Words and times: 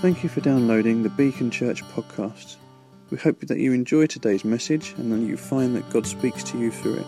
Thank 0.00 0.22
you 0.22 0.28
for 0.28 0.40
downloading 0.40 1.02
the 1.02 1.08
Beacon 1.08 1.50
Church 1.50 1.82
podcast. 1.86 2.54
We 3.10 3.18
hope 3.18 3.40
that 3.40 3.58
you 3.58 3.72
enjoy 3.72 4.06
today's 4.06 4.44
message 4.44 4.94
and 4.96 5.10
that 5.10 5.18
you 5.18 5.36
find 5.36 5.74
that 5.74 5.90
God 5.90 6.06
speaks 6.06 6.44
to 6.44 6.56
you 6.56 6.70
through 6.70 6.98
it. 6.98 7.06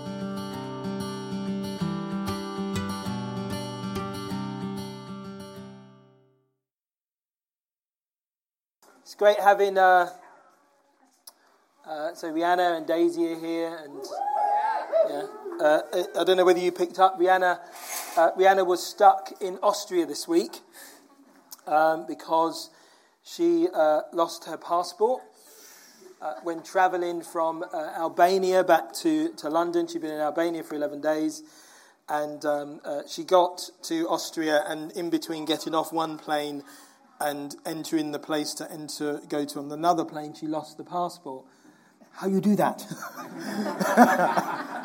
It's 9.03 9.14
great 9.14 9.38
having 9.38 9.78
uh, 9.78 10.09
uh, 11.86 12.14
so 12.14 12.32
Rihanna 12.32 12.78
and 12.78 12.86
Daisy 12.88 13.35
are 13.35 13.38
here, 13.38 13.78
and 13.85 14.04
yeah, 15.09 15.27
uh, 15.64 15.82
I 16.18 16.24
don't 16.24 16.36
know 16.36 16.45
whether 16.45 16.59
you 16.59 16.72
picked 16.72 16.98
up 16.98 17.20
Rihanna. 17.20 17.60
Uh, 18.16 18.32
Rihanna 18.32 18.66
was 18.66 18.84
stuck 18.84 19.30
in 19.41 19.59
Austria 19.62 20.06
this 20.06 20.27
week 20.27 20.59
um, 21.68 22.04
because 22.09 22.70
she 23.36 23.68
uh, 23.72 24.02
lost 24.12 24.46
her 24.46 24.56
passport 24.56 25.22
uh, 26.20 26.34
when 26.42 26.62
travelling 26.62 27.22
from 27.22 27.62
uh, 27.62 27.76
Albania 27.96 28.64
back 28.64 28.92
to, 28.94 29.32
to 29.34 29.48
London. 29.48 29.86
She'd 29.86 30.02
been 30.02 30.12
in 30.12 30.20
Albania 30.20 30.64
for 30.64 30.74
11 30.74 31.00
days. 31.00 31.42
And 32.08 32.44
um, 32.44 32.80
uh, 32.84 33.02
she 33.08 33.22
got 33.22 33.70
to 33.84 34.08
Austria, 34.08 34.64
and 34.66 34.90
in 34.92 35.10
between 35.10 35.44
getting 35.44 35.76
off 35.76 35.92
one 35.92 36.18
plane 36.18 36.64
and 37.20 37.54
entering 37.64 38.10
the 38.10 38.18
place 38.18 38.52
to 38.54 38.70
enter, 38.72 39.20
go 39.28 39.44
to 39.44 39.60
on 39.60 39.70
another 39.70 40.04
plane, 40.04 40.34
she 40.34 40.48
lost 40.48 40.76
the 40.76 40.82
passport. 40.82 41.44
How 42.14 42.26
you 42.26 42.40
do 42.40 42.56
that? 42.56 42.84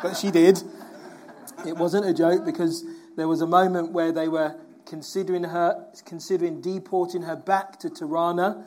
but 0.02 0.14
she 0.14 0.30
did. 0.30 0.62
It 1.66 1.76
wasn't 1.76 2.06
a 2.06 2.14
joke 2.14 2.44
because 2.44 2.84
there 3.16 3.26
was 3.26 3.40
a 3.40 3.46
moment 3.46 3.90
where 3.90 4.12
they 4.12 4.28
were 4.28 4.54
considering 4.86 5.44
her, 5.44 5.86
considering 6.04 6.60
deporting 6.60 7.22
her 7.22 7.36
back 7.36 7.78
to 7.80 7.90
Tirana 7.90 8.64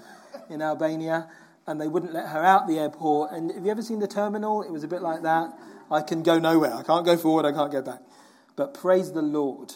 in 0.50 0.61
Albania, 0.61 1.30
and 1.66 1.80
they 1.80 1.88
wouldn't 1.88 2.14
let 2.14 2.28
her 2.30 2.44
out 2.44 2.67
the 2.67 2.80
airport. 2.80 3.31
And 3.31 3.52
have 3.52 3.66
you 3.66 3.72
ever 3.72 3.81
seen 3.81 4.00
the 4.00 4.08
terminal? 4.08 4.61
It 4.64 4.72
was 4.72 4.84
a 4.84 4.88
bit 4.88 5.02
like 5.02 5.23
that. 5.23 5.52
I 5.92 6.02
can 6.02 6.23
go 6.23 6.39
nowhere. 6.39 6.73
I 6.73 6.84
can't 6.84 7.06
go 7.06 7.17
forward. 7.17 7.45
I 7.45 7.52
can't 7.52 7.72
go 7.72 7.81
back. 7.81 8.02
But 8.56 8.73
praise 8.73 9.11
the 9.11 9.22
Lord. 9.22 9.73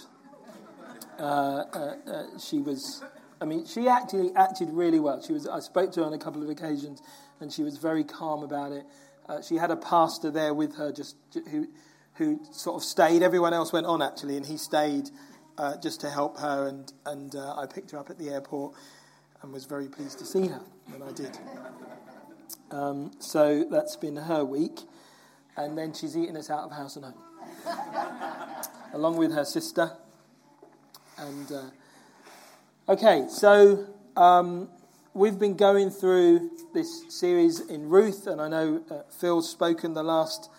Uh, 1.17 1.21
uh, 1.21 1.95
uh, 2.05 2.23
she 2.39 2.59
was. 2.59 3.03
I 3.39 3.45
mean, 3.45 3.65
she 3.65 3.87
actually 3.87 4.33
acted 4.35 4.69
really 4.69 4.99
well. 4.99 5.21
She 5.21 5.33
was. 5.33 5.47
I 5.47 5.59
spoke 5.59 5.91
to 5.93 6.01
her 6.01 6.05
on 6.05 6.13
a 6.13 6.17
couple 6.17 6.43
of 6.43 6.49
occasions, 6.49 7.01
and 7.39 7.51
she 7.51 7.63
was 7.63 7.77
very 7.77 8.03
calm 8.03 8.43
about 8.43 8.71
it. 8.71 8.85
Uh, 9.27 9.41
she 9.41 9.55
had 9.55 9.71
a 9.71 9.75
pastor 9.75 10.31
there 10.31 10.53
with 10.53 10.75
her, 10.75 10.91
just 10.91 11.15
who, 11.49 11.67
who 12.15 12.39
sort 12.51 12.75
of 12.75 12.83
stayed. 12.83 13.23
Everyone 13.23 13.53
else 13.53 13.71
went 13.71 13.85
on 13.85 14.01
actually, 14.01 14.35
and 14.37 14.45
he 14.45 14.57
stayed 14.57 15.09
uh, 15.57 15.77
just 15.77 16.01
to 16.01 16.09
help 16.09 16.39
her, 16.39 16.67
and, 16.67 16.91
and 17.05 17.35
uh, 17.35 17.55
I 17.55 17.65
picked 17.65 17.91
her 17.91 17.97
up 17.97 18.09
at 18.09 18.17
the 18.17 18.29
airport 18.29 18.73
and 19.41 19.53
was 19.53 19.65
very 19.65 19.87
pleased 19.87 20.19
to 20.19 20.25
see 20.25 20.47
her 20.47 20.61
when 20.87 21.01
I 21.07 21.11
did. 21.11 21.37
Um, 22.71 23.11
so 23.19 23.65
that's 23.69 23.95
been 23.95 24.15
her 24.15 24.43
week, 24.43 24.79
and 25.57 25.77
then 25.77 25.93
she's 25.93 26.17
eaten 26.17 26.37
us 26.37 26.49
out 26.49 26.63
of 26.63 26.71
house 26.71 26.95
and 26.95 27.05
home, 27.05 27.13
along 28.93 29.17
with 29.17 29.31
her 29.33 29.45
sister. 29.45 29.91
And 31.17 31.51
uh, 31.51 32.91
okay, 32.93 33.25
so 33.29 33.85
um, 34.17 34.69
we've 35.13 35.37
been 35.37 35.55
going 35.55 35.91
through 35.91 36.49
this 36.73 37.03
series 37.09 37.59
in 37.59 37.89
Ruth, 37.89 38.25
and 38.25 38.41
I 38.41 38.47
know 38.47 38.81
uh, 38.89 39.01
Phil's 39.11 39.49
spoken 39.49 39.93
the 39.93 40.03
last 40.03 40.49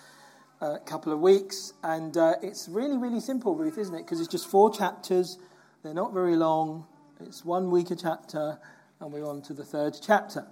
a 0.64 0.78
couple 0.78 1.12
of 1.12 1.20
weeks. 1.20 1.74
And 1.82 2.16
uh, 2.16 2.34
it's 2.42 2.68
really, 2.68 2.96
really 2.96 3.20
simple, 3.20 3.54
Ruth, 3.54 3.78
isn't 3.78 3.94
it? 3.94 3.98
Because 3.98 4.20
it's 4.20 4.28
just 4.28 4.48
four 4.48 4.72
chapters. 4.72 5.38
They're 5.82 5.94
not 5.94 6.12
very 6.12 6.36
long. 6.36 6.86
It's 7.20 7.44
one 7.44 7.70
week 7.70 7.90
a 7.90 7.96
chapter, 7.96 8.58
and 9.00 9.12
we're 9.12 9.26
on 9.26 9.42
to 9.42 9.52
the 9.52 9.64
third 9.64 9.96
chapter. 10.00 10.46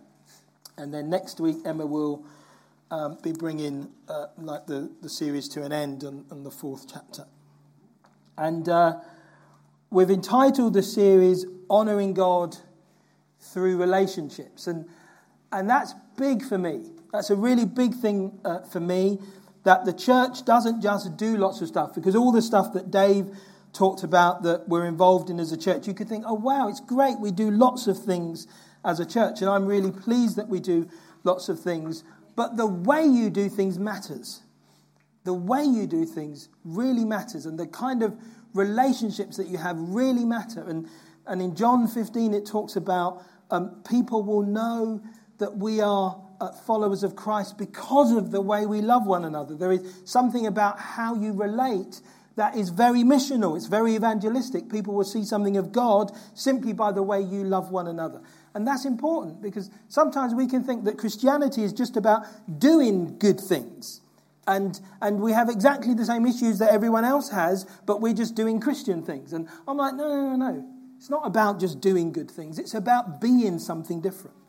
And 0.77 0.93
then 0.93 1.09
next 1.09 1.41
week, 1.41 1.57
Emma 1.65 1.87
will 1.87 2.25
um, 2.91 3.19
be 3.23 3.33
bringing 3.33 3.89
uh, 4.09 4.27
like 4.39 4.67
the, 4.67 4.91
the 5.01 5.09
series 5.09 5.49
to 5.51 5.63
an 5.63 5.73
end 5.73 6.03
and, 6.03 6.25
on 6.31 6.45
the 6.45 6.51
fourth 6.51 6.87
chapter. 6.93 7.27
And 8.37 8.69
uh, 8.69 8.99
we've 9.91 10.11
entitled 10.11 10.75
the 10.75 10.83
series 10.83 11.47
Honouring 11.71 12.15
God 12.15 12.57
Through 13.41 13.79
Relationships. 13.79 14.67
And, 14.67 14.87
and 15.51 15.69
that's 15.69 15.95
big 16.17 16.43
for 16.43 16.59
me. 16.59 16.91
That's 17.13 17.31
a 17.31 17.37
really 17.37 17.67
big 17.67 17.95
thing 17.95 18.39
uh, 18.45 18.61
for 18.61 18.81
me 18.81 19.19
that 19.65 19.85
the 19.85 19.93
church 19.93 20.45
doesn't 20.45 20.83
just 20.83 21.17
do 21.17 21.37
lots 21.37 21.61
of 21.61 21.69
stuff, 21.69 21.95
because 21.95 22.17
all 22.17 22.33
the 22.33 22.43
stuff 22.43 22.73
that 22.73 22.91
Dave 22.91 23.37
talked 23.73 24.03
about 24.03 24.43
that 24.43 24.69
we're 24.69 24.85
involved 24.85 25.31
in 25.31 25.41
as 25.41 25.53
a 25.53 25.57
church, 25.57 25.87
you 25.87 25.95
could 25.95 26.09
think, 26.09 26.25
oh, 26.27 26.35
wow, 26.35 26.69
it's 26.69 26.81
great. 26.81 27.19
We 27.19 27.31
do 27.31 27.51
lots 27.51 27.87
of 27.87 27.99
things 27.99 28.47
as 28.85 29.01
a 29.01 29.07
church, 29.07 29.41
and 29.41 29.49
I'm 29.49 29.67
really 29.67 29.91
pleased 29.91 30.37
that 30.37 30.49
we 30.49 30.61
do 30.61 30.89
lots 31.25 31.49
of 31.49 31.61
things. 31.61 32.05
But 32.35 32.57
the 32.57 32.67
way 32.67 33.05
you 33.05 33.31
do 33.31 33.49
things 33.49 33.79
matters. 33.79 34.43
The 35.25 35.35
way 35.35 35.63
you 35.63 35.87
do 35.87 36.05
things 36.05 36.49
really 36.65 37.05
matters, 37.05 37.47
and 37.47 37.59
the 37.59 37.67
kind 37.67 38.03
of 38.03 38.17
relationships 38.55 39.37
that 39.37 39.47
you 39.47 39.59
have 39.59 39.77
really 39.79 40.25
matter. 40.25 40.63
And, 40.69 40.89
and 41.27 41.41
in 41.41 41.55
John 41.55 41.87
15, 41.87 42.35
it 42.35 42.45
talks 42.45 42.77
about 42.77 43.23
um, 43.51 43.83
people 43.89 44.23
will 44.23 44.43
know 44.43 45.01
that 45.39 45.57
we 45.57 45.81
are 45.81 46.21
Uh, 46.43 46.51
followers 46.51 47.05
of 47.05 47.15
Christ 47.15 47.57
because 47.57 48.11
of 48.11 48.33
the 48.33 48.41
way 48.41 48.67
we 48.67 48.81
love 48.81 49.07
one 49.07 49.25
another. 49.25 49.55
There 49.55 49.71
is 49.71 50.03
something 50.05 50.45
about 50.45 50.77
how 50.77 51.15
you 51.15 51.33
relate 51.33 52.01
that 52.35 52.57
is 52.57 52.71
very 52.71 53.05
missional, 53.05 53.57
it's 53.57 53.67
very 53.67 53.95
evangelistic. 53.95 54.69
People 54.69 54.93
will 54.95 55.05
see 55.05 55.23
something 55.23 55.57
of 55.57 55.71
God 55.71 56.11
simply 56.35 56.73
by 56.73 56.91
the 56.91 57.03
way 57.05 57.21
you 57.21 57.45
love 57.45 57.71
one 57.71 57.87
another. 57.87 58.21
And 58.57 58.67
that's 58.67 58.85
important 58.85 59.41
because 59.41 59.71
sometimes 59.87 60.35
we 60.35 60.49
can 60.49 60.65
think 60.65 60.83
that 60.83 60.99
Christianity 60.99 61.63
is 61.63 61.73
just 61.73 61.97
about 61.97 62.27
doing 62.59 63.21
good 63.21 63.39
things. 63.39 64.01
And, 64.45 64.81
and 65.01 65.21
we 65.21 65.31
have 65.31 65.49
exactly 65.49 65.95
the 65.95 66.05
same 66.05 66.27
issues 66.27 66.59
that 66.59 66.73
everyone 66.73 67.05
else 67.05 67.31
has, 67.31 67.67
but 67.87 68.01
we're 68.01 68.15
just 68.15 68.35
doing 68.35 68.59
Christian 68.59 69.05
things. 69.05 69.33
And 69.33 69.49
I'm 69.69 69.77
like, 69.77 69.95
no, 69.95 70.09
no, 70.09 70.35
no, 70.35 70.51
no. 70.51 70.69
It's 70.97 71.09
not 71.09 71.25
about 71.25 71.61
just 71.61 71.81
doing 71.81 72.11
good 72.11 72.33
things, 72.33 72.59
it's 72.59 72.75
about 72.75 73.21
being 73.21 73.61
something 73.61 74.01
different. 74.01 74.42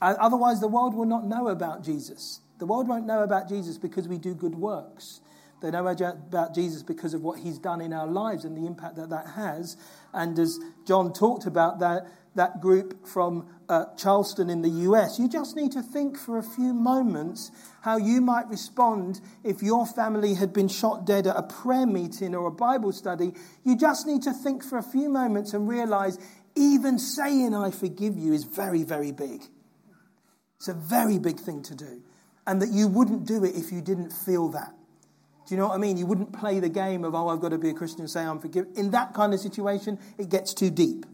Otherwise, 0.00 0.60
the 0.60 0.68
world 0.68 0.94
will 0.94 1.06
not 1.06 1.26
know 1.26 1.48
about 1.48 1.82
Jesus. 1.82 2.40
The 2.58 2.66
world 2.66 2.88
won't 2.88 3.06
know 3.06 3.22
about 3.22 3.48
Jesus 3.48 3.78
because 3.78 4.08
we 4.08 4.18
do 4.18 4.34
good 4.34 4.54
works. 4.54 5.20
They 5.64 5.70
know 5.70 5.86
about 5.86 6.54
Jesus 6.54 6.82
because 6.82 7.14
of 7.14 7.22
what 7.22 7.38
he's 7.38 7.58
done 7.58 7.80
in 7.80 7.94
our 7.94 8.06
lives 8.06 8.44
and 8.44 8.54
the 8.54 8.66
impact 8.66 8.96
that 8.96 9.08
that 9.08 9.28
has. 9.28 9.78
And 10.12 10.38
as 10.38 10.58
John 10.86 11.12
talked 11.14 11.46
about 11.46 11.78
that, 11.78 12.06
that 12.34 12.60
group 12.60 13.06
from 13.06 13.48
uh, 13.68 13.86
Charleston 13.96 14.50
in 14.50 14.60
the 14.60 14.68
US, 14.68 15.18
you 15.18 15.26
just 15.26 15.56
need 15.56 15.72
to 15.72 15.82
think 15.82 16.18
for 16.18 16.36
a 16.36 16.42
few 16.42 16.74
moments 16.74 17.50
how 17.80 17.96
you 17.96 18.20
might 18.20 18.46
respond 18.48 19.22
if 19.42 19.62
your 19.62 19.86
family 19.86 20.34
had 20.34 20.52
been 20.52 20.68
shot 20.68 21.06
dead 21.06 21.26
at 21.26 21.36
a 21.36 21.42
prayer 21.42 21.86
meeting 21.86 22.34
or 22.34 22.46
a 22.46 22.52
Bible 22.52 22.92
study. 22.92 23.32
You 23.64 23.74
just 23.74 24.06
need 24.06 24.22
to 24.24 24.34
think 24.34 24.62
for 24.62 24.76
a 24.76 24.82
few 24.82 25.08
moments 25.08 25.54
and 25.54 25.66
realize 25.66 26.18
even 26.56 26.98
saying 26.98 27.54
I 27.54 27.70
forgive 27.70 28.18
you 28.18 28.34
is 28.34 28.44
very, 28.44 28.82
very 28.82 29.12
big. 29.12 29.44
It's 30.64 30.68
a 30.70 30.72
very 30.72 31.18
big 31.18 31.38
thing 31.38 31.62
to 31.64 31.74
do. 31.74 32.00
And 32.46 32.62
that 32.62 32.70
you 32.70 32.88
wouldn't 32.88 33.26
do 33.26 33.44
it 33.44 33.54
if 33.54 33.70
you 33.70 33.82
didn't 33.82 34.10
feel 34.10 34.48
that. 34.48 34.72
Do 35.46 35.54
you 35.54 35.60
know 35.60 35.68
what 35.68 35.74
I 35.74 35.76
mean? 35.76 35.98
You 35.98 36.06
wouldn't 36.06 36.32
play 36.32 36.58
the 36.58 36.70
game 36.70 37.04
of, 37.04 37.14
oh, 37.14 37.28
I've 37.28 37.40
got 37.40 37.50
to 37.50 37.58
be 37.58 37.68
a 37.68 37.74
Christian 37.74 38.00
and 38.00 38.08
say 38.08 38.22
I'm 38.22 38.38
forgiven. 38.38 38.72
In 38.74 38.90
that 38.92 39.12
kind 39.12 39.34
of 39.34 39.40
situation, 39.40 39.98
it 40.16 40.30
gets 40.30 40.54
too 40.54 40.70
deep. 40.70 41.04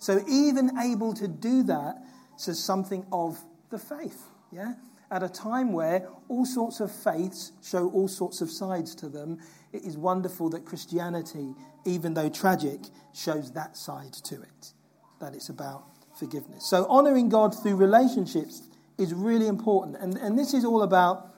So 0.00 0.20
even 0.28 0.76
able 0.80 1.14
to 1.14 1.28
do 1.28 1.62
that 1.62 2.02
says 2.36 2.58
something 2.58 3.06
of 3.12 3.38
the 3.70 3.78
faith, 3.78 4.24
yeah? 4.50 4.74
At 5.12 5.22
a 5.22 5.28
time 5.28 5.72
where 5.72 6.08
all 6.28 6.44
sorts 6.44 6.80
of 6.80 6.90
faiths 6.90 7.52
show 7.62 7.88
all 7.90 8.08
sorts 8.08 8.40
of 8.40 8.50
sides 8.50 8.96
to 8.96 9.08
them, 9.08 9.38
it 9.72 9.84
is 9.84 9.96
wonderful 9.96 10.50
that 10.50 10.64
Christianity, 10.64 11.54
even 11.84 12.14
though 12.14 12.28
tragic, 12.28 12.80
shows 13.14 13.52
that 13.52 13.76
side 13.76 14.14
to 14.24 14.42
it. 14.42 14.72
That 15.20 15.34
it's 15.34 15.50
about 15.50 15.84
forgiveness. 16.18 16.64
So, 16.68 16.86
honoring 16.88 17.28
God 17.28 17.54
through 17.60 17.76
relationships 17.76 18.62
is 18.98 19.14
really 19.14 19.46
important. 19.46 19.96
And, 20.00 20.16
and 20.16 20.38
this 20.38 20.54
is 20.54 20.64
all 20.64 20.82
about 20.82 21.34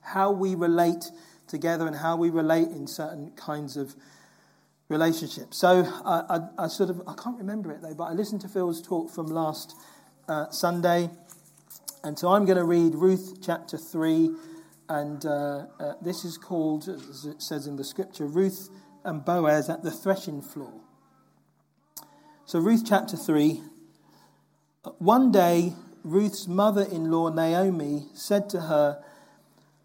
how 0.00 0.30
we 0.32 0.54
relate 0.54 1.10
together 1.46 1.86
and 1.86 1.96
how 1.96 2.16
we 2.16 2.30
relate 2.30 2.68
in 2.68 2.86
certain 2.86 3.30
kinds 3.32 3.76
of 3.76 3.94
relationships. 4.88 5.58
So, 5.58 5.84
I, 6.04 6.38
I, 6.58 6.64
I 6.64 6.68
sort 6.68 6.90
of, 6.90 7.02
I 7.06 7.14
can't 7.14 7.38
remember 7.38 7.70
it 7.70 7.82
though, 7.82 7.94
but 7.94 8.04
I 8.04 8.12
listened 8.12 8.40
to 8.42 8.48
Phil's 8.48 8.80
talk 8.80 9.10
from 9.10 9.26
last 9.26 9.74
uh, 10.28 10.50
Sunday. 10.50 11.10
And 12.04 12.18
so 12.18 12.28
I'm 12.28 12.44
going 12.44 12.58
to 12.58 12.64
read 12.64 12.94
Ruth 12.94 13.38
chapter 13.42 13.76
3. 13.76 14.30
And 14.88 15.26
uh, 15.26 15.66
uh, 15.78 15.92
this 16.00 16.24
is 16.24 16.38
called, 16.38 16.88
as 16.88 17.26
it 17.26 17.42
says 17.42 17.66
in 17.66 17.76
the 17.76 17.84
scripture, 17.84 18.26
Ruth 18.26 18.70
and 19.04 19.24
Boaz 19.24 19.68
at 19.68 19.82
the 19.82 19.90
threshing 19.90 20.40
floor. 20.40 20.72
So, 22.46 22.58
Ruth 22.58 22.84
chapter 22.86 23.16
3, 23.16 23.60
one 24.98 25.32
day, 25.32 25.74
Ruth's 26.04 26.46
mother 26.46 26.82
in 26.82 27.10
law, 27.10 27.28
Naomi, 27.30 28.06
said 28.14 28.48
to 28.50 28.62
her, 28.62 29.02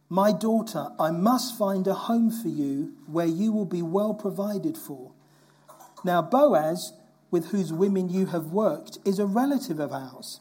My 0.09 0.31
daughter, 0.31 0.89
I 0.99 1.11
must 1.11 1.57
find 1.57 1.87
a 1.87 1.93
home 1.93 2.31
for 2.31 2.49
you 2.49 2.93
where 3.07 3.25
you 3.25 3.51
will 3.51 3.65
be 3.65 3.81
well 3.81 4.13
provided 4.13 4.77
for. 4.77 5.11
Now, 6.03 6.21
Boaz 6.21 6.93
with 7.33 7.47
whose 7.47 7.73
women 7.73 8.09
you 8.09 8.27
have 8.27 8.51
worked, 8.51 8.99
is 9.03 9.17
a 9.17 9.25
relative 9.25 9.79
of 9.79 9.91
ours. 9.91 10.39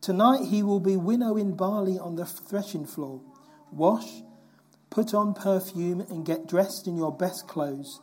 Tonight 0.00 0.46
he 0.46 0.62
will 0.62 0.80
be 0.80 0.96
winnowing 0.96 1.54
barley 1.54 1.98
on 1.98 2.16
the 2.16 2.24
threshing 2.24 2.86
floor. 2.86 3.20
Wash, 3.70 4.22
put 4.88 5.12
on 5.12 5.34
perfume, 5.34 6.00
and 6.08 6.24
get 6.24 6.48
dressed 6.48 6.86
in 6.86 6.96
your 6.96 7.14
best 7.14 7.46
clothes. 7.46 8.00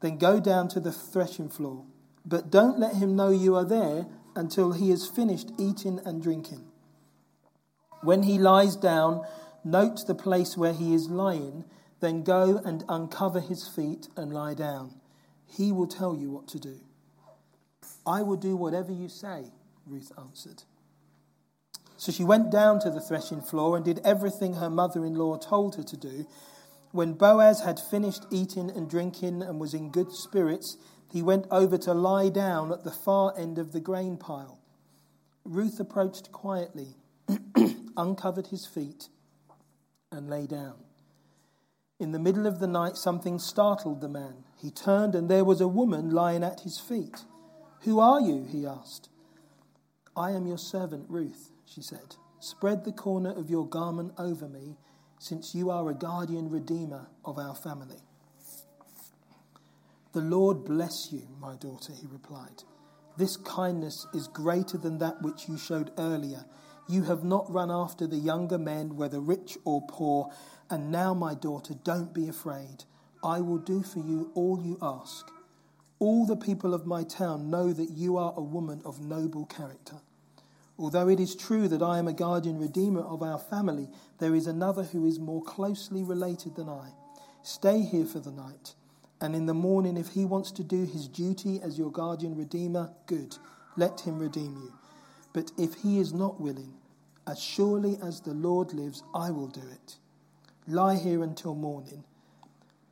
Then 0.00 0.18
go 0.18 0.38
down 0.38 0.68
to 0.68 0.80
the 0.80 0.92
threshing 0.92 1.48
floor. 1.48 1.86
But 2.26 2.50
don't 2.50 2.78
let 2.78 2.96
him 2.96 3.16
know 3.16 3.30
you 3.30 3.56
are 3.56 3.64
there 3.64 4.04
until 4.34 4.72
he 4.72 4.90
has 4.90 5.06
finished 5.06 5.50
eating 5.58 6.00
and 6.04 6.22
drinking. 6.22 6.64
When 8.02 8.24
he 8.24 8.38
lies 8.38 8.76
down, 8.76 9.24
note 9.64 10.06
the 10.06 10.14
place 10.14 10.56
where 10.56 10.72
he 10.72 10.94
is 10.94 11.08
lying, 11.08 11.64
then 12.00 12.22
go 12.22 12.60
and 12.64 12.84
uncover 12.88 13.40
his 13.40 13.68
feet 13.68 14.08
and 14.16 14.32
lie 14.32 14.54
down. 14.54 14.94
He 15.46 15.70
will 15.70 15.86
tell 15.86 16.16
you 16.16 16.30
what 16.30 16.48
to 16.48 16.58
do. 16.58 16.80
I 18.06 18.22
will 18.22 18.36
do 18.36 18.56
whatever 18.56 18.90
you 18.90 19.08
say, 19.08 19.52
Ruth 19.86 20.10
answered. 20.18 20.64
So 21.96 22.10
she 22.10 22.24
went 22.24 22.50
down 22.50 22.80
to 22.80 22.90
the 22.90 23.00
threshing 23.00 23.40
floor 23.40 23.76
and 23.76 23.84
did 23.84 24.00
everything 24.04 24.54
her 24.54 24.70
mother 24.70 25.04
in 25.04 25.14
law 25.14 25.36
told 25.36 25.76
her 25.76 25.84
to 25.84 25.96
do. 25.96 26.26
When 26.90 27.12
Boaz 27.12 27.60
had 27.60 27.78
finished 27.78 28.26
eating 28.30 28.70
and 28.70 28.90
drinking 28.90 29.42
and 29.42 29.60
was 29.60 29.72
in 29.72 29.90
good 29.90 30.12
spirits, 30.12 30.76
he 31.12 31.20
went 31.20 31.46
over 31.50 31.76
to 31.76 31.92
lie 31.92 32.30
down 32.30 32.72
at 32.72 32.84
the 32.84 32.90
far 32.90 33.34
end 33.36 33.58
of 33.58 33.72
the 33.72 33.80
grain 33.80 34.16
pile. 34.16 34.58
Ruth 35.44 35.78
approached 35.78 36.32
quietly, 36.32 36.96
uncovered 37.98 38.46
his 38.46 38.64
feet, 38.64 39.08
and 40.10 40.30
lay 40.30 40.46
down. 40.46 40.76
In 42.00 42.12
the 42.12 42.18
middle 42.18 42.46
of 42.46 42.60
the 42.60 42.66
night, 42.66 42.96
something 42.96 43.38
startled 43.38 44.00
the 44.00 44.08
man. 44.08 44.44
He 44.56 44.70
turned, 44.70 45.14
and 45.14 45.28
there 45.28 45.44
was 45.44 45.60
a 45.60 45.68
woman 45.68 46.10
lying 46.10 46.42
at 46.42 46.60
his 46.60 46.80
feet. 46.80 47.24
Who 47.82 48.00
are 48.00 48.20
you? 48.22 48.46
he 48.50 48.66
asked. 48.66 49.10
I 50.16 50.30
am 50.30 50.46
your 50.46 50.58
servant 50.58 51.04
Ruth, 51.10 51.50
she 51.66 51.82
said. 51.82 52.16
Spread 52.40 52.84
the 52.84 52.92
corner 52.92 53.32
of 53.32 53.50
your 53.50 53.68
garment 53.68 54.12
over 54.18 54.48
me, 54.48 54.78
since 55.18 55.54
you 55.54 55.70
are 55.70 55.90
a 55.90 55.94
guardian 55.94 56.48
redeemer 56.48 57.08
of 57.22 57.38
our 57.38 57.54
family. 57.54 58.00
The 60.12 60.20
Lord 60.20 60.64
bless 60.64 61.10
you, 61.10 61.26
my 61.40 61.56
daughter, 61.56 61.92
he 61.92 62.06
replied. 62.06 62.64
This 63.16 63.36
kindness 63.36 64.06
is 64.12 64.28
greater 64.28 64.76
than 64.76 64.98
that 64.98 65.22
which 65.22 65.48
you 65.48 65.56
showed 65.56 65.90
earlier. 65.98 66.44
You 66.88 67.04
have 67.04 67.24
not 67.24 67.50
run 67.50 67.70
after 67.70 68.06
the 68.06 68.16
younger 68.16 68.58
men, 68.58 68.96
whether 68.96 69.20
rich 69.20 69.56
or 69.64 69.82
poor. 69.88 70.30
And 70.68 70.90
now, 70.90 71.14
my 71.14 71.34
daughter, 71.34 71.74
don't 71.84 72.12
be 72.12 72.28
afraid. 72.28 72.84
I 73.24 73.40
will 73.40 73.58
do 73.58 73.82
for 73.82 74.00
you 74.00 74.30
all 74.34 74.60
you 74.62 74.78
ask. 74.82 75.30
All 75.98 76.26
the 76.26 76.36
people 76.36 76.74
of 76.74 76.86
my 76.86 77.04
town 77.04 77.48
know 77.48 77.72
that 77.72 77.90
you 77.90 78.16
are 78.16 78.34
a 78.36 78.42
woman 78.42 78.82
of 78.84 79.00
noble 79.00 79.46
character. 79.46 80.00
Although 80.78 81.08
it 81.08 81.20
is 81.20 81.36
true 81.36 81.68
that 81.68 81.82
I 81.82 81.98
am 81.98 82.08
a 82.08 82.12
guardian 82.12 82.58
redeemer 82.58 83.02
of 83.02 83.22
our 83.22 83.38
family, 83.38 83.88
there 84.18 84.34
is 84.34 84.46
another 84.46 84.82
who 84.82 85.06
is 85.06 85.20
more 85.20 85.42
closely 85.42 86.02
related 86.02 86.56
than 86.56 86.68
I. 86.68 86.90
Stay 87.42 87.82
here 87.82 88.06
for 88.06 88.18
the 88.18 88.32
night, 88.32 88.74
and 89.22 89.34
in 89.34 89.46
the 89.46 89.54
morning, 89.54 89.96
if 89.96 90.08
he 90.08 90.24
wants 90.24 90.50
to 90.52 90.64
do 90.64 90.84
his 90.84 91.08
duty 91.08 91.60
as 91.62 91.78
your 91.78 91.90
guardian 91.90 92.36
redeemer, 92.36 92.90
good, 93.06 93.36
let 93.76 94.00
him 94.00 94.18
redeem 94.18 94.56
you. 94.56 94.72
But 95.32 95.52
if 95.56 95.74
he 95.74 95.98
is 95.98 96.12
not 96.12 96.40
willing, 96.40 96.74
as 97.26 97.40
surely 97.40 97.96
as 98.02 98.20
the 98.20 98.34
Lord 98.34 98.74
lives, 98.74 99.04
I 99.14 99.30
will 99.30 99.46
do 99.46 99.60
it. 99.60 99.96
Lie 100.66 100.96
here 100.96 101.22
until 101.22 101.54
morning. 101.54 102.04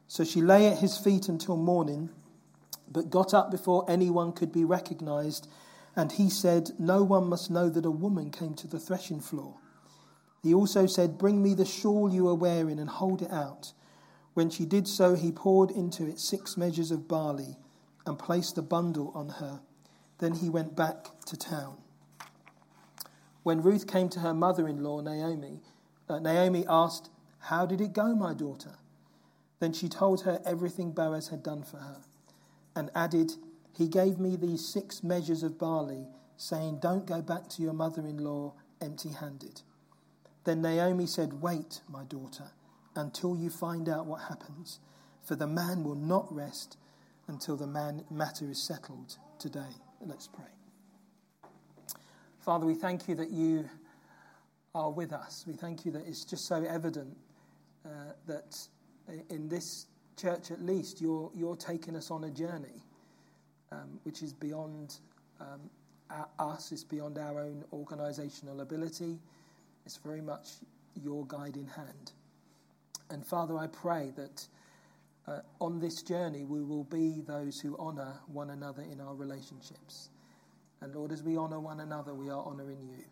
So 0.07 0.25
she 0.25 0.41
lay 0.41 0.69
at 0.69 0.79
his 0.79 0.97
feet 0.97 1.29
until 1.29 1.57
morning 1.57 2.11
but 2.91 3.11
got 3.11 3.33
up 3.33 3.51
before 3.51 3.85
anyone 3.89 4.33
could 4.33 4.53
be 4.53 4.65
recognized. 4.65 5.49
And 5.97 6.13
he 6.13 6.29
said, 6.29 6.71
No 6.79 7.03
one 7.03 7.27
must 7.27 7.51
know 7.51 7.69
that 7.69 7.87
a 7.87 7.91
woman 7.91 8.31
came 8.31 8.55
to 8.55 8.67
the 8.67 8.81
threshing 8.81 9.21
floor. 9.21 9.55
He 10.43 10.55
also 10.55 10.87
said, 10.87 11.19
Bring 11.19 11.43
me 11.43 11.55
the 11.55 11.65
shawl 11.65 12.13
you 12.13 12.29
are 12.29 12.35
wearing 12.35 12.79
and 12.79 12.89
hold 12.89 13.23
it 13.23 13.31
out. 13.31 13.73
When 14.35 14.51
she 14.51 14.65
did 14.65 14.87
so, 14.87 15.15
he 15.15 15.33
poured 15.33 15.71
into 15.71 16.07
it 16.07 16.19
six 16.19 16.57
measures 16.57 16.91
of 16.91 17.09
barley 17.09 17.57
and 18.07 18.19
placed 18.19 18.55
the 18.55 18.63
bundle 18.63 19.13
on 19.15 19.29
her. 19.29 19.61
Then 20.19 20.35
he 20.35 20.49
went 20.49 20.77
back 20.77 21.07
to 21.27 21.37
town. 21.37 21.79
When 23.43 23.63
Ruth 23.63 23.87
came 23.87 24.09
to 24.11 24.21
her 24.21 24.35
mother 24.35 24.69
in 24.69 24.83
law, 24.83 25.01
Naomi, 25.01 25.61
uh, 26.09 26.19
Naomi 26.19 26.65
asked, 26.69 27.11
How 27.39 27.67
did 27.67 27.81
it 27.81 27.93
go, 27.93 28.15
my 28.15 28.35
daughter? 28.35 28.77
Then 29.61 29.73
she 29.73 29.89
told 29.89 30.23
her 30.23 30.41
everything 30.45 30.93
Boaz 30.93 31.29
had 31.29 31.43
done 31.43 31.63
for 31.63 31.79
her 31.79 31.99
and 32.75 32.91
added, 32.95 33.33
He 33.77 33.89
gave 33.89 34.19
me 34.19 34.37
these 34.37 34.67
six 34.67 35.03
measures 35.03 35.43
of 35.43 35.59
barley, 35.59 36.07
saying, 36.37 36.79
Don't 36.81 37.07
go 37.07 37.23
back 37.23 37.49
to 37.51 37.63
your 37.63 37.73
mother 37.73 38.03
in 38.07 38.19
law 38.19 38.55
empty 38.81 39.11
handed. 39.11 39.63
Then 40.45 40.63
Naomi 40.63 41.07
said, 41.07 41.43
Wait, 41.43 41.81
my 41.89 42.05
daughter, 42.05 42.51
until 42.97 43.37
you 43.37 43.51
find 43.51 43.89
out 43.89 44.07
what 44.07 44.23
happens, 44.29 44.81
for 45.23 45.37
the 45.37 45.47
man 45.47 45.85
will 45.85 45.95
not 45.95 46.33
rest 46.35 46.77
until 47.29 47.57
the 47.57 47.67
man 47.67 48.05
matter 48.11 48.51
is 48.51 48.67
settled 48.67 49.17
today. 49.39 49.73
Let's 50.01 50.27
pray. 50.27 50.45
Father, 52.41 52.67
we 52.67 52.75
thank 52.75 53.09
you 53.09 53.15
that 53.17 53.31
you 53.31 53.69
are 54.75 54.91
with 54.91 55.13
us. 55.13 55.45
We 55.47 55.55
thank 55.55 55.85
you 55.85 55.93
that 55.93 56.07
it's 56.07 56.25
just 56.25 56.47
so 56.47 56.65
evident 56.65 57.17
uh, 57.85 58.13
that 58.27 58.57
in 59.29 59.49
this 59.49 59.87
church, 60.21 60.51
at 60.51 60.63
least, 60.63 61.01
you're, 61.01 61.31
you're 61.35 61.57
taking 61.57 61.97
us 61.97 62.11
on 62.11 62.25
a 62.25 62.31
journey 62.31 62.83
um, 63.73 64.01
which 64.03 64.23
is 64.23 64.33
beyond 64.33 64.99
um, 65.41 65.71
our, 66.11 66.29
us, 66.39 66.73
it's 66.73 66.85
beyond 66.85 67.19
our 67.19 67.41
own 67.41 67.65
organisational 67.73 68.61
ability. 68.61 69.19
It's 69.87 69.97
very 69.97 70.21
much 70.21 70.49
your 71.03 71.25
guiding 71.27 71.67
hand. 71.67 72.13
And 73.11 73.27
Father, 73.27 73.59
I 73.59 73.67
pray 73.67 74.13
that 74.17 74.47
uh, 75.27 75.41
on 75.61 75.81
this 75.81 76.03
journey 76.03 76.45
we 76.45 76.63
will 76.63 76.85
be 76.85 77.23
those 77.27 77.61
who 77.61 77.77
honour 77.77 78.15
one 78.27 78.51
another 78.51 78.83
in 78.83 79.01
our 79.01 79.15
relationships. 79.15 80.11
And 80.81 80.95
Lord, 80.95 81.13
as 81.13 81.23
we 81.23 81.37
honour 81.37 81.61
one 81.61 81.81
another, 81.81 82.15
we 82.15 82.31
are 82.31 82.43
honouring 82.45 82.83
you. 82.89 83.05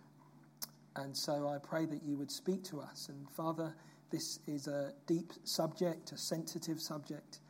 And 0.97 1.17
so 1.17 1.49
I 1.49 1.59
pray 1.59 1.87
that 1.87 2.03
you 2.03 2.17
would 2.17 2.31
speak 2.31 2.65
to 2.65 2.81
us. 2.81 3.09
And 3.09 3.29
Father, 3.31 3.75
this 4.11 4.41
is 4.47 4.67
a 4.67 4.93
deep 5.06 5.33
subject, 5.45 6.12
a 6.12 6.19
sensitive 6.19 6.81
subject, 6.81 7.41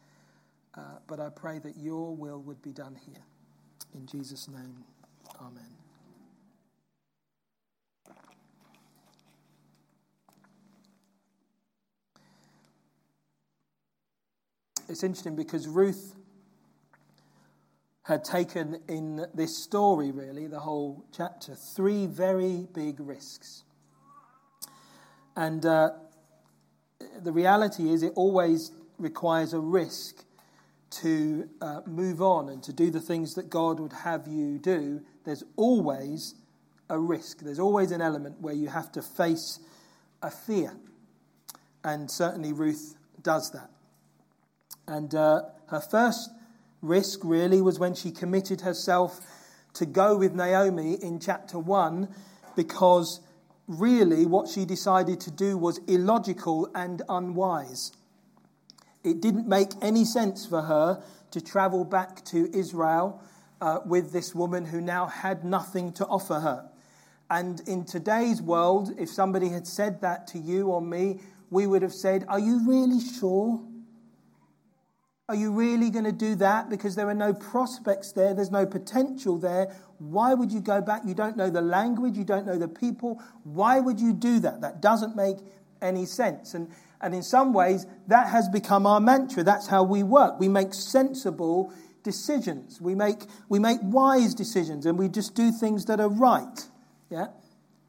uh, 0.77 0.99
but 1.07 1.21
I 1.21 1.29
pray 1.31 1.59
that 1.61 1.77
your 1.77 2.17
will 2.17 2.41
would 2.43 2.61
be 2.63 2.73
done 2.73 2.97
here. 3.07 3.23
In 3.95 4.07
Jesus' 4.07 4.49
name, 4.49 4.85
Amen. 5.41 5.78
It's 14.89 15.03
interesting 15.03 15.37
because 15.37 15.69
Ruth 15.69 16.15
had 18.05 18.25
taken 18.25 18.81
in 18.89 19.27
this 19.35 19.57
story, 19.57 20.11
really, 20.11 20.47
the 20.47 20.61
whole 20.61 21.05
chapter, 21.13 21.55
three 21.55 22.07
very 22.07 22.67
big 22.73 22.99
risks. 22.99 23.65
And 25.37 25.67
uh, 25.67 25.91
the 27.23 27.33
reality 27.33 27.91
is, 27.91 28.03
it 28.03 28.13
always 28.17 28.73
requires 28.99 29.53
a 29.53 29.61
risk 29.61 30.25
to 30.91 31.49
uh, 31.61 31.83
move 31.87 32.23
on 32.23 32.49
and 32.49 32.63
to 32.63 32.73
do 32.73 32.91
the 32.91 33.01
things 33.01 33.35
that 33.35 33.51
God 33.51 33.79
would 33.79 33.93
have 33.93 34.27
you 34.27 34.59
do. 34.59 35.03
There's 35.25 35.45
always 35.57 36.35
a 36.89 36.99
risk. 36.99 37.41
There's 37.41 37.61
always 37.61 37.93
an 37.93 38.01
element 38.01 38.41
where 38.41 38.55
you 38.55 38.69
have 38.69 38.91
to 38.93 39.03
face 39.03 39.61
a 40.23 40.31
fear. 40.31 40.73
And 41.85 42.11
certainly 42.11 42.55
Ruth 42.55 42.97
does 43.23 43.51
that. 43.51 43.71
And 44.89 45.15
uh, 45.15 45.43
her 45.69 45.81
first 45.81 46.31
risk 46.81 47.21
really 47.23 47.61
was 47.61 47.79
when 47.79 47.95
she 47.95 48.11
committed 48.11 48.63
herself 48.63 49.21
to 49.75 49.85
go 49.85 50.17
with 50.17 50.35
Naomi 50.35 50.95
in 50.95 51.21
chapter 51.21 51.59
1 51.59 52.09
because 52.57 53.21
really 53.69 54.25
what 54.25 54.49
she 54.49 54.65
decided 54.65 55.21
to 55.21 55.31
do 55.31 55.59
was 55.59 55.79
illogical 55.87 56.71
and 56.75 57.03
unwise. 57.09 57.93
It 59.05 59.21
didn't 59.21 59.47
make 59.47 59.73
any 59.83 60.07
sense 60.07 60.47
for 60.47 60.63
her 60.63 61.03
to 61.33 61.41
travel 61.41 61.85
back 61.85 62.25
to 62.27 62.51
Israel 62.57 63.23
uh, 63.61 63.81
with 63.85 64.13
this 64.13 64.35
woman 64.35 64.65
who 64.65 64.81
now 64.81 65.07
had 65.07 65.45
nothing 65.45 65.93
to 65.93 66.07
offer 66.07 66.41
her. 66.41 66.71
And 67.31 67.61
in 67.69 67.85
today's 67.85 68.41
world, 68.41 68.95
if 68.99 69.11
somebody 69.11 69.51
had 69.51 69.67
said 69.67 70.01
that 70.01 70.27
to 70.29 70.39
you 70.39 70.69
or 70.69 70.81
me, 70.81 71.21
we 71.51 71.67
would 71.67 71.83
have 71.83 71.93
said, 71.93 72.25
Are 72.29 72.41
you 72.41 72.67
really 72.67 73.01
sure? 73.01 73.61
Are 75.31 75.35
you 75.35 75.53
really 75.53 75.91
going 75.91 76.07
to 76.07 76.13
do 76.13 76.35
that? 76.37 76.71
Because 76.71 76.95
there 76.95 77.07
are 77.07 77.15
no 77.15 77.35
prospects 77.35 78.13
there, 78.13 78.33
there's 78.33 78.51
no 78.51 78.65
potential 78.65 79.37
there. 79.37 79.77
Why 79.99 80.33
would 80.33 80.51
you 80.51 80.61
go 80.61 80.81
back? 80.81 81.03
You 81.05 81.13
don't 81.13 81.37
know 81.37 81.51
the 81.51 81.61
language, 81.61 82.17
you 82.17 82.25
don't 82.25 82.47
know 82.47 82.57
the 82.57 82.67
people. 82.67 83.21
Why 83.45 83.79
would 83.79 84.01
you 84.01 84.15
do 84.15 84.41
that? 84.41 84.63
That 84.63 84.81
doesn't 84.81 85.17
make 85.17 85.37
any 85.83 86.07
sense. 86.07 86.55
And, 86.55 86.71
and 87.03 87.15
in 87.15 87.23
some 87.23 87.53
ways, 87.53 87.85
that 88.07 88.29
has 88.29 88.49
become 88.49 88.87
our 88.87 89.01
mantra. 89.01 89.43
That's 89.43 89.67
how 89.67 89.83
we 89.83 90.03
work. 90.03 90.41
We 90.41 90.49
make 90.49 90.73
sensible 90.73 91.75
decisions. 92.03 92.81
We 92.81 92.95
make, 92.95 93.25
we 93.51 93.59
make 93.59 93.81
wise 93.83 94.35
decisions 94.35 94.87
and 94.87 94.99
we 94.99 95.11
just 95.11 95.35
do 95.35 95.53
things 95.53 95.85
that 95.87 96.01
are 96.01 96.09
right. 96.09 96.67
Yeah? 97.11 97.27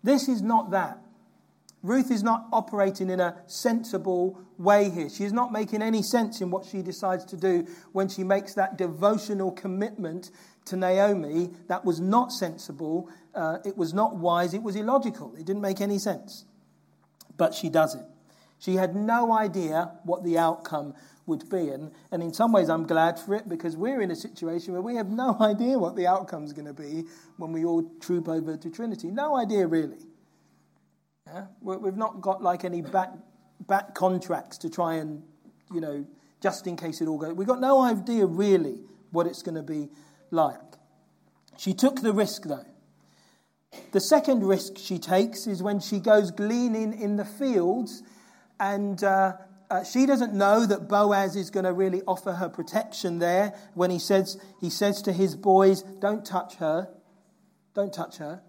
This 0.03 0.27
is 0.27 0.41
not 0.41 0.71
that. 0.71 0.97
Ruth 1.81 2.11
is 2.11 2.23
not 2.23 2.47
operating 2.51 3.09
in 3.09 3.19
a 3.19 3.41
sensible 3.47 4.39
way 4.57 4.89
here. 4.89 5.09
She 5.09 5.23
is 5.23 5.31
not 5.31 5.51
making 5.53 5.81
any 5.81 6.01
sense 6.03 6.41
in 6.41 6.51
what 6.51 6.65
she 6.65 6.81
decides 6.81 7.23
to 7.25 7.37
do 7.37 7.65
when 7.93 8.09
she 8.09 8.23
makes 8.23 8.53
that 8.55 8.77
devotional 8.77 9.51
commitment 9.51 10.31
to 10.65 10.75
Naomi. 10.75 11.51
That 11.67 11.85
was 11.85 12.01
not 12.01 12.33
sensible. 12.33 13.09
Uh, 13.33 13.59
it 13.63 13.77
was 13.77 13.93
not 13.93 14.17
wise. 14.17 14.53
It 14.53 14.61
was 14.61 14.75
illogical. 14.75 15.33
It 15.35 15.45
didn't 15.45 15.61
make 15.61 15.79
any 15.79 15.99
sense. 15.99 16.45
But 17.37 17.53
she 17.53 17.69
does 17.69 17.95
it. 17.95 18.05
She 18.59 18.75
had 18.75 18.93
no 18.93 19.31
idea 19.31 19.93
what 20.03 20.25
the 20.25 20.37
outcome 20.37 20.93
would 21.25 21.49
be. 21.49 21.69
And, 21.69 21.91
and 22.11 22.21
in 22.21 22.33
some 22.33 22.51
ways, 22.51 22.69
I'm 22.69 22.85
glad 22.85 23.17
for 23.17 23.35
it 23.35 23.47
because 23.47 23.77
we're 23.77 24.01
in 24.01 24.11
a 24.11 24.15
situation 24.15 24.73
where 24.73 24.81
we 24.81 24.95
have 24.95 25.07
no 25.07 25.37
idea 25.39 25.79
what 25.79 25.95
the 25.95 26.07
outcome 26.07 26.43
is 26.43 26.51
going 26.51 26.67
to 26.67 26.73
be 26.73 27.05
when 27.37 27.53
we 27.53 27.63
all 27.63 27.89
troop 28.01 28.27
over 28.27 28.57
to 28.57 28.69
Trinity. 28.69 29.07
No 29.07 29.37
idea, 29.37 29.65
really. 29.65 30.08
Yeah? 31.33 31.45
We've 31.61 31.97
not 31.97 32.21
got 32.21 32.41
like 32.41 32.63
any 32.63 32.81
back, 32.81 33.11
back 33.67 33.93
contracts 33.93 34.57
to 34.59 34.69
try 34.69 34.95
and, 34.95 35.23
you 35.73 35.81
know, 35.81 36.05
just 36.41 36.67
in 36.67 36.75
case 36.75 37.01
it 37.01 37.07
all 37.07 37.17
goes. 37.17 37.33
We've 37.33 37.47
got 37.47 37.59
no 37.59 37.81
idea, 37.81 38.25
really, 38.25 38.79
what 39.11 39.27
it's 39.27 39.43
going 39.43 39.55
to 39.55 39.63
be 39.63 39.89
like. 40.31 40.59
She 41.57 41.73
took 41.73 42.01
the 42.01 42.13
risk, 42.13 42.43
though. 42.43 42.65
The 43.91 43.99
second 43.99 44.43
risk 44.43 44.77
she 44.77 44.97
takes 44.97 45.45
is 45.45 45.61
when 45.61 45.79
she 45.79 45.99
goes 45.99 46.31
gleaning 46.31 46.99
in 46.99 47.17
the 47.17 47.25
fields 47.25 48.01
and 48.59 49.03
uh, 49.03 49.33
uh, 49.69 49.83
she 49.83 50.05
doesn't 50.05 50.33
know 50.33 50.65
that 50.65 50.87
Boaz 50.87 51.35
is 51.35 51.51
going 51.51 51.65
to 51.65 51.73
really 51.73 52.01
offer 52.07 52.33
her 52.33 52.49
protection 52.49 53.19
there 53.19 53.53
when 53.75 53.91
he 53.91 53.99
says, 53.99 54.39
he 54.59 54.69
says 54.69 55.01
to 55.03 55.13
his 55.13 55.35
boys, 55.35 55.83
Don't 55.83 56.25
touch 56.25 56.55
her. 56.55 56.89
Don't 57.75 57.93
touch 57.93 58.17
her. 58.17 58.41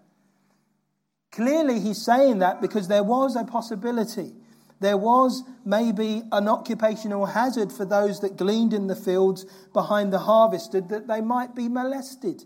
Clearly, 1.31 1.79
he's 1.79 2.01
saying 2.01 2.39
that 2.39 2.61
because 2.61 2.87
there 2.87 3.03
was 3.03 3.35
a 3.35 3.43
possibility. 3.43 4.33
There 4.81 4.97
was 4.97 5.43
maybe 5.63 6.23
an 6.31 6.47
occupational 6.47 7.27
hazard 7.27 7.71
for 7.71 7.85
those 7.85 8.19
that 8.21 8.35
gleaned 8.35 8.73
in 8.73 8.87
the 8.87 8.95
fields 8.95 9.45
behind 9.73 10.11
the 10.11 10.19
harvested 10.19 10.89
that 10.89 11.07
they 11.07 11.21
might 11.21 11.55
be 11.55 11.69
molested. 11.69 12.43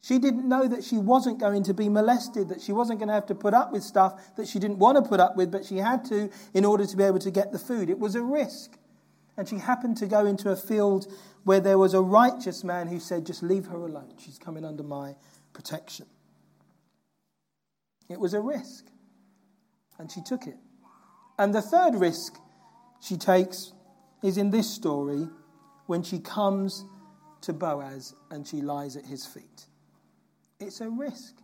She 0.00 0.18
didn't 0.18 0.48
know 0.48 0.68
that 0.68 0.84
she 0.84 0.96
wasn't 0.96 1.40
going 1.40 1.62
to 1.64 1.74
be 1.74 1.88
molested, 1.88 2.50
that 2.50 2.60
she 2.60 2.72
wasn't 2.72 2.98
going 2.98 3.08
to 3.08 3.14
have 3.14 3.26
to 3.26 3.34
put 3.34 3.52
up 3.52 3.72
with 3.72 3.82
stuff 3.82 4.36
that 4.36 4.46
she 4.46 4.58
didn't 4.58 4.78
want 4.78 5.02
to 5.02 5.08
put 5.08 5.18
up 5.18 5.34
with, 5.34 5.50
but 5.50 5.64
she 5.64 5.78
had 5.78 6.04
to 6.06 6.30
in 6.52 6.64
order 6.64 6.86
to 6.86 6.96
be 6.96 7.02
able 7.02 7.18
to 7.20 7.30
get 7.30 7.52
the 7.52 7.58
food. 7.58 7.90
It 7.90 7.98
was 7.98 8.14
a 8.14 8.22
risk. 8.22 8.78
And 9.36 9.48
she 9.48 9.58
happened 9.58 9.96
to 9.96 10.06
go 10.06 10.26
into 10.26 10.50
a 10.50 10.56
field 10.56 11.12
where 11.44 11.58
there 11.58 11.78
was 11.78 11.94
a 11.94 12.00
righteous 12.00 12.62
man 12.62 12.86
who 12.86 13.00
said, 13.00 13.26
Just 13.26 13.42
leave 13.42 13.66
her 13.66 13.78
alone. 13.78 14.12
She's 14.18 14.38
coming 14.38 14.64
under 14.64 14.82
my 14.82 15.16
protection. 15.52 16.06
It 18.08 18.20
was 18.20 18.34
a 18.34 18.40
risk. 18.40 18.86
And 19.98 20.10
she 20.10 20.20
took 20.22 20.46
it. 20.46 20.56
And 21.38 21.54
the 21.54 21.62
third 21.62 21.94
risk 21.94 22.38
she 23.00 23.16
takes 23.16 23.72
is 24.22 24.38
in 24.38 24.50
this 24.50 24.70
story 24.70 25.28
when 25.86 26.02
she 26.02 26.18
comes 26.18 26.84
to 27.42 27.52
Boaz 27.52 28.14
and 28.30 28.46
she 28.46 28.60
lies 28.60 28.96
at 28.96 29.04
his 29.04 29.26
feet. 29.26 29.66
It's 30.58 30.80
a 30.80 30.88
risk. 30.88 31.34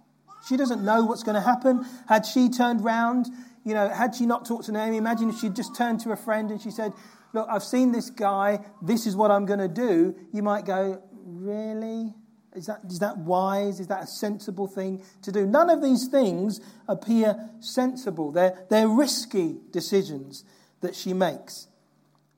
She 0.48 0.56
doesn't 0.56 0.82
know 0.82 1.04
what's 1.04 1.22
going 1.22 1.34
to 1.34 1.40
happen. 1.40 1.84
Had 2.08 2.24
she 2.24 2.48
turned 2.48 2.82
round, 2.82 3.26
you 3.64 3.74
know, 3.74 3.88
had 3.88 4.14
she 4.14 4.24
not 4.24 4.46
talked 4.46 4.64
to 4.66 4.72
Naomi, 4.72 4.96
imagine 4.96 5.28
if 5.28 5.38
she'd 5.38 5.54
just 5.54 5.76
turned 5.76 6.00
to 6.00 6.12
a 6.12 6.16
friend 6.16 6.50
and 6.50 6.60
she 6.60 6.70
said, 6.70 6.92
Look, 7.32 7.46
I've 7.48 7.62
seen 7.62 7.92
this 7.92 8.10
guy, 8.10 8.64
this 8.82 9.06
is 9.06 9.14
what 9.14 9.30
I'm 9.30 9.46
going 9.46 9.60
to 9.60 9.68
do. 9.68 10.16
You 10.32 10.42
might 10.42 10.64
go, 10.64 11.02
Really? 11.12 12.14
Is 12.54 12.66
that, 12.66 12.80
is 12.88 12.98
that 12.98 13.18
wise? 13.18 13.78
Is 13.78 13.86
that 13.88 14.02
a 14.02 14.06
sensible 14.06 14.66
thing 14.66 15.02
to 15.22 15.30
do? 15.30 15.46
None 15.46 15.70
of 15.70 15.82
these 15.82 16.08
things 16.08 16.60
appear 16.88 17.48
sensible. 17.60 18.32
They're, 18.32 18.66
they're 18.68 18.88
risky 18.88 19.58
decisions 19.70 20.44
that 20.80 20.96
she 20.96 21.12
makes. 21.12 21.68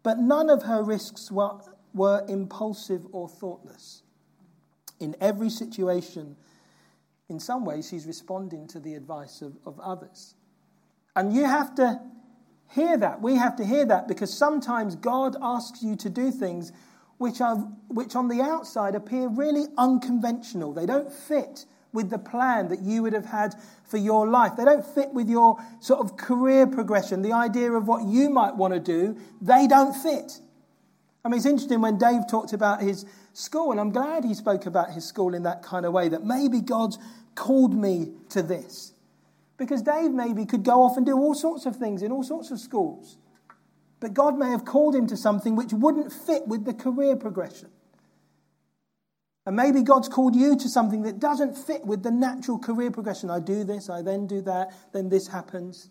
But 0.03 0.19
none 0.19 0.51
of 0.51 0.65
her 0.65 0.83
risks 0.83 1.31
were, 1.31 1.61
were 1.95 2.25
impulsive 2.29 3.07
or 3.13 3.29
thoughtless. 3.29 4.03
In 5.01 5.17
every 5.21 5.49
situation, 5.49 6.37
in 7.29 7.41
some 7.41 7.65
ways, 7.65 7.89
she's 7.89 8.07
responding 8.07 8.67
to 8.69 8.81
the 8.81 8.95
advice 8.95 9.41
of, 9.41 9.57
of 9.65 9.81
others. 9.81 10.35
And 11.17 11.33
you 11.33 11.45
have 11.45 11.75
to 11.77 12.01
hear 12.75 12.97
that. 12.99 13.21
We 13.23 13.37
have 13.37 13.57
to 13.57 13.65
hear 13.65 13.85
that 13.87 14.09
because 14.09 14.33
sometimes 14.33 14.97
God 14.97 15.37
asks 15.41 15.83
you 15.83 15.97
to 15.97 16.11
do 16.11 16.31
things 16.31 16.73
which, 17.19 17.41
are, 17.41 17.57
which 17.89 18.17
on 18.17 18.29
the 18.29 18.41
outside 18.41 18.95
appear 18.95 19.29
really 19.29 19.67
unconventional. 19.79 20.73
They 20.73 20.87
don't 20.87 21.13
fit 21.13 21.67
with 21.93 22.11
the 22.11 22.19
plan 22.19 22.69
that 22.69 22.81
you 22.81 23.03
would 23.03 23.13
have 23.13 23.27
had 23.27 23.55
for 23.85 23.99
your 23.99 24.27
life. 24.27 24.53
They 24.57 24.65
don't 24.65 24.85
fit 24.85 25.13
with 25.13 25.29
your 25.29 25.59
sort 25.81 26.01
of 26.01 26.17
career 26.17 26.67
progression, 26.67 27.23
the 27.23 27.33
idea 27.33 27.73
of 27.73 27.87
what 27.87 28.07
you 28.07 28.31
might 28.31 28.57
want 28.57 28.75
to 28.75 28.81
do. 28.81 29.19
They 29.41 29.67
don't 29.67 29.93
fit. 29.93 30.41
I 31.25 31.29
mean, 31.29 31.37
it's 31.37 31.47
interesting 31.47 31.81
when 31.81 31.99
Dave 31.99 32.23
talked 32.29 32.53
about 32.53 32.81
his 32.81 33.05
school, 33.33 33.71
and 33.71 33.81
I'm 33.81 33.91
glad 33.91 34.25
he 34.25 34.35
spoke 34.35 34.67
about 34.67 34.91
his 34.91 35.05
school 35.05 35.35
in 35.35 35.45
that 35.45 35.63
kind 35.63 35.87
of 35.87 35.93
way 35.93 36.09
that 36.09 36.25
maybe 36.25 36.61
God's 36.61 36.99
called 37.35 37.75
me 37.75 38.13
to 38.31 38.43
this. 38.43 38.93
Because 39.57 39.83
Dave 39.83 40.11
maybe 40.11 40.45
could 40.45 40.65
go 40.65 40.83
off 40.83 40.97
and 40.97 41.07
do 41.07 41.17
all 41.17 41.35
sorts 41.35 41.67
of 41.67 41.77
things 41.77 42.03
in 42.03 42.11
all 42.11 42.25
sorts 42.25 42.51
of 42.51 42.59
schools. 42.59 43.19
But 44.03 44.15
God 44.15 44.37
may 44.37 44.51
have 44.51 44.65
called 44.65 44.97
him 44.97 45.07
to 45.07 45.17
something 45.17 45.55
which 45.55 45.73
wouldn't 45.73 46.13
fit 46.13 46.49
with 46.49 46.65
the 46.65 46.75
career 46.75 47.15
progression. 47.15 47.71
And 49.47 49.55
maybe 49.55 49.83
God's 49.83 50.09
called 50.09 50.35
you 50.35 50.57
to 50.57 50.69
something 50.69 51.03
that 51.03 51.21
doesn't 51.21 51.57
fit 51.57 51.87
with 51.87 52.03
the 52.03 52.11
natural 52.11 52.59
career 52.59 52.91
progression. 52.91 53.31
I 53.31 53.39
do 53.39 53.63
this, 53.63 53.89
I 53.89 54.03
then 54.03 54.27
do 54.27 54.41
that, 54.43 54.75
then 54.93 55.09
this 55.09 55.29
happens. 55.29 55.89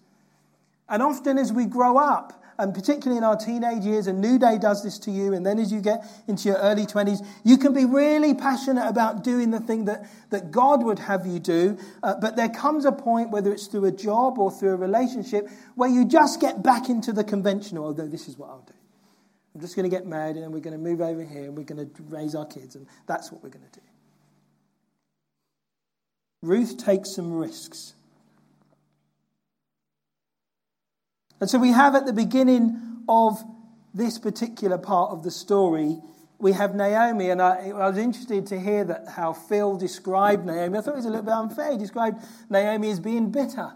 And 0.90 1.02
often 1.02 1.38
as 1.38 1.54
we 1.54 1.66
grow 1.66 1.98
up, 1.98 2.41
and 2.62 2.76
particularly 2.76 3.18
in 3.18 3.24
our 3.24 3.36
teenage 3.36 3.84
years, 3.84 4.06
a 4.06 4.14
new 4.14 4.38
day 4.38 4.58
does 4.60 4.84
this 4.84 5.00
to 5.00 5.12
you, 5.12 5.34
and 5.34 5.44
then 5.44 5.58
as 5.58 5.72
you 5.72 5.82
get 5.82 6.06
into 6.28 6.48
your 6.48 6.58
early 6.58 6.86
20s, 6.86 7.26
you 7.44 7.58
can 7.58 7.74
be 7.74 7.86
really 7.86 8.36
passionate 8.36 8.88
about 8.88 9.24
doing 9.24 9.50
the 9.50 9.60
thing 9.60 9.86
that, 9.86 10.08
that 10.30 10.52
God 10.52 10.84
would 10.84 11.00
have 11.00 11.26
you 11.26 11.40
do. 11.40 11.78
Uh, 12.04 12.16
but 12.22 12.36
there 12.36 12.50
comes 12.50 12.86
a 12.86 12.92
point, 12.92 13.32
whether 13.32 13.52
it's 13.52 13.66
through 13.66 13.86
a 13.86 13.92
job 13.92 14.38
or 14.38 14.52
through 14.52 14.74
a 14.74 14.76
relationship, 14.76 15.50
where 15.76 15.90
you 15.90 16.06
just 16.06 16.40
get 16.40 16.62
back 16.62 16.88
into 16.88 17.12
the 17.12 17.24
conventional, 17.24 17.86
although 17.86 18.08
this 18.08 18.28
is 18.28 18.38
what 18.38 18.50
I'll 18.50 18.62
do. 18.62 18.74
I'm 19.56 19.62
just 19.62 19.76
going 19.76 19.90
to 19.90 19.96
get 19.96 20.06
married, 20.06 20.36
and 20.36 20.44
then 20.44 20.52
we're 20.52 20.60
going 20.60 20.78
to 20.78 20.84
move 20.84 21.02
over 21.02 21.24
here, 21.24 21.46
and 21.46 21.58
we're 21.58 21.64
going 21.64 21.84
to 21.84 22.04
raise 22.04 22.36
our 22.36 22.46
kids, 22.46 22.76
and 22.76 22.86
that's 23.08 23.32
what 23.32 23.42
we're 23.42 23.50
going 23.50 23.66
to 23.66 23.80
do. 23.80 23.86
Ruth 26.44 26.78
takes 26.78 27.16
some 27.16 27.34
risks. 27.34 27.96
And 31.42 31.50
so 31.50 31.58
we 31.58 31.72
have 31.72 31.96
at 31.96 32.06
the 32.06 32.14
beginning 32.14 33.04
of 33.10 33.44
this 33.94 34.20
particular 34.20 34.78
part 34.78 35.12
of 35.12 35.24
the 35.24 35.32
story, 35.32 35.98
we 36.38 36.54
have 36.54 36.76
Naomi, 36.76 37.30
and 37.30 37.42
I, 37.42 37.70
I, 37.70 37.90
was 37.90 37.98
interested 37.98 38.48
to 38.48 38.60
hear 38.60 38.84
that 38.86 39.08
how 39.10 39.34
Phil 39.34 39.76
described 39.76 40.46
Naomi. 40.46 40.78
I 40.78 40.82
thought 40.82 40.94
it 40.94 40.98
was 40.98 41.06
a 41.06 41.10
little 41.10 41.26
bit 41.26 41.34
unfair. 41.34 41.72
He 41.72 41.78
described 41.78 42.24
Naomi 42.50 42.90
as 42.90 43.00
being 43.00 43.32
bitter. 43.32 43.74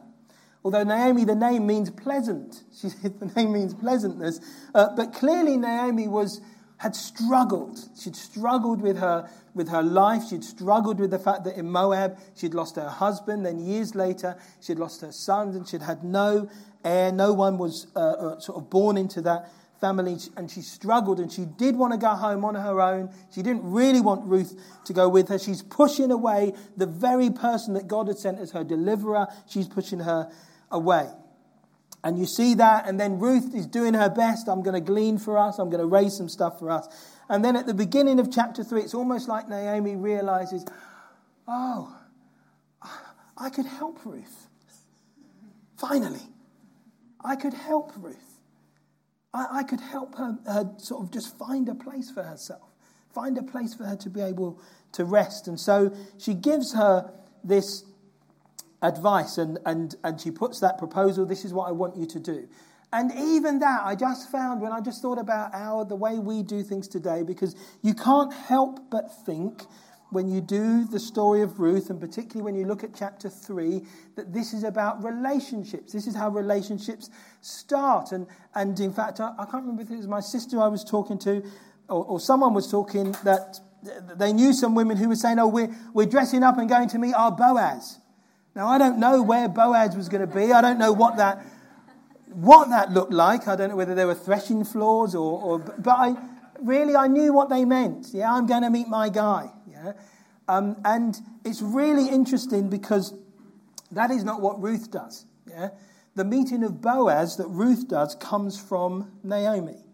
Although 0.64 0.84
Naomi, 0.84 1.26
the 1.26 1.36
name 1.36 1.68
means 1.68 1.92
pleasant. 1.92 2.64
She, 2.82 2.90
said 2.90 3.20
the 3.20 3.28
name 3.28 3.54
means 3.54 3.74
pleasantness. 3.74 4.40
Uh, 4.74 4.96
but 4.96 5.14
clearly 5.14 5.58
Naomi 5.58 6.08
was, 6.08 6.42
had 6.78 6.96
struggled. 6.96 7.80
She'd 8.00 8.16
struggled 8.16 8.82
with 8.82 8.98
her, 8.98 9.30
with 9.54 9.70
her 9.70 9.82
life. 9.82 10.24
She'd 10.30 10.44
struggled 10.44 11.00
with 11.00 11.12
the 11.12 11.20
fact 11.20 11.44
that 11.46 11.58
in 11.58 11.70
Moab 11.70 12.18
she'd 12.36 12.54
lost 12.54 12.76
her 12.76 12.90
husband. 12.90 13.46
Then 13.46 13.60
years 13.60 13.96
later 13.96 14.38
she'd 14.60 14.80
lost 14.80 15.02
her 15.02 15.12
sons 15.12 15.56
and 15.56 15.68
she'd 15.68 15.82
had 15.82 16.04
no 16.04 16.50
heir. 16.84 17.12
No 17.12 17.34
one 17.34 17.58
was 17.58 17.88
uh, 17.96 18.00
uh, 18.00 18.40
sort 18.40 18.58
of 18.58 18.70
born 18.70 18.98
into 18.98 19.22
that 19.22 19.50
family, 19.80 20.18
and 20.38 20.50
she 20.50 20.62
struggled 20.62 21.20
and 21.20 21.32
she 21.32 21.46
did 21.46 21.76
want 21.76 21.94
to 21.94 22.00
go 22.00 22.10
home 22.10 22.46
on 22.46 22.56
her 22.56 22.82
own. 22.82 23.10
She 23.34 23.42
didn't 23.42 23.64
really 23.64 24.02
want 24.02 24.26
Ruth 24.26 24.60
to 24.86 24.94
go 24.94 25.10
with 25.10 25.30
her. 25.30 25.38
She's 25.38 25.62
pushing 25.62 26.12
away 26.12 26.54
the 26.78 26.86
very 26.86 27.30
person 27.30 27.74
that 27.74 27.88
God 27.88 28.08
had 28.08 28.18
sent 28.18 28.40
as 28.40 28.52
her 28.52 28.64
deliverer. 28.64 29.28
She's 29.48 29.68
pushing 29.68 30.00
her 30.00 30.32
away. 30.72 31.10
And 32.06 32.18
you 32.18 32.26
see 32.26 32.54
that, 32.54 32.88
and 32.88 33.00
then 33.00 33.20
Ruth 33.20 33.54
is 33.54 33.66
doing 33.66 33.96
her 33.96 34.10
best. 34.10 34.48
I'm 34.48 34.62
going 34.62 34.76
to 34.76 34.80
glean 34.80 35.18
for 35.18 35.38
us, 35.38 35.60
I'm 35.60 35.70
going 35.70 35.82
to 35.82 35.88
raise 35.88 36.16
some 36.16 36.30
stuff 36.30 36.60
for 36.60 36.72
us. 36.72 36.88
And 37.28 37.44
then 37.44 37.58
at 37.58 37.66
the 37.66 37.74
beginning 37.74 38.20
of 38.20 38.32
chapter 38.32 38.64
3, 38.64 38.82
it's 38.82 38.94
almost 38.94 39.28
like 39.28 39.50
Naomi 39.50 39.98
realizes, 39.98 40.64
oh, 41.48 41.94
I 43.38 43.50
could 43.50 43.66
help 43.66 44.06
Ruth. 44.06 44.48
Finally. 45.78 46.22
I 47.26 47.36
could 47.36 47.54
help 47.54 47.92
Ruth. 47.98 48.40
I, 49.34 49.48
I 49.52 49.64
could 49.64 49.82
help 49.82 50.16
her, 50.16 50.38
her 50.46 50.72
sort 50.78 51.04
of 51.04 51.12
just 51.12 51.38
find 51.38 51.68
a 51.68 51.76
place 51.76 52.12
for 52.12 52.22
herself, 52.22 52.70
find 53.14 53.38
a 53.38 53.44
place 53.44 53.74
for 53.74 53.84
her 53.84 53.96
to 53.98 54.10
be 54.10 54.22
able 54.22 54.62
to 54.94 55.06
rest. 55.06 55.48
And 55.48 55.60
so 55.60 55.92
she 56.20 56.36
gives 56.36 56.74
her 56.74 57.12
this 57.44 57.84
advice 58.88 59.38
and, 59.38 59.60
and, 59.66 59.96
and 60.04 60.20
she 60.20 60.32
puts 60.32 60.60
that 60.60 60.78
proposal 60.78 61.26
this 61.26 61.46
is 61.46 61.54
what 61.54 61.68
I 61.68 61.72
want 61.72 61.98
you 61.98 62.06
to 62.06 62.20
do. 62.20 62.48
And 62.94 63.12
even 63.12 63.60
that, 63.60 63.82
I 63.84 63.96
just 63.96 64.32
found 64.32 64.62
when 64.62 64.72
I 64.72 64.80
just 64.80 65.02
thought 65.02 65.18
about 65.18 65.54
our 65.54 65.84
the 65.84 65.96
way 65.96 66.18
we 66.18 66.44
do 66.44 66.64
things 66.64 66.88
today, 66.88 67.24
because 67.24 67.56
you 67.82 67.94
can't 67.94 68.32
help 68.32 68.90
but 68.90 69.12
think 69.26 69.64
when 70.12 70.30
you 70.30 70.40
do 70.40 70.86
the 70.86 71.00
story 71.00 71.42
of 71.42 71.60
Ruth, 71.60 71.90
and 71.90 72.00
particularly 72.00 72.44
when 72.44 72.56
you 72.56 72.66
look 72.66 72.84
at 72.84 72.96
chapter 72.96 73.30
3, 73.30 73.82
that 74.16 74.32
this 74.32 74.54
is 74.54 74.64
about 74.64 75.04
relationships. 75.04 75.92
This 75.92 76.08
is 76.08 76.16
how 76.16 76.30
relationships 76.30 77.10
start. 77.42 78.12
And, 78.12 78.28
and 78.54 78.80
in 78.80 78.94
fact, 78.94 79.20
I, 79.20 79.34
I 79.38 79.44
can't 79.46 79.64
remember 79.64 79.82
if 79.82 79.92
it 79.92 79.98
was 79.98 80.08
my 80.08 80.22
sister 80.22 80.62
I 80.62 80.68
was 80.68 80.86
talking 80.86 81.18
to, 81.20 81.44
or, 81.90 82.06
or 82.06 82.20
someone 82.20 82.54
was 82.54 82.72
talking 82.72 83.12
that 83.24 83.60
they 84.16 84.32
knew 84.32 84.54
some 84.54 84.74
women 84.74 84.96
who 84.96 85.10
were 85.10 85.16
saying, 85.16 85.38
Oh, 85.40 85.48
we're, 85.48 85.76
we're 85.94 86.06
dressing 86.06 86.44
up 86.44 86.58
and 86.58 86.70
going 86.70 86.88
to 86.90 87.00
meet 87.00 87.14
our 87.14 87.32
Boaz. 87.32 88.00
Now, 88.56 88.70
I 88.70 88.78
don't 88.78 89.00
know 89.00 89.22
where 89.22 89.50
Boaz 89.50 89.98
was 89.98 90.08
going 90.08 90.26
to 90.28 90.34
be. 90.34 90.54
I 90.54 90.62
don't 90.62 90.80
know 90.80 90.94
what 90.94 91.18
that 91.18 91.46
what 92.30 92.70
that 92.70 92.92
looked 92.92 93.14
like. 93.14 93.48
I 93.48 93.56
don't 93.56 93.70
know 93.70 93.76
whether 93.76 93.96
there 93.96 94.08
were 94.08 94.16
threshing 94.16 94.64
floors 94.64 95.16
or, 95.16 95.42
or 95.42 95.60
but 95.60 95.92
I 95.92 96.16
really 96.62 96.96
I 96.96 97.08
knew 97.08 97.34
what 97.34 97.50
they 97.50 97.66
meant. 97.66 98.08
Yeah, 98.14 98.32
I'm 98.34 98.46
going 98.46 98.64
to 98.64 98.70
meet 98.70 98.88
my 98.88 99.10
guy. 99.10 99.50
Yeah, 99.70 99.94
um, 100.48 100.78
and 100.86 101.20
it's 101.44 101.62
really 101.62 102.08
interesting 102.08 102.70
because 102.70 103.14
that 103.92 104.10
is 104.10 104.24
not 104.24 104.42
what 104.42 104.62
Ruth 104.62 104.90
does. 104.90 105.26
Yeah, 105.48 105.70
the 106.16 106.24
meeting 106.24 106.64
of 106.64 106.82
Boaz 106.82 107.38
that 107.38 107.48
Ruth 107.48 107.90
does 107.90 108.16
comes 108.16 108.60
from 108.60 109.12
Naomi. 109.22 109.85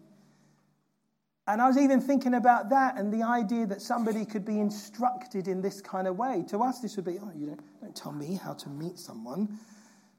And 1.48 1.60
I 1.60 1.66
was 1.66 1.76
even 1.76 2.00
thinking 2.00 2.34
about 2.34 2.70
that 2.70 2.96
and 2.96 3.12
the 3.12 3.26
idea 3.26 3.66
that 3.66 3.82
somebody 3.82 4.24
could 4.24 4.44
be 4.44 4.60
instructed 4.60 5.48
in 5.48 5.60
this 5.60 5.80
kind 5.80 6.06
of 6.06 6.16
way. 6.16 6.44
To 6.48 6.60
us, 6.60 6.80
this 6.80 6.94
would 6.96 7.04
be, 7.04 7.18
oh, 7.20 7.32
you 7.36 7.46
don't, 7.46 7.80
don't 7.80 7.96
tell 7.96 8.12
me 8.12 8.34
how 8.34 8.52
to 8.54 8.68
meet 8.68 8.98
someone. 8.98 9.58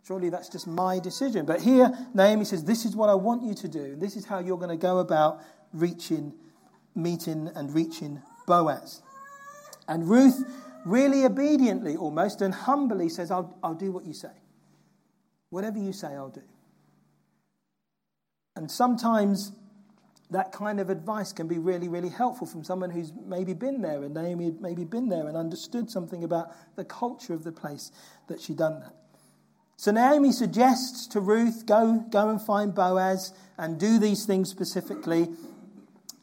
Surely 0.05 0.29
that's 0.29 0.49
just 0.49 0.67
my 0.67 0.99
decision. 0.99 1.45
But 1.45 1.61
here, 1.61 1.91
Naomi 2.13 2.43
says, 2.43 2.65
This 2.65 2.83
is 2.83 2.93
what 2.93 3.09
I 3.09 3.15
want 3.15 3.43
you 3.43 3.53
to 3.53 3.67
do. 3.69 3.95
This 3.95 4.17
is 4.17 4.25
how 4.25 4.39
you're 4.39 4.57
going 4.57 4.69
to 4.69 4.75
go 4.75 4.99
about 4.99 5.39
reaching, 5.71 6.33
meeting, 6.93 7.49
and 7.55 7.73
reaching 7.73 8.21
Boaz. 8.45 9.01
And 9.87 10.09
Ruth, 10.09 10.43
really 10.85 11.23
obediently 11.23 11.95
almost 11.95 12.41
and 12.41 12.53
humbly, 12.53 13.07
says, 13.07 13.31
I'll, 13.31 13.57
I'll 13.63 13.73
do 13.73 13.93
what 13.93 14.05
you 14.05 14.13
say. 14.13 14.33
Whatever 15.51 15.79
you 15.79 15.93
say, 15.93 16.07
I'll 16.07 16.29
do. 16.29 16.43
And 18.57 18.69
sometimes 18.69 19.53
that 20.33 20.51
kind 20.51 20.79
of 20.79 20.89
advice 20.89 21.31
can 21.31 21.47
be 21.47 21.57
really, 21.57 21.87
really 21.87 22.09
helpful 22.09 22.45
from 22.45 22.63
someone 22.63 22.89
who's 22.89 23.11
maybe 23.25 23.53
been 23.53 23.81
there, 23.81 24.03
and 24.03 24.13
Naomi 24.13 24.45
had 24.45 24.61
maybe 24.61 24.83
been 24.83 25.09
there 25.09 25.27
and 25.27 25.37
understood 25.37 25.89
something 25.89 26.23
about 26.23 26.51
the 26.75 26.85
culture 26.85 27.33
of 27.33 27.43
the 27.43 27.51
place 27.51 27.91
that 28.27 28.41
she'd 28.41 28.57
done 28.57 28.79
that. 28.81 28.93
So 29.77 29.91
Naomi 29.91 30.31
suggests 30.31 31.07
to 31.07 31.19
Ruth, 31.19 31.65
go, 31.65 32.05
go 32.09 32.29
and 32.29 32.41
find 32.41 32.73
Boaz 32.73 33.33
and 33.57 33.79
do 33.79 33.99
these 33.99 34.25
things 34.25 34.49
specifically. 34.49 35.29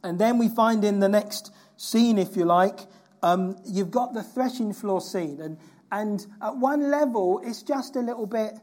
And 0.02 0.19
then 0.19 0.38
we 0.38 0.49
find 0.49 0.85
in 0.85 1.00
the 1.00 1.09
next 1.09 1.52
scene, 1.76 2.17
if 2.17 2.37
you 2.37 2.45
like, 2.45 2.81
um, 3.23 3.57
you've 3.67 3.90
got 3.90 4.14
the 4.14 4.23
threshing 4.23 4.73
floor 4.73 5.00
scene. 5.00 5.40
And, 5.40 5.59
and 5.93 6.26
at 6.40 6.57
one 6.57 6.90
level, 6.90 7.43
it's 7.45 7.62
just 7.62 7.97
a 7.97 8.00
little 8.00 8.26
bit, 8.26 8.55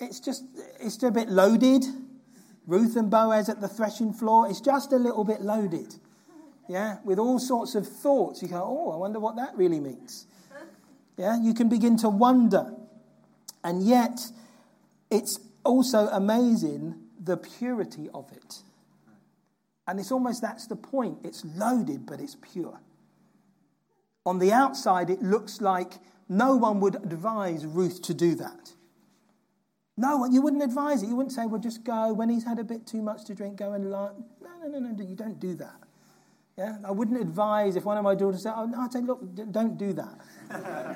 it's 0.00 0.20
just, 0.20 0.44
it's 0.80 0.96
just 0.96 1.02
a 1.04 1.10
bit 1.10 1.28
loaded. 1.28 1.84
Ruth 2.66 2.96
and 2.96 3.10
Boaz 3.10 3.48
at 3.48 3.60
the 3.60 3.68
threshing 3.68 4.12
floor, 4.12 4.50
is 4.50 4.60
just 4.60 4.92
a 4.92 4.96
little 4.96 5.24
bit 5.24 5.42
loaded. 5.42 5.94
Yeah, 6.68 6.98
with 7.04 7.18
all 7.18 7.38
sorts 7.38 7.74
of 7.74 7.86
thoughts. 7.86 8.40
You 8.40 8.48
go, 8.48 8.62
oh, 8.62 8.92
I 8.92 8.96
wonder 8.96 9.20
what 9.20 9.36
that 9.36 9.54
really 9.56 9.80
means. 9.80 10.26
Yeah, 11.16 11.38
you 11.40 11.54
can 11.54 11.68
begin 11.68 11.96
to 11.98 12.08
wonder. 12.08 12.72
And 13.62 13.82
yet, 13.82 14.20
it's 15.10 15.38
also 15.64 16.08
amazing 16.08 16.96
the 17.22 17.36
purity 17.36 18.08
of 18.12 18.30
it. 18.32 18.62
And 19.86 20.00
it's 20.00 20.10
almost 20.10 20.42
that's 20.42 20.66
the 20.66 20.76
point. 20.76 21.18
It's 21.22 21.44
loaded, 21.44 22.06
but 22.06 22.20
it's 22.20 22.36
pure. 22.40 22.80
On 24.26 24.38
the 24.38 24.52
outside, 24.52 25.10
it 25.10 25.22
looks 25.22 25.60
like 25.60 25.94
no 26.28 26.56
one 26.56 26.80
would 26.80 26.96
advise 26.96 27.66
Ruth 27.66 28.00
to 28.02 28.14
do 28.14 28.34
that. 28.36 28.73
No 29.96 30.24
you 30.26 30.42
wouldn't 30.42 30.62
advise 30.62 31.02
it. 31.02 31.08
You 31.08 31.16
wouldn't 31.16 31.32
say, 31.32 31.46
well, 31.46 31.60
just 31.60 31.84
go 31.84 32.12
when 32.12 32.28
he's 32.28 32.44
had 32.44 32.58
a 32.58 32.64
bit 32.64 32.86
too 32.86 33.02
much 33.02 33.24
to 33.26 33.34
drink, 33.34 33.56
go 33.56 33.72
and 33.72 33.90
lie. 33.90 34.10
No, 34.42 34.68
no, 34.68 34.78
no, 34.78 34.90
no, 34.90 35.04
you 35.04 35.14
don't 35.14 35.38
do 35.38 35.54
that. 35.54 35.76
Yeah? 36.56 36.78
I 36.84 36.90
wouldn't 36.90 37.20
advise 37.20 37.76
if 37.76 37.84
one 37.84 37.96
of 37.96 38.04
my 38.04 38.14
daughters 38.14 38.42
said, 38.42 38.54
oh, 38.56 38.66
no, 38.66 38.80
I'd 38.80 38.92
say, 38.92 39.00
look, 39.00 39.20
don't 39.52 39.76
do 39.76 39.92
that. 39.92 40.20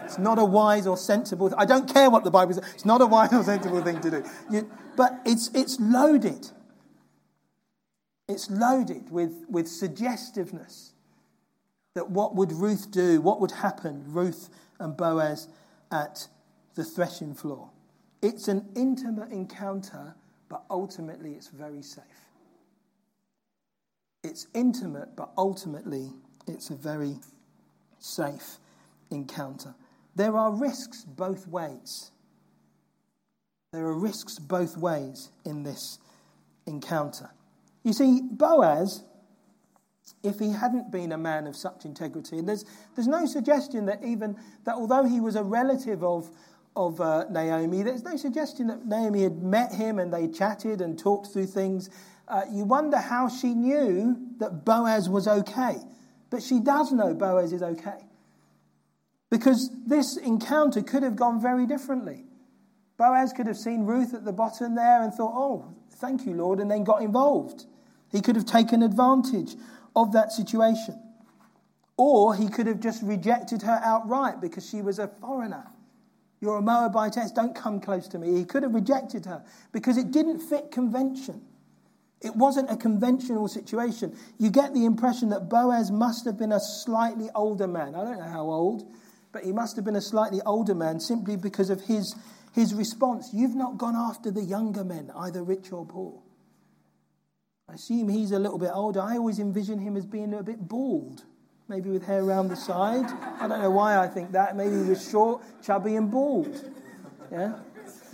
it's 0.05 0.19
not 0.19 0.39
a 0.39 0.45
wise 0.45 0.87
or 0.87 0.97
sensible 0.97 1.53
I 1.57 1.65
don't 1.65 1.93
care 1.93 2.11
what 2.11 2.25
the 2.25 2.31
Bible 2.31 2.55
says. 2.55 2.65
It's 2.75 2.85
not 2.85 3.01
a 3.01 3.07
wise 3.07 3.33
or 3.33 3.43
sensible 3.43 3.83
thing 3.83 4.01
to 4.01 4.11
do. 4.11 4.25
You, 4.51 4.71
but 4.97 5.21
it's, 5.25 5.51
it's 5.55 5.79
loaded. 5.81 6.51
It's 8.29 8.51
loaded 8.51 9.11
with, 9.11 9.45
with 9.49 9.69
suggestiveness 9.69 10.93
that 11.95 12.11
what 12.11 12.37
would 12.37 12.53
Ruth 12.53 12.91
do? 12.91 13.21
What 13.21 13.41
would 13.41 13.51
happen, 13.51 14.05
Ruth 14.07 14.51
and 14.79 14.97
Boaz 14.97 15.49
at 15.91 16.29
the 16.75 16.85
threshing 16.85 17.35
floor? 17.35 17.71
It's 18.23 18.49
an 18.49 18.69
intimate 18.75 19.31
encounter, 19.31 20.15
but 20.49 20.65
ultimately 20.71 21.33
it's 21.33 21.49
very 21.49 21.83
safe. 21.83 22.03
It's 24.25 24.49
intimate, 24.55 25.15
but 25.17 25.31
ultimately 25.37 26.11
it's 26.47 26.71
a 26.71 26.75
very 26.75 27.17
safe 27.99 28.59
encounter. 29.11 29.75
There 30.17 30.37
are 30.37 30.51
risks 30.51 31.05
both 31.05 31.47
ways. 31.47 32.11
There 33.73 33.85
are 33.85 33.95
risks 33.95 34.39
both 34.39 34.77
ways 34.77 35.31
in 35.45 35.63
this 35.63 35.99
encounter. 36.67 37.31
You 37.85 37.93
see, 37.93 38.21
Boaz, 38.23 39.05
if 40.23 40.39
he 40.39 40.51
hadn't 40.51 40.91
been 40.91 41.13
a 41.13 41.19
man 41.19 41.47
of 41.47 41.55
such 41.55 41.85
integrity, 41.85 42.39
and 42.39 42.49
there's, 42.49 42.65
there's 42.97 43.07
no 43.07 43.27
suggestion 43.27 43.87
that 43.87 44.03
even 44.05 44.37
that 44.65 44.75
although 44.75 45.05
he 45.05 45.21
was 45.21 45.37
a 45.37 45.45
relative 45.45 46.03
of, 46.03 46.29
of 46.79 47.01
uh, 47.01 47.25
Naomi, 47.31 47.83
there's 47.83 48.05
no 48.05 48.17
suggestion 48.17 48.69
that 48.69 48.87
Naomi 48.87 49.23
had 49.23 49.43
met 49.43 49.75
him 49.75 49.99
and 49.99 50.13
they 50.13 50.29
chatted 50.29 50.81
and 50.81 50.99
talked 50.99 51.33
through 51.33 51.47
things 51.47 51.91
uh, 52.29 52.43
you 52.53 52.65
wonder 52.65 52.99
how 52.99 53.29
she 53.29 53.55
knew 53.55 54.17
that 54.39 54.65
Boaz 54.65 55.09
was 55.09 55.27
okay. 55.27 55.77
But 56.31 56.43
she 56.43 56.61
does 56.61 56.93
know 56.93 57.15
Boaz 57.15 57.53
is 57.53 57.63
okay. 57.63 58.05
Because 59.31 59.71
this 59.87 60.17
encounter 60.19 60.83
could 60.83 61.03
have 61.03 61.17
gone 61.17 61.41
very 61.41 61.67
differently. 61.67 62.25
Boaz 62.99 63.33
could 63.33 63.47
have 63.47 63.57
seen 63.57 63.85
Ruth 63.87 64.13
at 64.13 64.25
the 64.25 64.33
bottom 64.33 64.75
there 64.75 65.03
and 65.03 65.13
thought, 65.13 65.33
oh, 65.35 65.75
thank 65.97 66.27
you, 66.27 66.35
Lord, 66.35 66.61
and 66.61 66.71
then 66.71 66.85
got 66.85 67.01
involved. 67.01 67.65
He 68.11 68.21
could 68.21 68.37
have 68.37 68.47
taken 68.47 68.83
advantage 68.83 69.55
of 69.97 70.13
that 70.13 70.33
situation. 70.33 71.03
Or 71.97 72.35
he 72.35 72.49
could 72.49 72.67
have 72.67 72.81
just 72.81 73.03
rejected 73.03 73.63
her 73.63 73.81
outright 73.83 74.41
because 74.41 74.69
she 74.69 74.83
was 74.83 74.99
a 74.99 75.09
foreigner. 75.09 75.65
You're 76.41 76.59
a 76.59 76.63
Moabitess, 76.63 77.33
don't 77.33 77.55
come 77.55 77.81
close 77.81 78.07
to 78.09 78.19
me. 78.19 78.37
He 78.37 78.45
could 78.45 78.63
have 78.63 78.75
rejected 78.75 79.27
her 79.27 79.45
because 79.73 79.97
it 79.97 80.13
didn't 80.13 80.41
fit 80.41 80.71
convention. 80.71 81.43
It 82.21 82.35
wasn't 82.35 82.71
a 82.71 82.77
conventional 82.77 83.49
situation. 83.49 84.17
You 84.39 84.51
get 84.51 84.75
the 84.75 84.85
impression 84.85 85.29
that 85.31 85.49
Boaz 85.49 85.91
must 85.91 86.25
have 86.25 86.37
been 86.37 86.53
a 86.53 86.61
slightly 86.61 87.29
older 87.35 87.69
man. 87.69 87.95
I 87.95 88.05
don't 88.05 88.19
know 88.19 88.29
how 88.29 88.47
old, 88.47 88.93
but 89.33 89.45
he 89.45 89.53
must 89.53 89.77
have 89.77 89.85
been 89.85 89.97
a 89.97 90.01
slightly 90.01 90.41
older 90.45 90.75
man 90.75 91.01
simply 91.01 91.37
because 91.37 91.71
of 91.71 91.83
his, 91.83 92.15
his 92.55 92.75
response. 92.75 93.31
You've 93.33 93.55
not 93.55 93.79
gone 93.79 93.95
after 93.97 94.31
the 94.31 94.43
younger 94.43 94.85
men, 94.85 95.13
either 95.17 95.43
rich 95.43 95.73
or 95.73 95.87
poor. 95.87 96.23
I 97.69 97.75
assume 97.75 98.09
he's 98.09 98.33
a 98.33 98.39
little 98.39 98.59
bit 98.59 98.71
older. 98.73 99.01
I 99.01 99.17
always 99.17 99.39
envision 99.39 99.79
him 99.79 99.97
as 99.97 100.07
being 100.07 100.35
a 100.35 100.43
bit 100.43 100.67
bald, 100.67 101.25
maybe 101.69 101.91
with 101.91 102.05
hair 102.05 102.23
around 102.23 102.49
the 102.49 102.57
side. 102.57 103.07
I 103.41 103.47
don't 103.47 103.61
know 103.61 103.71
why 103.71 103.99
I 103.99 104.09
think 104.09 104.33
that. 104.33 104.57
Maybe 104.57 104.77
he 104.77 104.91
was 104.91 105.11
short, 105.11 105.43
chubby, 105.63 105.97
and 105.97 106.11
bald. 106.11 106.71
Yeah? 107.31 107.59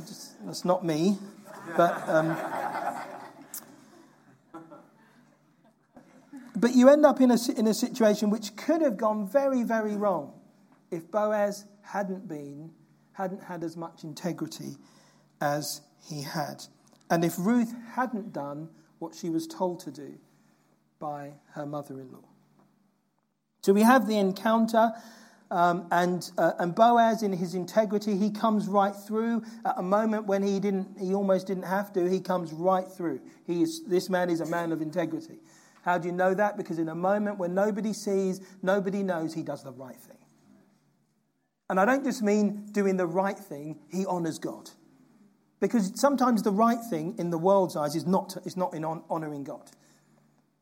Just, 0.00 0.44
that's 0.44 0.64
not 0.64 0.84
me. 0.84 1.18
But. 1.76 2.08
Um, 2.08 2.36
But 6.56 6.74
you 6.74 6.88
end 6.88 7.04
up 7.04 7.20
in 7.20 7.30
a, 7.30 7.38
in 7.56 7.66
a 7.66 7.74
situation 7.74 8.30
which 8.30 8.56
could 8.56 8.80
have 8.80 8.96
gone 8.96 9.28
very, 9.28 9.64
very 9.64 9.96
wrong 9.96 10.32
if 10.90 11.10
Boaz 11.10 11.66
hadn't 11.82 12.28
been, 12.28 12.70
hadn't 13.12 13.42
had 13.42 13.62
as 13.64 13.76
much 13.76 14.04
integrity 14.04 14.76
as 15.40 15.82
he 16.00 16.22
had. 16.22 16.64
And 17.10 17.24
if 17.24 17.34
Ruth 17.38 17.74
hadn't 17.92 18.32
done 18.32 18.68
what 18.98 19.14
she 19.14 19.28
was 19.28 19.46
told 19.46 19.80
to 19.80 19.90
do 19.90 20.14
by 20.98 21.32
her 21.50 21.66
mother 21.66 22.00
in 22.00 22.10
law. 22.12 22.24
So 23.64 23.72
we 23.72 23.80
have 23.80 24.06
the 24.06 24.18
encounter, 24.18 24.92
um, 25.50 25.88
and, 25.90 26.30
uh, 26.36 26.52
and 26.58 26.74
Boaz, 26.74 27.22
in 27.22 27.32
his 27.32 27.54
integrity, 27.54 28.14
he 28.18 28.30
comes 28.30 28.68
right 28.68 28.94
through 28.94 29.42
at 29.64 29.78
a 29.78 29.82
moment 29.82 30.26
when 30.26 30.42
he, 30.42 30.60
didn't, 30.60 30.98
he 31.00 31.14
almost 31.14 31.46
didn't 31.46 31.62
have 31.62 31.90
to. 31.94 32.06
He 32.06 32.20
comes 32.20 32.52
right 32.52 32.86
through. 32.86 33.22
He 33.46 33.62
is, 33.62 33.82
this 33.86 34.10
man 34.10 34.28
is 34.28 34.42
a 34.42 34.46
man 34.46 34.70
of 34.70 34.82
integrity. 34.82 35.38
How 35.80 35.96
do 35.96 36.08
you 36.08 36.12
know 36.12 36.34
that? 36.34 36.58
Because 36.58 36.78
in 36.78 36.90
a 36.90 36.94
moment 36.94 37.38
when 37.38 37.54
nobody 37.54 37.94
sees, 37.94 38.42
nobody 38.60 39.02
knows, 39.02 39.32
he 39.32 39.42
does 39.42 39.64
the 39.64 39.72
right 39.72 39.96
thing. 39.96 40.18
And 41.70 41.80
I 41.80 41.86
don't 41.86 42.04
just 42.04 42.22
mean 42.22 42.66
doing 42.70 42.98
the 42.98 43.06
right 43.06 43.38
thing, 43.38 43.78
he 43.90 44.04
honors 44.04 44.38
God. 44.38 44.68
Because 45.60 45.98
sometimes 45.98 46.42
the 46.42 46.52
right 46.52 46.84
thing 46.90 47.14
in 47.16 47.30
the 47.30 47.38
world's 47.38 47.76
eyes 47.76 47.96
is 47.96 48.04
not, 48.04 48.36
is 48.44 48.58
not 48.58 48.74
in 48.74 48.84
honoring 48.84 49.44
God. 49.44 49.70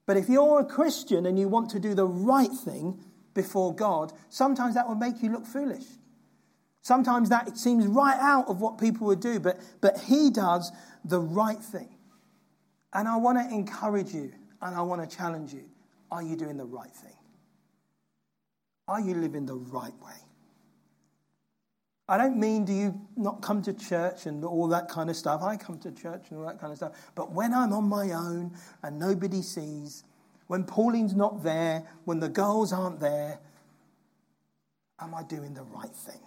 But 0.06 0.16
if 0.16 0.28
you're 0.28 0.60
a 0.60 0.64
Christian 0.64 1.26
and 1.26 1.38
you 1.38 1.48
want 1.48 1.70
to 1.70 1.80
do 1.80 1.94
the 1.94 2.06
right 2.06 2.50
thing 2.50 2.98
before 3.34 3.74
God, 3.74 4.12
sometimes 4.28 4.74
that 4.74 4.88
will 4.88 4.96
make 4.96 5.22
you 5.22 5.30
look 5.30 5.46
foolish. 5.46 5.84
Sometimes 6.82 7.28
that 7.28 7.56
seems 7.56 7.86
right 7.86 8.18
out 8.18 8.48
of 8.48 8.60
what 8.60 8.78
people 8.78 9.06
would 9.06 9.20
do, 9.20 9.38
but, 9.38 9.60
but 9.80 10.00
He 10.00 10.30
does 10.30 10.72
the 11.04 11.20
right 11.20 11.58
thing. 11.58 11.88
And 12.92 13.08
I 13.08 13.16
want 13.16 13.38
to 13.38 13.54
encourage 13.54 14.12
you 14.12 14.32
and 14.60 14.76
I 14.76 14.82
want 14.82 15.08
to 15.08 15.16
challenge 15.16 15.52
you. 15.52 15.64
Are 16.10 16.22
you 16.22 16.36
doing 16.36 16.56
the 16.56 16.64
right 16.64 16.92
thing? 16.92 17.16
Are 18.88 19.00
you 19.00 19.14
living 19.14 19.46
the 19.46 19.54
right 19.54 19.94
way? 20.04 20.12
I 22.08 22.18
don't 22.18 22.36
mean 22.36 22.64
do 22.64 22.72
you 22.72 23.00
not 23.16 23.42
come 23.42 23.62
to 23.62 23.72
church 23.72 24.26
and 24.26 24.44
all 24.44 24.68
that 24.68 24.88
kind 24.88 25.08
of 25.08 25.16
stuff. 25.16 25.42
I 25.42 25.56
come 25.56 25.78
to 25.78 25.92
church 25.92 26.26
and 26.30 26.38
all 26.38 26.46
that 26.46 26.60
kind 26.60 26.72
of 26.72 26.76
stuff. 26.76 26.92
But 27.14 27.32
when 27.32 27.54
I'm 27.54 27.72
on 27.72 27.84
my 27.84 28.10
own 28.10 28.52
and 28.82 28.98
nobody 28.98 29.40
sees, 29.40 30.04
when 30.48 30.64
Pauline's 30.64 31.14
not 31.14 31.42
there, 31.42 31.84
when 32.04 32.20
the 32.20 32.28
girls 32.28 32.72
aren't 32.72 33.00
there, 33.00 33.38
am 35.00 35.14
I 35.14 35.22
doing 35.22 35.54
the 35.54 35.62
right 35.62 35.94
thing? 35.94 36.20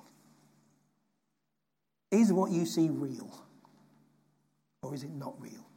Is 2.11 2.31
what 2.31 2.51
you 2.51 2.65
see 2.65 2.89
real? 2.89 3.45
Or 4.81 4.93
is 4.93 5.03
it 5.03 5.11
not 5.11 5.39
real? 5.39 5.67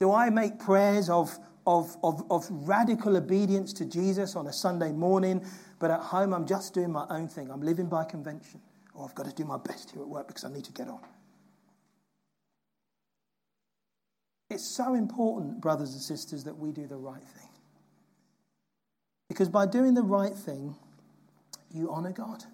Do 0.00 0.12
I 0.12 0.30
make 0.30 0.58
prayers 0.58 1.08
of, 1.08 1.38
of, 1.66 1.96
of, 2.02 2.24
of 2.30 2.46
radical 2.50 3.16
obedience 3.16 3.72
to 3.74 3.84
Jesus 3.84 4.36
on 4.36 4.46
a 4.46 4.52
Sunday 4.52 4.92
morning, 4.92 5.44
but 5.78 5.90
at 5.90 6.00
home 6.00 6.32
I'm 6.32 6.46
just 6.46 6.74
doing 6.74 6.92
my 6.92 7.06
own 7.10 7.28
thing? 7.28 7.50
I'm 7.50 7.62
living 7.62 7.86
by 7.86 8.04
convention. 8.04 8.60
Or 8.94 9.04
I've 9.04 9.14
got 9.14 9.26
to 9.26 9.32
do 9.32 9.44
my 9.44 9.58
best 9.58 9.92
here 9.92 10.02
at 10.02 10.08
work 10.08 10.26
because 10.26 10.44
I 10.44 10.52
need 10.52 10.64
to 10.64 10.72
get 10.72 10.88
on. 10.88 11.00
It's 14.50 14.64
so 14.76 14.94
important, 14.94 15.60
brothers 15.60 15.92
and 15.92 16.02
sisters, 16.02 16.44
that 16.44 16.56
we 16.58 16.72
do 16.72 16.86
the 16.86 16.96
right 16.96 17.22
thing. 17.22 17.48
Because 19.28 19.48
by 19.48 19.66
doing 19.66 19.94
the 19.94 20.02
right 20.02 20.34
thing, 20.34 20.74
you 21.70 21.92
honor 21.92 22.12
God. 22.12 22.44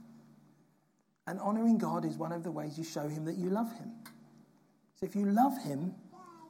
And 1.26 1.40
honoring 1.40 1.78
God 1.78 2.04
is 2.04 2.18
one 2.18 2.32
of 2.32 2.42
the 2.42 2.50
ways 2.50 2.76
you 2.76 2.84
show 2.84 3.08
Him 3.08 3.24
that 3.24 3.36
you 3.36 3.48
love 3.48 3.72
Him. 3.78 3.92
So 4.96 5.06
if 5.06 5.14
you 5.14 5.24
love 5.24 5.62
Him, 5.62 5.94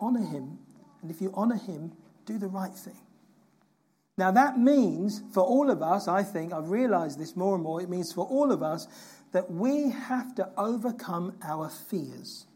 honor 0.00 0.24
Him. 0.24 0.58
And 1.02 1.10
if 1.10 1.20
you 1.20 1.30
honor 1.34 1.56
Him, 1.56 1.92
do 2.26 2.38
the 2.38 2.48
right 2.48 2.74
thing. 2.74 2.98
Now, 4.16 4.30
that 4.30 4.58
means 4.58 5.22
for 5.32 5.42
all 5.42 5.70
of 5.70 5.82
us, 5.82 6.06
I 6.06 6.22
think, 6.22 6.52
I've 6.52 6.70
realized 6.70 7.18
this 7.18 7.34
more 7.34 7.54
and 7.54 7.64
more, 7.64 7.82
it 7.82 7.90
means 7.90 8.12
for 8.12 8.24
all 8.26 8.52
of 8.52 8.62
us 8.62 8.86
that 9.32 9.50
we 9.50 9.90
have 9.90 10.34
to 10.36 10.48
overcome 10.56 11.36
our 11.42 11.68
fears. 11.68 12.46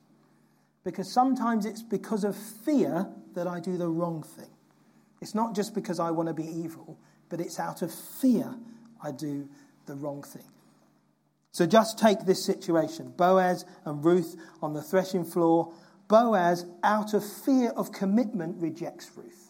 Because 0.85 1.13
sometimes 1.13 1.67
it's 1.67 1.83
because 1.83 2.23
of 2.23 2.37
fear 2.37 3.09
that 3.35 3.49
I 3.49 3.59
do 3.59 3.77
the 3.77 3.89
wrong 3.89 4.23
thing. 4.23 4.51
It's 5.21 5.35
not 5.35 5.55
just 5.57 5.75
because 5.75 5.99
I 5.99 6.13
want 6.13 6.29
to 6.29 6.35
be 6.35 6.47
evil, 6.47 6.97
but 7.29 7.41
it's 7.41 7.59
out 7.59 7.83
of 7.83 7.93
fear 7.93 8.55
I 9.03 9.11
do 9.11 9.49
the 9.87 9.95
wrong 9.95 10.23
thing. 10.23 10.45
So 11.51 11.67
just 11.67 11.99
take 11.99 12.21
this 12.21 12.45
situation 12.45 13.13
Boaz 13.17 13.65
and 13.85 14.05
Ruth 14.05 14.37
on 14.63 14.75
the 14.75 14.83
threshing 14.83 15.25
floor. 15.25 15.73
Boaz, 16.07 16.65
out 16.85 17.15
of 17.15 17.25
fear 17.25 17.71
of 17.71 17.91
commitment, 17.91 18.63
rejects 18.63 19.11
Ruth. 19.17 19.48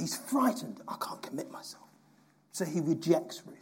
He's 0.00 0.16
frightened. 0.16 0.80
I 0.88 0.96
can't 1.00 1.22
commit 1.22 1.50
myself. 1.50 1.84
So 2.52 2.64
he 2.64 2.80
rejects 2.80 3.42
Ruth. 3.46 3.56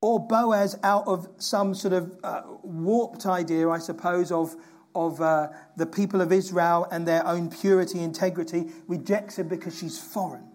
Or 0.00 0.24
Boaz, 0.24 0.78
out 0.82 1.08
of 1.08 1.28
some 1.38 1.74
sort 1.74 1.92
of 1.92 2.16
uh, 2.22 2.42
warped 2.62 3.26
idea, 3.26 3.68
I 3.68 3.78
suppose, 3.78 4.30
of, 4.30 4.54
of 4.94 5.20
uh, 5.20 5.48
the 5.76 5.86
people 5.86 6.20
of 6.20 6.32
Israel 6.32 6.86
and 6.90 7.06
their 7.06 7.26
own 7.26 7.50
purity, 7.50 8.00
integrity, 8.00 8.66
rejects 8.86 9.36
her 9.36 9.44
because 9.44 9.76
she's 9.76 9.98
foreign 9.98 10.48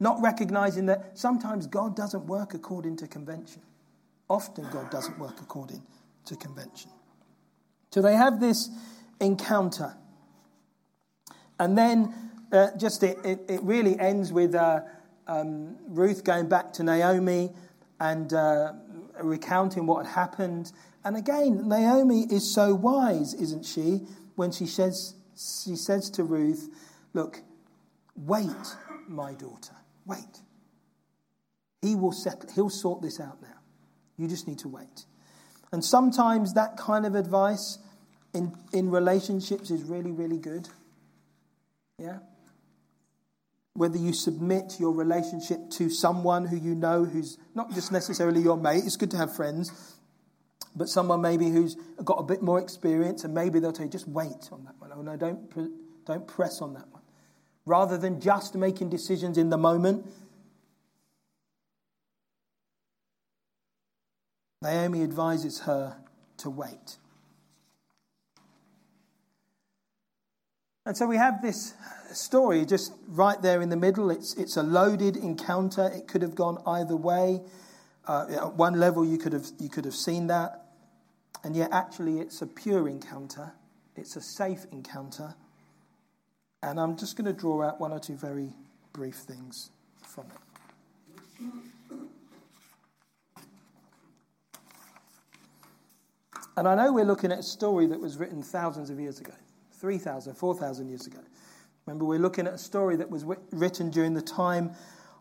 not 0.00 0.20
recognizing 0.22 0.86
that 0.86 1.18
sometimes 1.18 1.66
God 1.66 1.94
doesn't 1.94 2.26
work 2.26 2.54
according 2.54 2.96
to 2.96 3.06
convention. 3.06 3.60
Often, 4.28 4.68
God 4.72 4.90
doesn't 4.90 5.18
work 5.18 5.40
according 5.40 5.82
to 6.24 6.36
convention. 6.36 6.90
So 7.90 8.00
they 8.00 8.14
have 8.14 8.40
this 8.40 8.70
encounter. 9.20 9.94
And 11.58 11.76
then 11.76 12.14
uh, 12.52 12.68
just 12.76 13.02
it, 13.02 13.18
it, 13.24 13.40
it, 13.48 13.62
really 13.62 13.98
ends 13.98 14.32
with 14.32 14.54
uh, 14.54 14.80
um, 15.26 15.76
Ruth 15.88 16.24
going 16.24 16.48
back 16.48 16.72
to 16.74 16.82
Naomi 16.82 17.50
and 18.00 18.32
uh, 18.32 18.72
recounting 19.22 19.86
what 19.86 20.06
had 20.06 20.14
happened. 20.14 20.72
And 21.04 21.16
again, 21.16 21.68
Naomi 21.68 22.22
is 22.30 22.52
so 22.52 22.74
wise, 22.74 23.34
isn't 23.34 23.64
she, 23.64 24.00
when 24.34 24.52
she 24.52 24.66
says, 24.66 25.14
she 25.36 25.76
says 25.76 26.10
to 26.10 26.24
Ruth, 26.24 26.68
Look, 27.12 27.42
wait, 28.16 28.50
my 29.08 29.34
daughter. 29.34 29.74
Wait. 30.06 30.42
He 31.82 31.94
will 31.94 32.12
settle, 32.12 32.50
he'll 32.54 32.70
sort 32.70 33.02
this 33.02 33.20
out 33.20 33.40
now. 33.42 33.48
You 34.16 34.28
just 34.28 34.46
need 34.46 34.58
to 34.60 34.68
wait. 34.68 35.06
And 35.72 35.84
sometimes 35.84 36.54
that 36.54 36.76
kind 36.76 37.06
of 37.06 37.14
advice 37.14 37.78
in, 38.34 38.54
in 38.72 38.90
relationships 38.90 39.70
is 39.70 39.82
really, 39.84 40.12
really 40.12 40.38
good. 40.38 40.68
Yeah? 41.98 42.18
Whether 43.74 43.98
you 43.98 44.12
submit 44.12 44.78
your 44.78 44.92
relationship 44.92 45.70
to 45.72 45.90
someone 45.90 46.46
who 46.46 46.56
you 46.56 46.74
know 46.74 47.04
who's 47.04 47.38
not 47.54 47.72
just 47.72 47.92
necessarily 47.92 48.42
your 48.42 48.56
mate, 48.56 48.82
it's 48.84 48.96
good 48.96 49.10
to 49.12 49.16
have 49.16 49.34
friends, 49.34 49.96
but 50.74 50.88
someone 50.88 51.20
maybe 51.20 51.48
who's 51.48 51.76
got 52.04 52.18
a 52.18 52.24
bit 52.24 52.42
more 52.42 52.58
experience, 52.58 53.24
and 53.24 53.32
maybe 53.32 53.60
they'll 53.60 53.72
tell 53.72 53.86
you, 53.86 53.92
just 53.92 54.08
wait 54.08 54.48
on 54.52 54.64
that 54.64 54.74
one. 54.78 54.90
Oh, 54.94 55.02
no, 55.02 55.16
don't, 55.16 56.04
don't 56.04 56.26
press 56.26 56.60
on 56.60 56.74
that 56.74 56.88
one 56.90 57.00
rather 57.66 57.96
than 57.96 58.20
just 58.20 58.54
making 58.54 58.90
decisions 58.90 59.38
in 59.38 59.50
the 59.50 59.56
moment. 59.56 60.04
Naomi 64.62 65.02
advises 65.02 65.60
her 65.60 65.96
to 66.38 66.50
wait. 66.50 66.96
And 70.86 70.96
so 70.96 71.06
we 71.06 71.16
have 71.16 71.42
this 71.42 71.74
story 72.12 72.64
just 72.64 72.94
right 73.06 73.40
there 73.42 73.60
in 73.60 73.68
the 73.68 73.76
middle. 73.76 74.10
It's, 74.10 74.34
it's 74.34 74.56
a 74.56 74.62
loaded 74.62 75.16
encounter. 75.16 75.90
It 75.94 76.08
could 76.08 76.22
have 76.22 76.34
gone 76.34 76.62
either 76.66 76.96
way. 76.96 77.42
Uh, 78.06 78.26
at 78.30 78.54
one 78.54 78.80
level, 78.80 79.04
you 79.04 79.18
could, 79.18 79.34
have, 79.34 79.46
you 79.58 79.68
could 79.68 79.84
have 79.84 79.94
seen 79.94 80.28
that. 80.28 80.68
And 81.44 81.54
yet, 81.54 81.68
actually, 81.72 82.18
it's 82.18 82.40
a 82.42 82.46
pure 82.46 82.88
encounter, 82.88 83.52
it's 83.96 84.16
a 84.16 84.20
safe 84.20 84.66
encounter. 84.72 85.34
And 86.62 86.78
I'm 86.78 86.96
just 86.96 87.16
going 87.16 87.26
to 87.26 87.32
draw 87.32 87.62
out 87.62 87.80
one 87.80 87.92
or 87.92 87.98
two 87.98 88.16
very 88.16 88.52
brief 88.92 89.14
things 89.14 89.70
from 90.06 90.26
it. 90.26 91.44
And 96.56 96.68
I 96.68 96.74
know 96.74 96.92
we're 96.92 97.04
looking 97.06 97.32
at 97.32 97.38
a 97.38 97.42
story 97.42 97.86
that 97.86 97.98
was 97.98 98.18
written 98.18 98.42
thousands 98.42 98.90
of 98.90 99.00
years 99.00 99.20
ago 99.20 99.32
3,000, 99.80 100.34
4,000 100.34 100.88
years 100.88 101.06
ago. 101.06 101.20
Remember, 101.86 102.04
we're 102.04 102.18
looking 102.18 102.46
at 102.46 102.54
a 102.54 102.58
story 102.58 102.96
that 102.96 103.10
was 103.10 103.24
written 103.50 103.90
during 103.90 104.14
the 104.14 104.22
time 104.22 104.72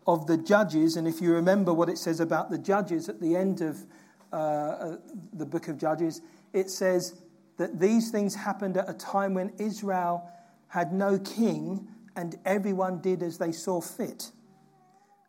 of 0.05 0.27
the 0.27 0.37
judges. 0.37 0.97
And 0.97 1.07
if 1.07 1.21
you 1.21 1.31
remember 1.33 1.73
what 1.73 1.89
it 1.89 1.97
says 1.97 2.19
about 2.19 2.51
the 2.51 2.57
judges 2.57 3.09
at 3.09 3.21
the 3.21 3.35
end 3.35 3.61
of 3.61 3.85
uh, 4.31 4.97
the 5.33 5.45
book 5.45 5.67
of 5.67 5.77
Judges, 5.77 6.21
it 6.53 6.69
says 6.69 7.21
that 7.57 7.79
these 7.79 8.11
things 8.11 8.35
happened 8.35 8.77
at 8.77 8.89
a 8.89 8.93
time 8.93 9.33
when 9.33 9.53
Israel 9.57 10.29
had 10.67 10.93
no 10.93 11.17
king, 11.17 11.87
and 12.15 12.37
everyone 12.45 13.01
did 13.01 13.23
as 13.23 13.37
they 13.37 13.51
saw 13.51 13.81
fit. 13.81 14.31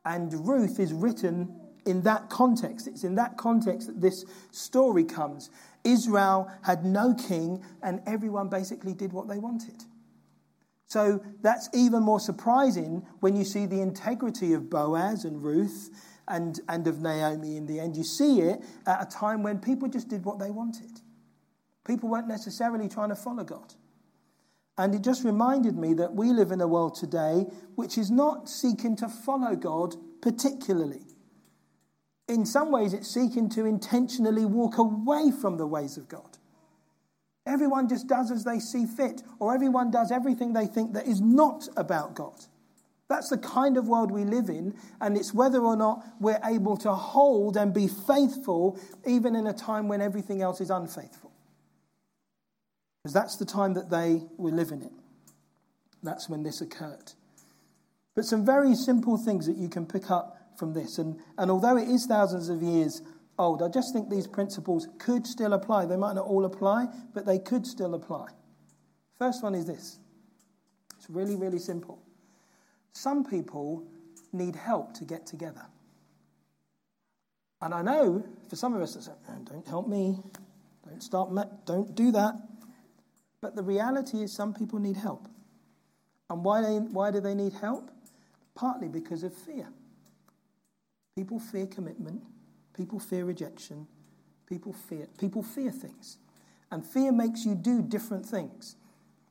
And 0.04 0.46
Ruth 0.46 0.78
is 0.78 0.92
written 0.92 1.58
in 1.86 2.02
that 2.02 2.28
context. 2.28 2.86
It's 2.86 3.04
in 3.04 3.14
that 3.14 3.36
context 3.36 3.86
that 3.86 4.00
this 4.00 4.24
story 4.50 5.04
comes. 5.04 5.50
Israel 5.84 6.50
had 6.62 6.84
no 6.84 7.14
king, 7.14 7.62
and 7.82 8.00
everyone 8.06 8.48
basically 8.48 8.94
did 8.94 9.12
what 9.12 9.28
they 9.28 9.38
wanted. 9.38 9.84
So 10.86 11.22
that's 11.40 11.68
even 11.72 12.02
more 12.02 12.18
surprising 12.18 13.06
when 13.20 13.36
you 13.36 13.44
see 13.44 13.64
the 13.66 13.80
integrity 13.80 14.54
of 14.54 14.68
Boaz 14.68 15.24
and 15.24 15.42
Ruth 15.42 15.90
and, 16.26 16.58
and 16.68 16.86
of 16.88 17.00
Naomi 17.00 17.56
in 17.56 17.66
the 17.66 17.78
end. 17.78 17.96
You 17.96 18.02
see 18.02 18.40
it 18.40 18.64
at 18.86 19.02
a 19.02 19.06
time 19.06 19.42
when 19.42 19.60
people 19.60 19.88
just 19.88 20.08
did 20.08 20.24
what 20.24 20.40
they 20.40 20.50
wanted. 20.50 21.00
People 21.86 22.08
weren't 22.08 22.28
necessarily 22.28 22.88
trying 22.88 23.10
to 23.10 23.14
follow 23.14 23.44
God. 23.44 23.74
And 24.78 24.94
it 24.94 25.02
just 25.02 25.24
reminded 25.24 25.76
me 25.76 25.94
that 25.94 26.14
we 26.14 26.30
live 26.30 26.50
in 26.52 26.60
a 26.60 26.66
world 26.66 26.94
today 26.94 27.46
which 27.74 27.98
is 27.98 28.10
not 28.10 28.48
seeking 28.48 28.96
to 28.96 29.08
follow 29.08 29.54
God 29.54 29.94
particularly. 30.22 31.02
In 32.30 32.46
some 32.46 32.70
ways, 32.70 32.92
it's 32.92 33.12
seeking 33.12 33.48
to 33.50 33.66
intentionally 33.66 34.44
walk 34.44 34.78
away 34.78 35.32
from 35.32 35.56
the 35.56 35.66
ways 35.66 35.96
of 35.96 36.08
God. 36.08 36.38
Everyone 37.44 37.88
just 37.88 38.06
does 38.06 38.30
as 38.30 38.44
they 38.44 38.60
see 38.60 38.86
fit, 38.86 39.22
or 39.40 39.52
everyone 39.52 39.90
does 39.90 40.12
everything 40.12 40.52
they 40.52 40.66
think 40.66 40.92
that 40.92 41.08
is 41.08 41.20
not 41.20 41.66
about 41.76 42.14
God. 42.14 42.44
That's 43.08 43.30
the 43.30 43.38
kind 43.38 43.76
of 43.76 43.88
world 43.88 44.12
we 44.12 44.24
live 44.24 44.48
in, 44.48 44.76
and 45.00 45.16
it's 45.16 45.34
whether 45.34 45.58
or 45.58 45.74
not 45.74 46.04
we're 46.20 46.38
able 46.44 46.76
to 46.78 46.94
hold 46.94 47.56
and 47.56 47.74
be 47.74 47.88
faithful 47.88 48.78
even 49.04 49.34
in 49.34 49.48
a 49.48 49.52
time 49.52 49.88
when 49.88 50.00
everything 50.00 50.40
else 50.40 50.60
is 50.60 50.70
unfaithful. 50.70 51.32
Because 53.02 53.12
that's 53.12 53.38
the 53.38 53.44
time 53.44 53.74
that 53.74 53.90
they 53.90 54.22
were 54.36 54.52
living 54.52 54.82
in. 54.82 54.94
That's 56.04 56.28
when 56.28 56.44
this 56.44 56.60
occurred. 56.60 57.12
But 58.14 58.24
some 58.24 58.46
very 58.46 58.76
simple 58.76 59.16
things 59.16 59.46
that 59.48 59.56
you 59.56 59.68
can 59.68 59.84
pick 59.84 60.12
up 60.12 60.39
from 60.56 60.72
this. 60.72 60.98
And, 60.98 61.18
and 61.38 61.50
although 61.50 61.76
it 61.76 61.88
is 61.88 62.06
thousands 62.06 62.48
of 62.48 62.62
years 62.62 63.02
old, 63.38 63.62
I 63.62 63.68
just 63.68 63.92
think 63.92 64.10
these 64.10 64.26
principles 64.26 64.88
could 64.98 65.26
still 65.26 65.52
apply. 65.52 65.86
They 65.86 65.96
might 65.96 66.14
not 66.14 66.26
all 66.26 66.44
apply, 66.44 66.86
but 67.14 67.26
they 67.26 67.38
could 67.38 67.66
still 67.66 67.94
apply. 67.94 68.28
First 69.18 69.42
one 69.42 69.54
is 69.54 69.66
this 69.66 69.98
it's 70.98 71.08
really, 71.08 71.36
really 71.36 71.58
simple. 71.58 72.02
Some 72.92 73.24
people 73.24 73.84
need 74.32 74.56
help 74.56 74.94
to 74.94 75.04
get 75.04 75.26
together. 75.26 75.66
And 77.62 77.74
I 77.74 77.82
know 77.82 78.24
for 78.48 78.56
some 78.56 78.74
of 78.74 78.80
us, 78.80 78.94
say, 78.94 79.12
don't 79.44 79.66
help 79.66 79.86
me, 79.86 80.18
don't 80.86 81.02
start, 81.02 81.30
don't 81.66 81.94
do 81.94 82.10
that. 82.12 82.34
But 83.40 83.56
the 83.56 83.62
reality 83.62 84.22
is, 84.22 84.32
some 84.32 84.52
people 84.52 84.78
need 84.78 84.96
help. 84.96 85.28
And 86.28 86.44
why, 86.44 86.62
they, 86.62 86.76
why 86.76 87.10
do 87.10 87.20
they 87.20 87.34
need 87.34 87.54
help? 87.54 87.90
Partly 88.54 88.88
because 88.88 89.22
of 89.22 89.34
fear. 89.34 89.68
People 91.16 91.38
fear 91.38 91.66
commitment, 91.66 92.22
people 92.74 92.98
fear 92.98 93.24
rejection, 93.24 93.86
people 94.46 94.72
fear, 94.72 95.06
people 95.18 95.42
fear 95.42 95.70
things. 95.70 96.18
And 96.70 96.86
fear 96.86 97.10
makes 97.12 97.44
you 97.44 97.54
do 97.54 97.82
different 97.82 98.24
things. 98.24 98.76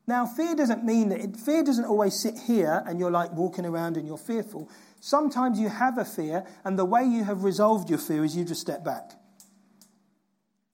Now, 0.06 0.26
fear 0.26 0.56
doesn't 0.56 0.84
mean 0.84 1.10
that 1.10 1.22
it, 1.22 1.38
fear 1.38 1.64
doesn't 1.64 1.86
always 1.86 2.20
sit 2.20 2.38
here 2.38 2.84
and 2.88 3.00
you're 3.00 3.12
like 3.12 3.32
walking 3.32 3.66
around 3.66 3.96
and 3.96 4.08
you're 4.08 4.18
fearful. 4.18 4.70
Sometimes 5.00 5.60
you 5.60 5.70
have 5.70 5.98
a 5.98 6.04
fear, 6.04 6.46
and 6.66 6.78
the 6.78 6.84
way 6.84 7.06
you 7.06 7.24
have 7.24 7.44
resolved 7.44 7.90
your 7.90 8.00
fear 8.00 8.26
is 8.26 8.36
you 8.36 8.44
just 8.44 8.60
step 8.60 8.84
back. 8.84 9.12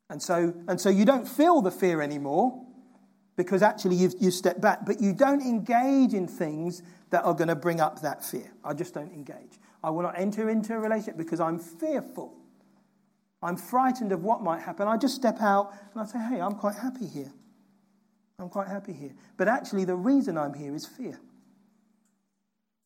And 0.09 0.21
so, 0.21 0.53
and 0.67 0.79
so 0.79 0.89
you 0.89 1.05
don't 1.05 1.27
feel 1.27 1.61
the 1.61 1.71
fear 1.71 2.01
anymore 2.01 2.65
because 3.35 3.61
actually 3.61 3.95
you've, 3.95 4.15
you 4.19 4.31
stepped 4.31 4.61
back, 4.61 4.85
but 4.85 5.01
you 5.01 5.13
don't 5.13 5.41
engage 5.41 6.13
in 6.13 6.27
things 6.27 6.81
that 7.09 7.23
are 7.25 7.33
going 7.33 7.49
to 7.49 7.55
bring 7.55 7.81
up 7.81 8.01
that 8.01 8.23
fear. 8.23 8.51
I 8.63 8.73
just 8.73 8.93
don't 8.93 9.11
engage. 9.11 9.59
I 9.85 9.91
will 9.91 10.01
not 10.01 10.17
enter 10.17 10.49
into 10.49 10.73
a 10.73 10.79
relationship 10.79 11.15
because 11.15 11.39
I'm 11.39 11.59
fearful. 11.59 12.33
I'm 13.43 13.55
frightened 13.55 14.11
of 14.11 14.23
what 14.23 14.41
might 14.41 14.63
happen. 14.63 14.87
I 14.87 14.97
just 14.97 15.13
step 15.13 15.39
out 15.39 15.73
and 15.93 16.01
I 16.01 16.05
say, 16.07 16.17
hey, 16.17 16.41
I'm 16.41 16.55
quite 16.55 16.73
happy 16.73 17.05
here. 17.05 17.31
I'm 18.39 18.49
quite 18.49 18.67
happy 18.67 18.93
here. 18.93 19.11
But 19.37 19.47
actually, 19.47 19.85
the 19.85 19.95
reason 19.95 20.39
I'm 20.39 20.55
here 20.55 20.73
is 20.73 20.87
fear. 20.87 21.19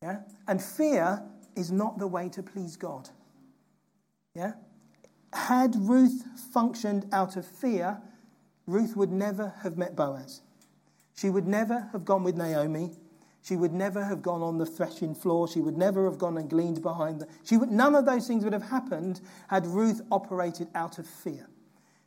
Yeah? 0.01 0.23
And 0.45 0.61
fear 0.61 1.23
is 1.55 1.71
not 1.71 1.99
the 1.99 2.07
way 2.07 2.27
to 2.27 2.43
please 2.43 2.75
God. 2.75 3.09
Yeah? 4.35 4.53
Had 5.31 5.77
Ruth 5.77 6.25
functioned 6.53 7.07
out 7.13 7.37
of 7.37 7.45
fear, 7.45 8.01
Ruth 8.67 8.97
would 8.97 9.11
never 9.11 9.53
have 9.63 9.77
met 9.77 9.95
Boaz. 9.95 10.41
She 11.15 11.29
would 11.29 11.47
never 11.47 11.87
have 11.93 12.03
gone 12.03 12.25
with 12.25 12.35
Naomi. 12.35 12.91
She 13.41 13.55
would 13.55 13.73
never 13.73 14.03
have 14.03 14.21
gone 14.21 14.41
on 14.41 14.57
the 14.57 14.65
threshing 14.65 15.15
floor. 15.15 15.47
She 15.47 15.61
would 15.61 15.77
never 15.77 16.05
have 16.05 16.17
gone 16.17 16.37
and 16.37 16.49
gleaned 16.49 16.81
behind 16.81 17.21
the. 17.21 17.27
She 17.43 17.57
would, 17.57 17.71
none 17.71 17.95
of 17.95 18.05
those 18.05 18.27
things 18.27 18.43
would 18.43 18.53
have 18.53 18.69
happened 18.69 19.21
had 19.47 19.65
Ruth 19.65 20.01
operated 20.11 20.67
out 20.75 20.99
of 20.99 21.07
fear. 21.07 21.47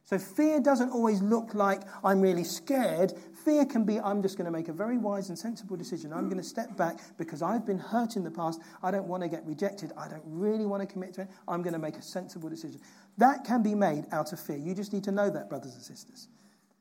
So 0.05 0.19
fear 0.19 0.61
doesn't 0.61 0.91
always 0.91 1.23
look 1.23 1.55
like 1.55 1.83
I'm 2.05 2.21
really 2.21 2.45
scared. 2.45 3.15
Fear 3.45 3.65
can 3.67 3.85
be 3.85 3.99
I'm 3.99 4.21
just 4.21 4.37
going 4.37 4.45
to 4.45 4.51
make 4.51 4.69
a 4.69 4.73
very 4.73 4.99
wise 4.99 5.31
and 5.31 5.39
sensible 5.39 5.77
decision. 5.77 6.13
I'm 6.13 6.29
going 6.29 6.41
to 6.43 6.47
step 6.47 6.77
back 6.77 6.99
because 7.17 7.41
I've 7.41 7.65
been 7.65 7.79
hurt 7.79 8.17
in 8.17 8.25
the 8.25 8.31
past. 8.31 8.61
I 8.83 8.91
don't 8.91 9.07
want 9.07 9.23
to 9.23 9.29
get 9.29 9.47
rejected. 9.47 9.93
I 9.97 10.09
don't 10.09 10.23
really 10.27 10.67
want 10.67 10.83
to 10.83 10.87
commit 10.87 11.15
to 11.15 11.23
it. 11.23 11.29
I'm 11.49 11.63
going 11.63 11.73
to 11.73 11.79
make 11.79 11.97
a 11.97 12.03
sensible 12.03 12.51
decision. 12.51 12.81
That 13.17 13.45
can 13.45 13.63
be 13.63 13.75
made 13.75 14.05
out 14.13 14.33
of 14.33 14.41
fear. 14.41 14.59
You 14.59 14.75
just 14.75 14.93
need 14.93 15.05
to 15.05 15.13
know 15.13 15.31
that, 15.31 15.49
brothers 15.49 15.75
and 15.75 15.83
sisters. 15.83 16.29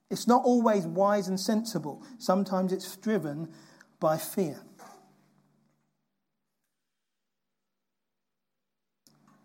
It's 0.09 0.27
not 0.27 0.43
always 0.43 0.85
wise 0.85 1.29
and 1.29 1.39
sensible, 1.39 2.03
sometimes 2.17 2.73
it's 2.73 2.97
driven 2.97 3.47
by 4.01 4.17
fear. 4.17 4.59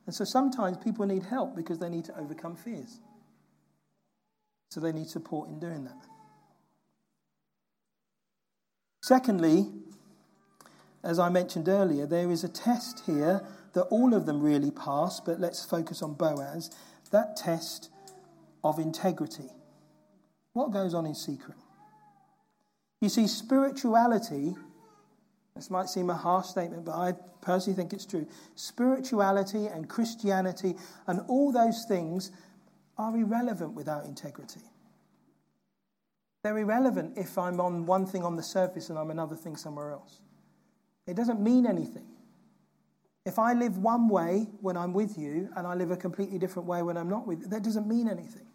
And 0.07 0.15
so 0.15 0.25
sometimes 0.25 0.79
people 0.79 1.07
need 1.07 1.25
help 1.25 1.55
because 1.55 1.79
they 1.79 1.89
need 1.89 2.07
to 2.07 2.19
overcome 2.19 2.57
fears. 2.57 3.01
So 4.71 4.81
they 4.81 4.93
need 4.93 5.09
support 5.09 5.49
in 5.49 5.61
doing 5.61 5.85
that. 5.85 6.01
Secondly, 9.03 9.67
as 11.05 11.19
I 11.19 11.29
mentioned 11.29 11.69
earlier, 11.69 12.07
there 12.07 12.31
is 12.31 12.43
a 12.43 12.49
test 12.49 13.03
here 13.07 13.45
that 13.75 13.83
all 13.83 14.15
of 14.15 14.27
them 14.27 14.41
really 14.41 14.71
pass, 14.71 15.21
but 15.21 15.39
let's 15.39 15.65
focus 15.65 16.03
on 16.03 16.15
Boaz 16.15 16.71
that 17.11 17.37
test 17.37 17.91
of 18.65 18.79
integrity. 18.79 19.51
What 20.55 20.73
goes 20.73 20.95
on 20.95 21.07
in 21.07 21.15
secret? 21.15 21.59
You 23.01 23.09
see, 23.09 23.27
spirituality, 23.27 24.55
this 25.55 25.71
might 25.71 25.89
seem 25.89 26.11
a 26.11 26.15
harsh 26.15 26.47
statement, 26.47 26.85
but 26.85 26.95
I 26.95 27.15
personally 27.43 27.77
think 27.77 27.93
it's 27.93 28.07
true. 28.07 28.27
Spirituality 28.55 29.67
and 29.67 29.89
Christianity 29.89 30.75
and 31.07 31.21
all 31.29 31.53
those 31.53 31.85
things 31.87 32.31
are 32.99 33.17
irrelevant 33.17 33.75
without 33.75 34.05
integrity. 34.05 34.61
They're 36.43 36.59
irrelevant 36.59 37.19
if 37.19 37.37
I'm 37.37 37.61
on 37.61 37.87
one 37.87 38.07
thing 38.07 38.23
on 38.23 38.37
the 38.37 38.43
surface 38.43 38.89
and 38.89 38.99
I'm 38.99 39.11
another 39.11 39.37
thing 39.37 39.57
somewhere 39.57 39.91
else. 39.91 40.21
It 41.07 41.17
doesn't 41.17 41.41
mean 41.41 41.67
anything. 41.67 42.07
If 43.25 43.41
I 43.41 43.53
live 43.53 43.79
one 43.79 44.09
way 44.09 44.47
when 44.61 44.77
I'm 44.77 44.93
with 44.93 45.19
you 45.19 45.49
and 45.57 45.67
I 45.67 45.75
live 45.75 45.91
a 45.91 45.97
completely 45.97 46.39
different 46.39 46.69
way 46.69 46.83
when 46.83 46.97
I'm 46.97 47.09
not 47.09 47.27
with 47.27 47.41
you, 47.41 47.49
that 47.49 47.63
doesn't 47.63 47.89
mean 47.89 48.09
anything. 48.09 48.47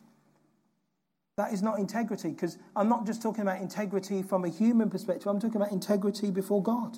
That 1.38 1.54
is 1.54 1.62
not 1.62 1.80
integrity 1.80 2.30
because 2.30 2.58
I'm 2.76 2.90
not 2.90 3.06
just 3.06 3.22
talking 3.22 3.42
about 3.42 3.62
integrity 3.62 4.22
from 4.22 4.46
a 4.46 4.50
human 4.50 4.90
perspective, 4.90 5.28
I'm 5.28 5.40
talking 5.40 5.58
about 5.58 5.72
integrity 5.72 6.30
before 6.30 6.62
God. 6.62 6.98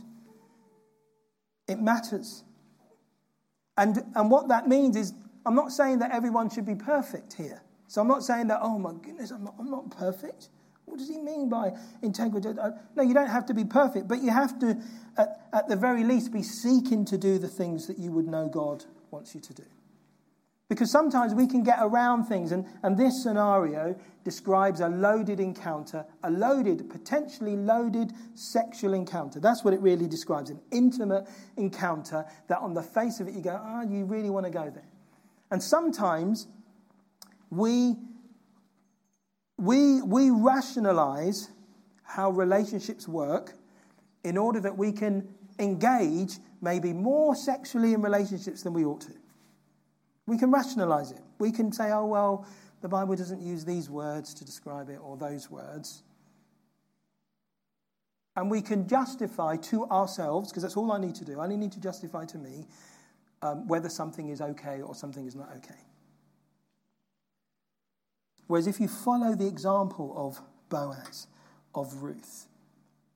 It 1.67 1.79
matters. 1.79 2.43
And, 3.77 4.03
and 4.15 4.29
what 4.29 4.49
that 4.49 4.67
means 4.67 4.95
is 4.95 5.13
I'm 5.45 5.55
not 5.55 5.71
saying 5.71 5.99
that 5.99 6.11
everyone 6.11 6.49
should 6.49 6.65
be 6.65 6.75
perfect 6.75 7.33
here. 7.33 7.61
So 7.87 8.01
I'm 8.01 8.07
not 8.07 8.23
saying 8.23 8.47
that, 8.47 8.59
oh 8.61 8.79
my 8.79 8.93
goodness, 8.93 9.31
I'm 9.31 9.43
not, 9.43 9.55
I'm 9.59 9.69
not 9.69 9.91
perfect. 9.91 10.49
What 10.85 10.97
does 10.97 11.09
he 11.09 11.17
mean 11.17 11.49
by 11.49 11.71
integrity? 12.01 12.49
Uh, 12.49 12.71
no, 12.95 13.03
you 13.03 13.13
don't 13.13 13.29
have 13.29 13.45
to 13.47 13.53
be 13.53 13.63
perfect, 13.63 14.07
but 14.07 14.21
you 14.21 14.31
have 14.31 14.59
to, 14.59 14.81
at, 15.17 15.47
at 15.53 15.67
the 15.69 15.75
very 15.75 16.03
least, 16.03 16.33
be 16.33 16.43
seeking 16.43 17.05
to 17.05 17.17
do 17.17 17.37
the 17.37 17.47
things 17.47 17.87
that 17.87 17.97
you 17.97 18.11
would 18.11 18.27
know 18.27 18.47
God 18.47 18.83
wants 19.11 19.33
you 19.33 19.41
to 19.41 19.53
do. 19.53 19.63
Because 20.69 20.91
sometimes 20.91 21.34
we 21.34 21.45
can 21.45 21.62
get 21.63 21.80
around 21.82 22.26
things, 22.26 22.52
and, 22.52 22.65
and 22.84 22.97
this 22.97 23.21
scenario 23.21 23.95
describes 24.23 24.80
a 24.80 24.88
loaded 24.88 25.39
encounter, 25.39 26.06
a 26.23 26.32
loaded, 26.32 26.89
potentially 26.89 27.56
loaded 27.56 28.13
sexual 28.34 28.93
encounter. 28.93 29.39
That's 29.39 29.63
what 29.63 29.73
it 29.73 29.82
really 29.82 30.08
describes 30.08 30.49
an 30.49 30.62
intimate 30.71 31.28
encounter 31.58 32.26
that 32.47 32.60
on 32.60 32.73
the 32.73 32.82
face 32.82 33.19
of 33.19 33.28
it 33.28 33.34
you 33.34 33.41
go, 33.41 33.60
ah, 33.62 33.82
oh, 33.84 33.89
you 33.89 34.06
really 34.06 34.30
want 34.30 34.45
to 34.45 34.52
go 34.52 34.69
there. 34.69 34.88
And 35.52 35.62
sometimes 35.62 36.47
we, 37.49 37.95
we, 39.58 40.02
we 40.02 40.30
rationalize 40.32 41.49
how 42.04 42.32
relationships 42.32 43.08
work 43.08 43.54
in 44.23 44.38
order 44.38 44.60
that 44.62 44.78
we 44.78 44.91
can 44.91 45.28
engage 45.60 46.38
maybe 46.62 46.93
more 46.93 47.36
sexually 47.36 47.93
in 47.93 48.02
relationships 48.02 48.63
than 48.63 48.73
we 48.73 48.86
ought 48.86 49.02
to. 49.02 49.13
We 50.25 50.38
can 50.38 50.51
rationalize 50.51 51.12
it. 51.12 51.21
We 51.39 51.51
can 51.51 51.71
say, 51.71 51.91
oh, 51.91 52.05
well, 52.05 52.45
the 52.81 52.88
Bible 52.88 53.15
doesn't 53.15 53.41
use 53.41 53.65
these 53.65 53.89
words 53.89 54.33
to 54.36 54.45
describe 54.45 54.89
it 54.89 54.99
or 55.01 55.17
those 55.17 55.49
words. 55.51 56.03
And 58.36 58.49
we 58.49 58.62
can 58.62 58.88
justify 58.88 59.57
to 59.57 59.86
ourselves, 59.89 60.49
because 60.49 60.63
that's 60.63 60.77
all 60.77 60.91
I 60.91 60.97
need 60.97 61.15
to 61.15 61.25
do. 61.25 61.39
I 61.39 61.43
only 61.43 61.57
need 61.57 61.71
to 61.73 61.79
justify 61.79 62.25
to 62.25 62.38
me 62.38 62.65
um, 63.41 63.67
whether 63.67 63.89
something 63.89 64.29
is 64.29 64.41
okay 64.41 64.81
or 64.81 64.95
something 64.95 65.27
is 65.27 65.36
not 65.36 65.49
okay. 65.57 65.79
Whereas 68.47 68.67
if 68.67 68.79
you 68.79 68.88
follow 68.88 69.36
the 69.36 69.47
example 69.47 70.13
of 70.15 70.41
Boaz, 70.69 71.27
of 71.75 72.01
Ruth, 72.01 72.47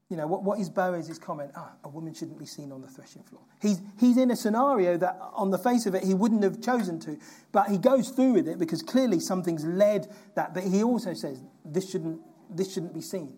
you 0.09 0.15
know, 0.15 0.27
what, 0.27 0.43
what 0.43 0.59
is 0.59 0.69
Boaz's 0.69 1.19
comment? 1.19 1.51
Ah, 1.55 1.73
a 1.83 1.89
woman 1.89 2.13
shouldn't 2.13 2.39
be 2.39 2.45
seen 2.45 2.71
on 2.71 2.81
the 2.81 2.87
threshing 2.87 3.23
floor. 3.23 3.41
He's, 3.61 3.81
he's 3.99 4.17
in 4.17 4.31
a 4.31 4.35
scenario 4.35 4.97
that, 4.97 5.19
on 5.33 5.51
the 5.51 5.57
face 5.57 5.85
of 5.85 5.95
it, 5.95 6.03
he 6.03 6.13
wouldn't 6.13 6.43
have 6.43 6.61
chosen 6.61 6.99
to, 7.01 7.17
but 7.51 7.67
he 7.67 7.77
goes 7.77 8.09
through 8.09 8.33
with 8.33 8.47
it 8.47 8.57
because 8.57 8.81
clearly 8.81 9.19
something's 9.19 9.65
led 9.65 10.07
that. 10.35 10.53
But 10.53 10.63
he 10.63 10.83
also 10.83 11.13
says, 11.13 11.43
this 11.65 11.89
shouldn't, 11.89 12.21
this 12.49 12.73
shouldn't 12.73 12.93
be 12.93 13.01
seen. 13.01 13.35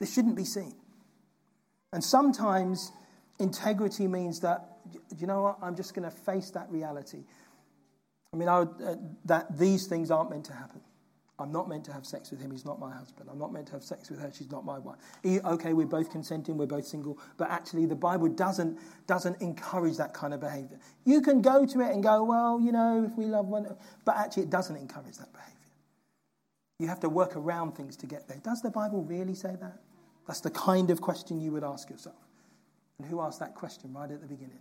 This 0.00 0.12
shouldn't 0.12 0.36
be 0.36 0.44
seen. 0.44 0.74
And 1.92 2.02
sometimes 2.02 2.90
integrity 3.38 4.08
means 4.08 4.40
that 4.40 4.74
you 5.18 5.26
know 5.26 5.42
what? 5.42 5.58
I'm 5.62 5.76
just 5.76 5.94
going 5.94 6.08
to 6.08 6.14
face 6.14 6.50
that 6.50 6.70
reality. 6.70 7.24
I 8.32 8.36
mean, 8.36 8.48
I 8.48 8.60
would, 8.60 8.82
uh, 8.84 8.96
that 9.24 9.56
these 9.56 9.86
things 9.86 10.10
aren't 10.10 10.30
meant 10.30 10.44
to 10.46 10.52
happen. 10.52 10.80
I'm 11.38 11.50
not 11.50 11.68
meant 11.68 11.84
to 11.86 11.92
have 11.92 12.06
sex 12.06 12.30
with 12.30 12.40
him, 12.40 12.52
he's 12.52 12.64
not 12.64 12.78
my 12.78 12.92
husband. 12.92 13.28
I'm 13.30 13.38
not 13.38 13.52
meant 13.52 13.66
to 13.66 13.72
have 13.72 13.82
sex 13.82 14.08
with 14.08 14.20
her, 14.20 14.30
she's 14.32 14.50
not 14.52 14.64
my 14.64 14.78
wife. 14.78 14.98
Okay, 15.24 15.72
we're 15.72 15.86
both 15.86 16.10
consenting, 16.10 16.56
we're 16.56 16.66
both 16.66 16.86
single, 16.86 17.18
but 17.36 17.50
actually 17.50 17.86
the 17.86 17.96
Bible 17.96 18.28
doesn't, 18.28 18.78
doesn't 19.08 19.40
encourage 19.42 19.96
that 19.96 20.14
kind 20.14 20.32
of 20.32 20.40
behavior. 20.40 20.78
You 21.04 21.20
can 21.20 21.42
go 21.42 21.66
to 21.66 21.80
it 21.80 21.92
and 21.92 22.02
go, 22.04 22.22
well, 22.22 22.60
you 22.60 22.70
know, 22.70 23.08
if 23.10 23.18
we 23.18 23.24
love 23.24 23.46
one, 23.46 23.66
but 24.04 24.16
actually 24.16 24.44
it 24.44 24.50
doesn't 24.50 24.76
encourage 24.76 25.16
that 25.18 25.32
behavior. 25.32 25.50
You 26.78 26.86
have 26.86 27.00
to 27.00 27.08
work 27.08 27.36
around 27.36 27.72
things 27.72 27.96
to 27.98 28.06
get 28.06 28.28
there. 28.28 28.38
Does 28.42 28.62
the 28.62 28.70
Bible 28.70 29.02
really 29.02 29.34
say 29.34 29.56
that? 29.60 29.80
That's 30.28 30.40
the 30.40 30.50
kind 30.50 30.90
of 30.90 31.00
question 31.00 31.40
you 31.40 31.50
would 31.52 31.64
ask 31.64 31.90
yourself. 31.90 32.16
And 32.98 33.08
who 33.08 33.20
asked 33.20 33.40
that 33.40 33.54
question 33.54 33.92
right 33.92 34.10
at 34.10 34.20
the 34.20 34.26
beginning? 34.26 34.60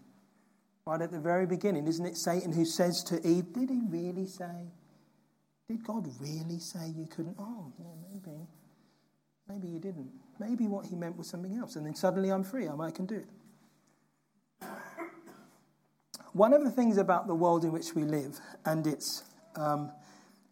Right 0.88 1.02
at 1.02 1.12
the 1.12 1.20
very 1.20 1.46
beginning, 1.46 1.88
isn't 1.88 2.06
it 2.06 2.18
Satan 2.18 2.52
who 2.52 2.66
says 2.66 3.04
to 3.06 3.26
Eve, 3.28 3.54
Did 3.54 3.70
he 3.70 3.82
really 3.88 4.26
say? 4.26 4.72
Did 5.74 5.84
God 5.88 6.08
really 6.20 6.60
say 6.60 6.94
you 6.96 7.08
couldn't? 7.08 7.36
Oh, 7.40 7.74
yeah, 7.80 7.88
maybe. 8.12 8.38
Maybe 9.50 9.70
he 9.70 9.80
didn't. 9.80 10.12
Maybe 10.40 10.68
what 10.68 10.86
he 10.86 10.96
meant 10.96 11.18
was 11.18 11.28
something 11.28 11.58
else. 11.58 11.76
And 11.78 11.84
then 11.84 11.96
suddenly 11.96 12.32
I'm 12.32 12.44
free. 12.44 12.68
I 12.68 12.92
can 12.92 13.08
do 13.08 13.16
it. 13.16 14.68
One 16.34 16.54
of 16.54 16.64
the 16.64 16.70
things 16.70 16.98
about 16.98 17.26
the 17.26 17.34
world 17.34 17.64
in 17.64 17.72
which 17.72 17.96
we 17.96 18.04
live, 18.04 18.40
and 18.66 18.86
it's, 18.86 19.24
um, 19.56 19.92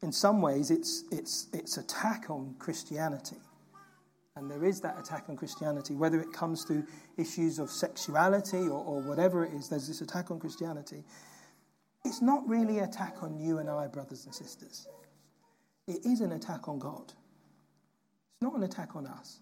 in 0.02 0.12
some 0.12 0.42
ways, 0.42 0.72
it's, 0.72 1.04
it's, 1.12 1.50
it's 1.54 1.78
attack 1.78 2.32
on 2.32 2.56
Christianity. 2.58 3.38
And 4.36 4.50
there 4.50 4.66
is 4.66 4.82
that 4.82 4.98
attack 5.00 5.26
on 5.30 5.36
Christianity, 5.36 5.94
whether 5.94 6.20
it 6.20 6.34
comes 6.34 6.66
to 6.66 6.84
issues 7.16 7.60
of 7.60 7.70
sexuality 7.70 8.68
or, 8.68 8.84
or 8.84 9.02
whatever 9.02 9.46
it 9.46 9.54
is, 9.54 9.70
there's 9.70 9.88
this 9.88 10.02
attack 10.02 10.32
on 10.32 10.40
Christianity. 10.40 11.04
It's 12.06 12.24
not 12.24 12.48
really 12.50 12.80
attack 12.80 13.22
on 13.22 13.38
you 13.38 13.60
and 13.60 13.70
I, 13.70 13.86
brothers 13.86 14.26
and 14.26 14.34
sisters. 14.34 14.88
It 15.88 16.06
is 16.06 16.22
an 16.22 16.32
attack 16.32 16.67
on 16.67 16.80
God. 16.80 17.06
It's 17.08 18.41
not 18.41 18.56
an 18.56 18.63
attack 18.63 18.96
on 18.96 19.08
us. 19.08 19.39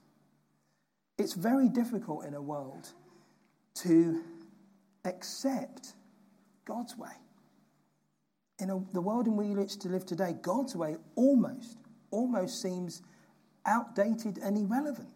It's 1.17 1.33
very 1.33 1.67
difficult 1.67 2.25
in 2.25 2.33
a 2.33 2.41
world 2.41 2.87
to 3.75 4.21
accept 5.05 5.93
God's 6.65 6.97
way. 6.97 7.11
In 8.59 8.69
a, 8.69 8.79
the 8.93 9.01
world 9.01 9.27
in 9.27 9.35
which 9.35 9.75
we 9.83 9.89
live 9.89 10.05
today, 10.05 10.33
God's 10.41 10.75
way 10.75 10.97
almost, 11.15 11.77
almost 12.11 12.61
seems 12.61 13.01
outdated 13.65 14.37
and 14.37 14.57
irrelevant. 14.57 15.09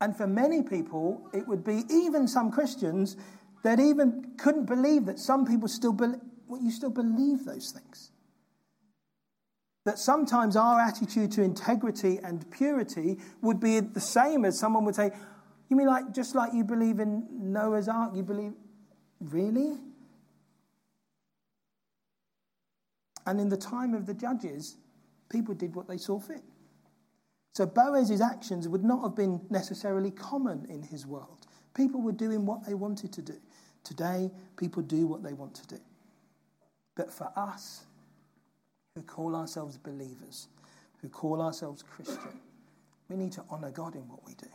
And 0.00 0.16
for 0.16 0.26
many 0.26 0.62
people, 0.62 1.28
it 1.32 1.46
would 1.46 1.62
be 1.62 1.82
even 1.90 2.26
some 2.26 2.50
Christians 2.50 3.16
that 3.62 3.78
even 3.78 4.32
couldn't 4.38 4.64
believe 4.64 5.04
that 5.06 5.18
some 5.18 5.44
people 5.44 5.68
still 5.68 5.92
believe, 5.92 6.20
well, 6.48 6.60
you 6.62 6.70
still 6.70 6.90
believe 6.90 7.44
those 7.44 7.70
things 7.70 8.10
that 9.84 9.98
sometimes 9.98 10.56
our 10.56 10.80
attitude 10.80 11.32
to 11.32 11.42
integrity 11.42 12.18
and 12.22 12.48
purity 12.50 13.18
would 13.40 13.60
be 13.60 13.80
the 13.80 14.00
same 14.00 14.44
as 14.44 14.58
someone 14.58 14.84
would 14.84 14.94
say, 14.94 15.10
You 15.68 15.76
mean 15.76 15.86
like 15.86 16.12
just 16.12 16.34
like 16.34 16.52
you 16.52 16.64
believe 16.64 17.00
in 17.00 17.26
Noah's 17.30 17.88
Ark? 17.88 18.12
You 18.14 18.22
believe, 18.22 18.52
really? 19.20 19.78
And 23.26 23.40
in 23.40 23.48
the 23.48 23.56
time 23.56 23.94
of 23.94 24.06
the 24.06 24.14
judges, 24.14 24.76
people 25.28 25.54
did 25.54 25.74
what 25.74 25.88
they 25.88 25.98
saw 25.98 26.18
fit. 26.18 26.42
So 27.54 27.66
Boaz's 27.66 28.20
actions 28.20 28.68
would 28.68 28.84
not 28.84 29.02
have 29.02 29.14
been 29.14 29.40
necessarily 29.50 30.10
common 30.10 30.66
in 30.68 30.82
his 30.82 31.06
world. 31.06 31.46
People 31.74 32.00
were 32.00 32.12
doing 32.12 32.46
what 32.46 32.64
they 32.66 32.74
wanted 32.74 33.12
to 33.14 33.22
do. 33.22 33.36
Today, 33.84 34.30
people 34.56 34.82
do 34.82 35.06
what 35.06 35.22
they 35.22 35.32
want 35.32 35.54
to 35.54 35.66
do. 35.66 35.80
But 36.96 37.12
for 37.12 37.30
us, 37.36 37.84
who 39.00 39.06
call 39.06 39.34
ourselves 39.34 39.78
believers, 39.78 40.48
who 41.00 41.08
call 41.08 41.40
ourselves 41.40 41.82
Christian, 41.82 42.40
we 43.08 43.16
need 43.16 43.32
to 43.32 43.44
honor 43.48 43.70
God 43.70 43.94
in 43.94 44.02
what 44.02 44.26
we 44.26 44.34
do. 44.34 44.46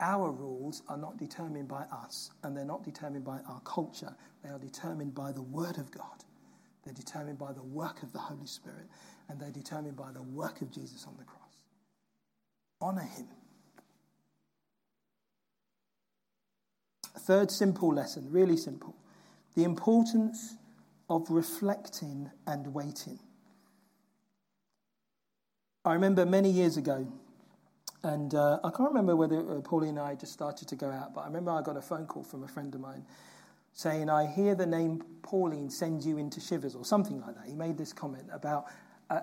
Our 0.00 0.30
rules 0.30 0.82
are 0.88 0.96
not 0.96 1.18
determined 1.18 1.68
by 1.68 1.84
us, 1.84 2.30
and 2.42 2.56
they're 2.56 2.64
not 2.64 2.82
determined 2.82 3.24
by 3.24 3.40
our 3.48 3.60
culture. 3.60 4.14
They 4.42 4.50
are 4.50 4.58
determined 4.58 5.14
by 5.14 5.32
the 5.32 5.42
Word 5.42 5.78
of 5.78 5.90
God. 5.90 6.24
They're 6.84 6.94
determined 6.94 7.38
by 7.38 7.52
the 7.52 7.62
work 7.62 8.02
of 8.02 8.12
the 8.12 8.18
Holy 8.18 8.46
Spirit, 8.46 8.86
and 9.28 9.38
they're 9.40 9.50
determined 9.50 9.96
by 9.96 10.12
the 10.12 10.22
work 10.22 10.62
of 10.62 10.70
Jesus 10.70 11.04
on 11.06 11.14
the 11.18 11.24
cross. 11.24 11.40
Honor 12.80 13.02
Him. 13.02 13.28
Third 17.18 17.50
simple 17.50 17.92
lesson, 17.92 18.30
really 18.30 18.56
simple. 18.56 18.94
The 19.54 19.64
importance 19.64 20.54
of 21.08 21.30
reflecting 21.30 22.30
and 22.46 22.72
waiting. 22.72 23.18
I 25.86 25.94
remember 25.94 26.26
many 26.26 26.50
years 26.50 26.76
ago, 26.76 27.06
and 28.02 28.34
uh, 28.34 28.58
I 28.64 28.70
can't 28.70 28.88
remember 28.88 29.14
whether 29.14 29.38
uh, 29.38 29.60
Pauline 29.60 29.90
and 29.90 30.00
I 30.00 30.16
just 30.16 30.32
started 30.32 30.66
to 30.66 30.74
go 30.74 30.90
out, 30.90 31.14
but 31.14 31.20
I 31.20 31.26
remember 31.26 31.52
I 31.52 31.62
got 31.62 31.76
a 31.76 31.80
phone 31.80 32.06
call 32.06 32.24
from 32.24 32.42
a 32.42 32.48
friend 32.48 32.74
of 32.74 32.80
mine 32.80 33.04
saying, 33.72 34.10
I 34.10 34.26
hear 34.26 34.56
the 34.56 34.66
name 34.66 35.04
Pauline 35.22 35.70
sends 35.70 36.04
you 36.04 36.18
into 36.18 36.40
shivers, 36.40 36.74
or 36.74 36.84
something 36.84 37.20
like 37.20 37.36
that. 37.36 37.46
He 37.46 37.54
made 37.54 37.78
this 37.78 37.92
comment 37.92 38.24
about, 38.32 38.64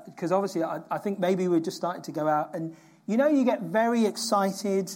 because 0.06 0.32
uh, 0.32 0.38
obviously 0.38 0.64
I, 0.64 0.80
I, 0.90 1.00
think 1.00 1.20
maybe 1.20 1.50
we 1.50 1.58
are 1.58 1.60
just 1.60 1.76
starting 1.76 2.02
to 2.04 2.14
go 2.14 2.30
out, 2.30 2.56
and 2.56 2.74
you 3.08 3.18
know, 3.18 3.28
you 3.28 3.44
get 3.44 3.64
very 3.64 4.06
excited. 4.06 4.90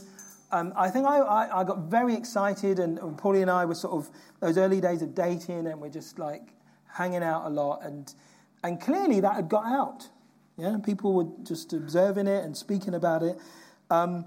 Um, 0.54 0.72
I 0.78 0.90
think 0.90 1.06
I, 1.06 1.18
I, 1.18 1.60
I, 1.60 1.64
got 1.66 1.80
very 1.80 2.14
excited, 2.16 2.80
and, 2.80 2.98
and 2.98 3.18
Pauline 3.18 3.42
and 3.42 3.52
I 3.52 3.66
were 3.66 3.76
sort 3.76 3.94
of 3.94 4.10
those 4.40 4.58
early 4.58 4.80
days 4.80 5.02
of 5.02 5.14
dating, 5.14 5.68
and 5.68 5.82
we're 5.82 5.90
just 5.90 6.18
like 6.18 6.44
hanging 6.94 7.24
out 7.24 7.46
a 7.46 7.50
lot, 7.50 7.84
and 7.84 8.14
and 8.64 8.80
clearly 8.80 9.20
that 9.20 9.36
had 9.36 9.50
got 9.50 9.66
out. 9.66 10.08
Yeah, 10.58 10.78
people 10.84 11.14
were 11.14 11.28
just 11.44 11.72
observing 11.74 12.28
it 12.28 12.44
and 12.44 12.58
speaking 12.58 12.96
about 12.96 13.24
it. 13.24 13.38
Um, 13.90 14.26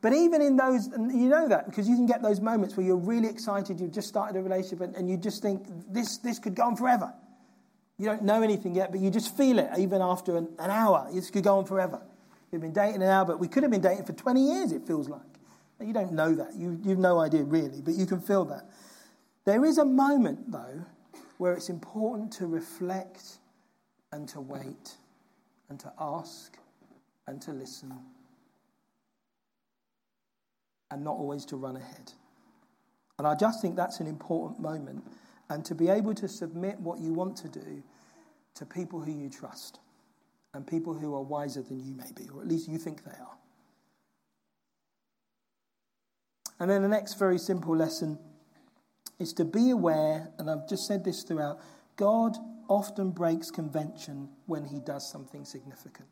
but 0.00 0.12
even 0.12 0.42
in 0.42 0.56
those, 0.56 0.88
you 0.88 1.28
know 1.28 1.48
that 1.48 1.66
because 1.66 1.88
you 1.88 1.96
can 1.96 2.06
get 2.06 2.22
those 2.22 2.40
moments 2.40 2.76
where 2.76 2.84
you're 2.84 2.96
really 2.96 3.28
excited, 3.28 3.80
you've 3.80 3.92
just 3.92 4.08
started 4.08 4.38
a 4.38 4.42
relationship, 4.42 4.80
and, 4.80 4.94
and 4.96 5.08
you 5.08 5.16
just 5.16 5.42
think 5.42 5.66
this 5.90 6.18
this 6.18 6.38
could 6.38 6.54
go 6.54 6.64
on 6.64 6.76
forever. 6.76 7.12
You 7.98 8.06
don't 8.06 8.22
know 8.22 8.42
anything 8.42 8.74
yet, 8.74 8.90
but 8.90 9.00
you 9.00 9.10
just 9.10 9.36
feel 9.36 9.58
it 9.58 9.70
even 9.78 10.02
after 10.02 10.36
an, 10.36 10.48
an 10.58 10.70
hour. 10.70 11.08
This 11.12 11.30
could 11.30 11.44
go 11.44 11.58
on 11.58 11.64
forever. 11.64 12.02
We've 12.50 12.60
been 12.60 12.72
dating 12.72 13.02
an 13.02 13.08
hour, 13.08 13.24
but 13.24 13.38
we 13.38 13.48
could 13.48 13.62
have 13.62 13.72
been 13.72 13.80
dating 13.80 14.04
for 14.04 14.12
20 14.12 14.40
years, 14.40 14.72
it 14.72 14.86
feels 14.86 15.08
like. 15.08 15.20
You 15.80 15.92
don't 15.92 16.12
know 16.12 16.34
that. 16.34 16.54
You, 16.54 16.80
you've 16.84 16.98
no 16.98 17.18
idea 17.18 17.42
really, 17.42 17.80
but 17.80 17.94
you 17.94 18.06
can 18.06 18.20
feel 18.20 18.44
that. 18.46 18.70
There 19.44 19.64
is 19.64 19.78
a 19.78 19.84
moment, 19.84 20.50
though, 20.50 20.84
where 21.38 21.52
it's 21.52 21.68
important 21.68 22.32
to 22.34 22.46
reflect 22.46 23.38
and 24.14 24.28
to 24.28 24.40
wait 24.40 24.94
and 25.68 25.80
to 25.80 25.92
ask 25.98 26.56
and 27.26 27.42
to 27.42 27.50
listen 27.50 27.92
and 30.92 31.02
not 31.02 31.16
always 31.16 31.44
to 31.44 31.56
run 31.56 31.76
ahead. 31.76 32.12
And 33.18 33.26
I 33.26 33.34
just 33.34 33.60
think 33.60 33.74
that's 33.74 33.98
an 33.98 34.06
important 34.06 34.60
moment 34.60 35.04
and 35.50 35.64
to 35.64 35.74
be 35.74 35.88
able 35.88 36.14
to 36.14 36.28
submit 36.28 36.78
what 36.78 37.00
you 37.00 37.12
want 37.12 37.36
to 37.38 37.48
do 37.48 37.82
to 38.54 38.64
people 38.64 39.00
who 39.00 39.10
you 39.10 39.28
trust 39.28 39.80
and 40.54 40.64
people 40.64 40.94
who 40.94 41.12
are 41.16 41.22
wiser 41.22 41.62
than 41.62 41.80
you, 41.84 41.96
maybe, 41.96 42.30
or 42.32 42.40
at 42.40 42.46
least 42.46 42.68
you 42.68 42.78
think 42.78 43.02
they 43.02 43.10
are. 43.10 43.36
And 46.60 46.70
then 46.70 46.82
the 46.82 46.88
next 46.88 47.14
very 47.14 47.38
simple 47.38 47.76
lesson 47.76 48.16
is 49.18 49.32
to 49.32 49.44
be 49.44 49.70
aware, 49.70 50.28
and 50.38 50.48
I've 50.48 50.68
just 50.68 50.86
said 50.86 51.04
this 51.04 51.24
throughout 51.24 51.58
God 51.96 52.36
often 52.68 53.10
breaks 53.10 53.50
convention 53.50 54.28
when 54.46 54.64
he 54.64 54.80
does 54.80 55.08
something 55.10 55.44
significant. 55.44 56.08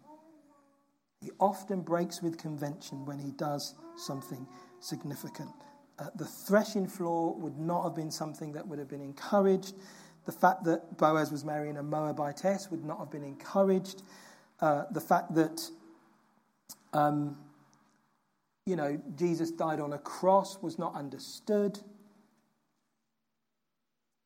He 1.21 1.31
often 1.38 1.83
breaks 1.83 2.21
with 2.21 2.37
convention 2.37 3.07
when 3.07 3.19
he 3.19 3.31
does 3.33 3.75
something 3.97 4.47
significant. 4.81 5.51
Uh, 5.99 6.07
the 6.17 6.25
threshing 6.25 6.88
floor 6.88 7.35
would 7.35 7.59
not 7.59 7.85
have 7.85 7.95
been 7.95 8.11
something 8.11 8.53
that 8.53 8.67
would 8.67 8.79
have 8.79 8.88
been 8.88 9.01
encouraged. 9.01 9.75
The 10.25 10.33
fact 10.33 10.65
that 10.65 10.97
Boaz 10.97 11.31
was 11.31 11.45
marrying 11.45 11.77
a 11.77 11.83
Moabitess 11.83 12.71
would 12.71 12.85
not 12.85 12.99
have 12.99 13.11
been 13.11 13.23
encouraged. 13.23 14.03
Uh, 14.61 14.85
the 14.91 15.01
fact 15.01 15.35
that, 15.35 15.69
um, 16.93 17.38
you 18.67 18.75
know, 18.75 19.01
Jesus 19.15 19.51
died 19.51 19.81
on 19.81 19.93
a 19.93 19.99
cross 19.99 20.59
was 20.61 20.79
not 20.79 20.95
understood. 20.95 21.79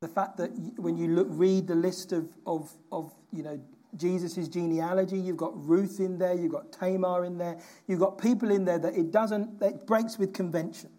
The 0.01 0.09
fact 0.09 0.37
that 0.37 0.51
when 0.77 0.97
you 0.97 1.09
look, 1.09 1.27
read 1.31 1.67
the 1.67 1.75
list 1.75 2.13
of, 2.13 2.31
of, 2.47 2.71
of 2.93 3.15
you 3.33 3.43
know, 3.43 3.61
Jesus' 3.97 4.49
genealogy, 4.49 5.19
you've 5.19 5.39
got 5.39 5.53
Ruth 5.67 6.01
in 6.01 6.19
there, 6.19 6.35
you've 6.35 6.53
got 6.53 6.71
Tamar 6.73 7.25
in 7.25 7.39
there, 7.39 7.59
you've 7.87 8.01
got 8.01 8.19
people 8.19 8.51
in 8.51 8.65
there 8.65 8.79
that 8.79 8.95
it 8.95 9.11
doesn't, 9.11 9.59
that 9.61 9.73
it 9.73 9.87
breaks 9.87 10.19
with 10.19 10.35
convention. 10.35 10.91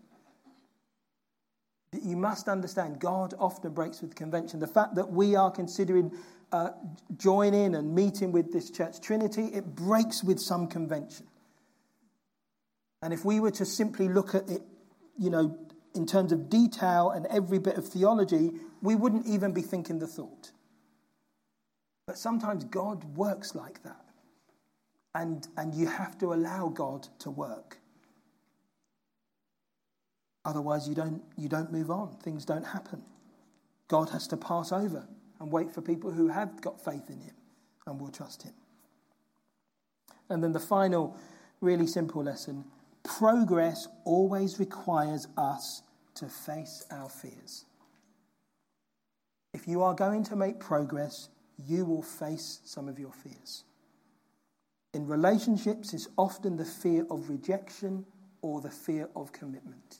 You 1.93 2.17
must 2.17 2.47
understand, 2.47 2.99
God 2.99 3.34
often 3.39 3.74
breaks 3.74 4.01
with 4.01 4.15
convention. 4.15 4.59
The 4.59 4.67
fact 4.67 4.95
that 4.95 5.11
we 5.11 5.36
are 5.36 5.51
considering 5.51 6.11
uh, 6.51 6.71
joining 7.17 7.76
and 7.76 7.93
meeting 7.93 8.32
with 8.32 8.51
this 8.51 8.69
church 8.69 8.99
Trinity, 8.99 9.45
it 9.45 9.76
breaks 9.76 10.24
with 10.24 10.39
some 10.39 10.67
convention. 10.67 11.28
And 13.01 13.13
if 13.13 13.24
we 13.24 13.39
were 13.39 13.51
to 13.51 13.65
simply 13.65 14.09
look 14.09 14.34
at 14.34 14.49
it, 14.49 14.61
you 15.17 15.30
know, 15.30 15.57
in 15.97 16.05
terms 16.05 16.31
of 16.31 16.49
detail 16.49 17.09
and 17.09 17.25
every 17.27 17.59
bit 17.59 17.77
of 17.77 17.87
theology, 17.87 18.51
we 18.81 18.95
wouldn't 18.95 19.25
even 19.25 19.51
be 19.51 19.61
thinking 19.61 19.99
the 19.99 20.07
thought. 20.07 20.51
But 22.05 22.17
sometimes 22.17 22.63
God 22.63 23.03
works 23.17 23.55
like 23.55 23.83
that. 23.83 24.05
And, 25.13 25.47
and 25.57 25.73
you 25.73 25.87
have 25.87 26.17
to 26.19 26.33
allow 26.33 26.69
God 26.69 27.07
to 27.19 27.31
work. 27.31 27.79
Otherwise, 30.45 30.87
you 30.87 30.95
don't, 30.95 31.21
you 31.37 31.49
don't 31.49 31.71
move 31.71 31.91
on. 31.91 32.15
Things 32.23 32.45
don't 32.45 32.65
happen. 32.65 33.01
God 33.87 34.09
has 34.11 34.27
to 34.27 34.37
pass 34.37 34.71
over 34.71 35.07
and 35.39 35.51
wait 35.51 35.73
for 35.73 35.81
people 35.81 36.11
who 36.11 36.29
have 36.29 36.61
got 36.61 36.83
faith 36.83 37.09
in 37.09 37.19
Him 37.19 37.35
and 37.85 37.99
will 37.99 38.11
trust 38.11 38.43
Him. 38.43 38.53
And 40.29 40.43
then 40.43 40.51
the 40.51 40.59
final, 40.59 41.17
really 41.61 41.87
simple 41.87 42.23
lesson 42.23 42.65
progress 43.03 43.87
always 44.03 44.59
requires 44.59 45.27
us 45.37 45.81
to 46.18 46.28
face 46.28 46.86
our 46.91 47.09
fears. 47.09 47.65
If 49.53 49.68
you 49.68 49.82
are 49.82 49.93
going 49.93 50.24
to 50.26 50.36
make 50.36 50.59
progress, 50.59 51.30
you 51.57 51.86
will 51.86 52.01
face 52.01 52.59
some 52.63 52.88
of 52.88 52.99
your 52.99 53.11
fears. 53.11 53.63
In 54.93 55.07
relationships, 55.07 55.93
it's 55.93 56.07
often 56.18 56.57
the 56.57 56.65
fear 56.65 57.05
of 57.09 57.30
rejection 57.30 58.05
or 58.41 58.61
the 58.61 58.70
fear 58.70 59.09
of 59.15 59.32
commitment. 59.32 59.99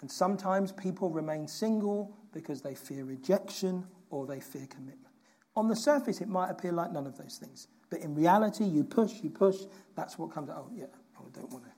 And 0.00 0.10
sometimes 0.10 0.72
people 0.72 1.10
remain 1.10 1.48
single 1.48 2.16
because 2.32 2.60
they 2.60 2.74
fear 2.74 3.04
rejection 3.04 3.86
or 4.10 4.26
they 4.26 4.40
fear 4.40 4.66
commitment. 4.66 5.14
On 5.56 5.68
the 5.68 5.76
surface, 5.76 6.20
it 6.20 6.28
might 6.28 6.50
appear 6.50 6.72
like 6.72 6.92
none 6.92 7.06
of 7.06 7.16
those 7.16 7.38
things. 7.38 7.68
But 7.88 8.00
in 8.00 8.14
reality, 8.14 8.64
you 8.64 8.84
push, 8.84 9.22
you 9.22 9.30
push, 9.30 9.56
that's 9.94 10.18
what 10.18 10.30
comes 10.32 10.50
out. 10.50 10.66
Oh, 10.68 10.72
yeah, 10.74 10.86
oh, 11.18 11.24
I 11.26 11.38
don't 11.38 11.50
want 11.50 11.64
to. 11.64 11.70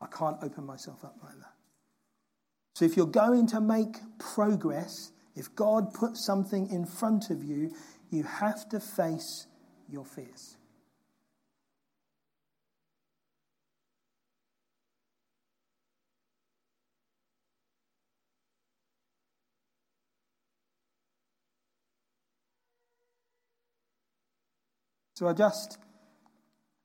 I 0.00 0.06
can't 0.06 0.38
open 0.42 0.64
myself 0.64 1.04
up 1.04 1.16
like 1.22 1.38
that. 1.38 1.51
So 2.74 2.84
if 2.84 2.96
you're 2.96 3.06
going 3.06 3.46
to 3.48 3.60
make 3.60 3.96
progress, 4.18 5.12
if 5.36 5.54
God 5.54 5.92
puts 5.92 6.24
something 6.24 6.70
in 6.70 6.86
front 6.86 7.30
of 7.30 7.44
you, 7.44 7.74
you 8.10 8.22
have 8.24 8.68
to 8.70 8.80
face 8.80 9.46
your 9.88 10.04
fears. 10.04 10.56
So 25.14 25.28
I 25.28 25.34
just, 25.34 25.78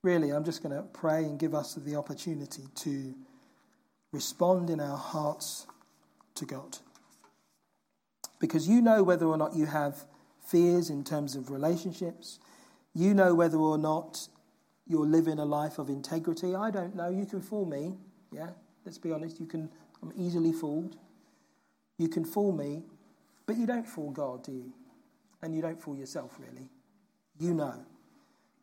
really, 0.03 0.31
I'm 0.31 0.43
just 0.43 0.61
going 0.61 0.75
to 0.75 0.83
pray 0.83 1.23
and 1.23 1.39
give 1.39 1.55
us 1.55 1.75
the 1.75 1.95
opportunity 1.95 2.63
to 2.75 3.15
respond 4.11 4.69
in 4.69 4.79
our 4.79 4.97
hearts 4.97 5.65
to 6.37 6.45
God. 6.45 6.77
Because 8.39 8.67
you 8.67 8.81
know 8.81 9.03
whether 9.03 9.25
or 9.25 9.37
not 9.37 9.55
you 9.55 9.65
have 9.65 10.05
fears 10.45 10.89
in 10.89 11.03
terms 11.03 11.35
of 11.35 11.51
relationships. 11.51 12.39
You 12.93 13.13
know 13.13 13.35
whether 13.35 13.57
or 13.57 13.77
not 13.77 14.27
you're 14.87 15.05
living 15.05 15.39
a 15.39 15.45
life 15.45 15.79
of 15.79 15.89
integrity. 15.89 16.55
I 16.55 16.71
don't 16.71 16.95
know. 16.95 17.09
You 17.09 17.25
can 17.25 17.41
fool 17.41 17.65
me. 17.65 17.93
Yeah, 18.31 18.49
let's 18.85 18.97
be 18.97 19.11
honest. 19.11 19.39
You 19.39 19.45
can. 19.45 19.69
I'm 20.01 20.13
easily 20.15 20.51
fooled. 20.51 20.95
You 21.97 22.07
can 22.07 22.23
fool 22.23 22.51
me, 22.51 22.83
but 23.47 23.57
you 23.57 23.65
don't 23.65 23.87
fool 23.87 24.11
God, 24.11 24.43
do 24.43 24.51
you? 24.51 24.73
And 25.41 25.55
you 25.55 25.61
don't 25.61 25.81
fool 25.81 25.97
yourself, 25.97 26.37
really. 26.39 26.69
You 27.39 27.53
know. 27.53 27.73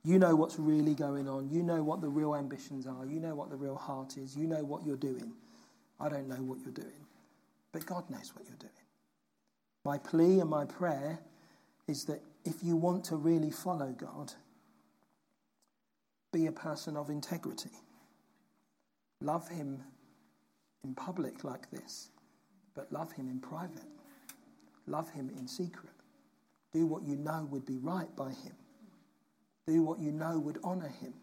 You 0.04 0.18
know 0.18 0.36
what's 0.36 0.58
really 0.58 0.94
going 0.94 1.28
on. 1.28 1.48
You 1.50 1.62
know 1.62 1.82
what 1.82 2.02
the 2.02 2.08
real 2.08 2.36
ambitions 2.36 2.86
are. 2.86 3.06
You 3.06 3.20
know 3.20 3.34
what 3.34 3.50
the 3.50 3.56
real 3.56 3.74
heart 3.74 4.18
is. 4.18 4.36
You 4.36 4.46
know 4.46 4.62
what 4.62 4.84
you're 4.86 4.96
doing. 4.96 5.32
I 5.98 6.08
don't 6.08 6.28
know 6.28 6.36
what 6.36 6.58
you're 6.60 6.74
doing, 6.74 7.06
but 7.74 7.84
God 7.84 8.08
knows 8.08 8.32
what 8.34 8.46
you're 8.48 8.56
doing. 8.56 8.72
My 9.84 9.98
plea 9.98 10.40
and 10.40 10.48
my 10.48 10.64
prayer 10.64 11.18
is 11.86 12.06
that 12.06 12.22
if 12.46 12.54
you 12.62 12.74
want 12.76 13.04
to 13.06 13.16
really 13.16 13.50
follow 13.50 13.92
God, 13.92 14.32
be 16.32 16.46
a 16.46 16.52
person 16.52 16.96
of 16.96 17.10
integrity. 17.10 17.70
Love 19.20 19.46
Him 19.48 19.82
in 20.84 20.94
public 20.94 21.44
like 21.44 21.70
this, 21.70 22.08
but 22.74 22.90
love 22.90 23.12
Him 23.12 23.28
in 23.28 23.40
private. 23.40 23.84
Love 24.86 25.10
Him 25.10 25.30
in 25.36 25.46
secret. 25.46 25.92
Do 26.72 26.86
what 26.86 27.02
you 27.02 27.16
know 27.16 27.46
would 27.50 27.66
be 27.66 27.76
right 27.76 28.08
by 28.16 28.30
Him 28.30 28.54
do 29.66 29.82
what 29.82 29.98
you 29.98 30.12
know 30.12 30.38
would 30.38 30.58
honor 30.62 30.92
him. 31.00 31.14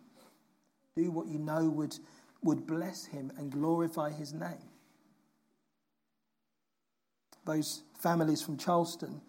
Do 0.95 1.11
what 1.11 1.27
you 1.27 1.39
know 1.39 1.69
would, 1.69 1.95
would 2.43 2.65
bless 2.65 3.05
him 3.05 3.31
and 3.37 3.51
glorify 3.51 4.11
his 4.11 4.33
name. 4.33 4.69
Those 7.45 7.83
families 7.99 8.41
from 8.41 8.57
Charleston, 8.57 9.21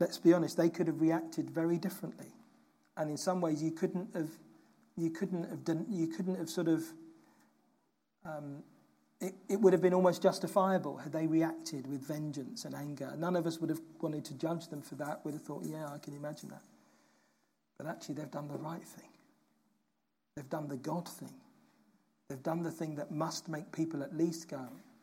let's 0.00 0.18
be 0.18 0.32
honest, 0.32 0.56
they 0.56 0.70
could 0.70 0.86
have 0.86 1.00
reacted 1.00 1.50
very 1.50 1.78
differently. 1.78 2.32
And 2.96 3.10
in 3.10 3.16
some 3.16 3.40
ways, 3.40 3.62
you 3.62 3.70
couldn't 3.70 4.14
have, 4.14 4.30
you 4.96 5.10
couldn't 5.10 5.48
have 5.48 5.64
done, 5.64 5.86
you 5.88 6.08
couldn't 6.08 6.36
have 6.36 6.50
sort 6.50 6.68
of, 6.68 6.84
um, 8.24 8.62
it, 9.20 9.34
it 9.48 9.60
would 9.60 9.72
have 9.72 9.82
been 9.82 9.94
almost 9.94 10.22
justifiable 10.22 10.96
had 10.96 11.12
they 11.12 11.26
reacted 11.26 11.86
with 11.86 12.06
vengeance 12.06 12.64
and 12.64 12.74
anger. 12.74 13.12
None 13.16 13.36
of 13.36 13.46
us 13.46 13.58
would 13.60 13.70
have 13.70 13.80
wanted 14.00 14.24
to 14.26 14.34
judge 14.34 14.68
them 14.68 14.82
for 14.82 14.96
that. 14.96 15.24
Would 15.24 15.34
have 15.34 15.42
thought, 15.42 15.64
yeah, 15.64 15.88
I 15.88 15.98
can 15.98 16.14
imagine 16.14 16.50
that. 16.50 16.62
But 17.78 17.86
actually, 17.86 18.16
they've 18.16 18.30
done 18.30 18.48
the 18.48 18.58
right 18.58 18.82
thing. 18.82 19.08
They've 20.34 20.48
done 20.48 20.68
the 20.68 20.76
God 20.76 21.08
thing. 21.08 21.34
They've 22.28 22.42
done 22.42 22.62
the 22.62 22.70
thing 22.70 22.96
that 22.96 23.10
must 23.10 23.48
make 23.48 23.72
people 23.72 24.02
at 24.02 24.14
least 24.16 24.48
go, 24.48 24.58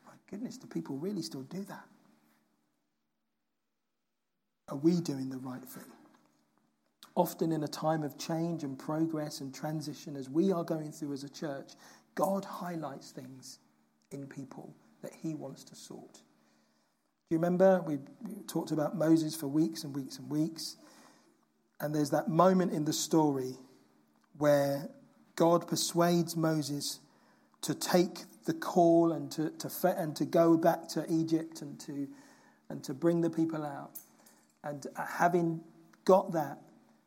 my 0.05 0.13
goodness, 0.29 0.57
do 0.57 0.67
people 0.67 0.97
really 0.97 1.21
still 1.21 1.41
do 1.43 1.63
that? 1.63 1.85
Are 4.69 4.77
we 4.77 4.99
doing 4.99 5.29
the 5.29 5.37
right 5.37 5.63
thing? 5.63 5.83
Often, 7.15 7.51
in 7.51 7.63
a 7.63 7.67
time 7.67 8.03
of 8.03 8.17
change 8.17 8.63
and 8.63 8.77
progress 8.77 9.39
and 9.39 9.53
transition, 9.53 10.15
as 10.17 10.29
we 10.29 10.51
are 10.51 10.63
going 10.63 10.91
through 10.91 11.13
as 11.13 11.23
a 11.23 11.29
church, 11.29 11.73
God 12.15 12.43
highlights 12.43 13.11
things 13.11 13.59
in 14.11 14.27
people 14.27 14.75
that 15.01 15.13
He 15.21 15.33
wants 15.33 15.63
to 15.65 15.75
sort. 15.75 16.13
Do 16.13 16.19
you 17.29 17.37
remember? 17.37 17.81
We 17.85 17.99
talked 18.47 18.71
about 18.71 18.97
Moses 18.97 19.35
for 19.35 19.47
weeks 19.47 19.83
and 19.83 19.95
weeks 19.95 20.19
and 20.19 20.29
weeks. 20.29 20.77
And 21.79 21.93
there's 21.93 22.11
that 22.11 22.27
moment 22.27 22.71
in 22.71 22.85
the 22.85 22.93
story 22.93 23.55
where 24.37 24.89
God 25.35 25.67
persuades 25.67 26.35
Moses 26.35 26.99
to 27.61 27.73
take 27.73 28.19
the 28.45 28.53
call 28.53 29.11
and 29.11 29.31
to, 29.31 29.49
to, 29.49 29.95
and 29.97 30.15
to 30.15 30.25
go 30.25 30.55
back 30.55 30.87
to 30.89 31.05
Egypt 31.09 31.61
and 31.61 31.79
to, 31.81 32.07
and 32.69 32.83
to 32.83 32.93
bring 32.93 33.21
the 33.21 33.29
people 33.29 33.65
out. 33.65 33.97
And 34.65 34.85
uh, 34.97 35.05
having 35.05 35.61
got 36.03 36.33
that, 36.33 36.59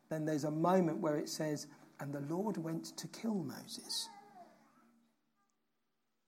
then 0.09 0.25
there's 0.25 0.45
a 0.45 0.51
moment 0.51 0.99
where 0.99 1.17
it 1.17 1.29
says, 1.29 1.67
And 1.99 2.11
the 2.11 2.21
Lord 2.21 2.57
went 2.57 2.97
to 2.97 3.07
kill 3.09 3.35
Moses. 3.35 4.09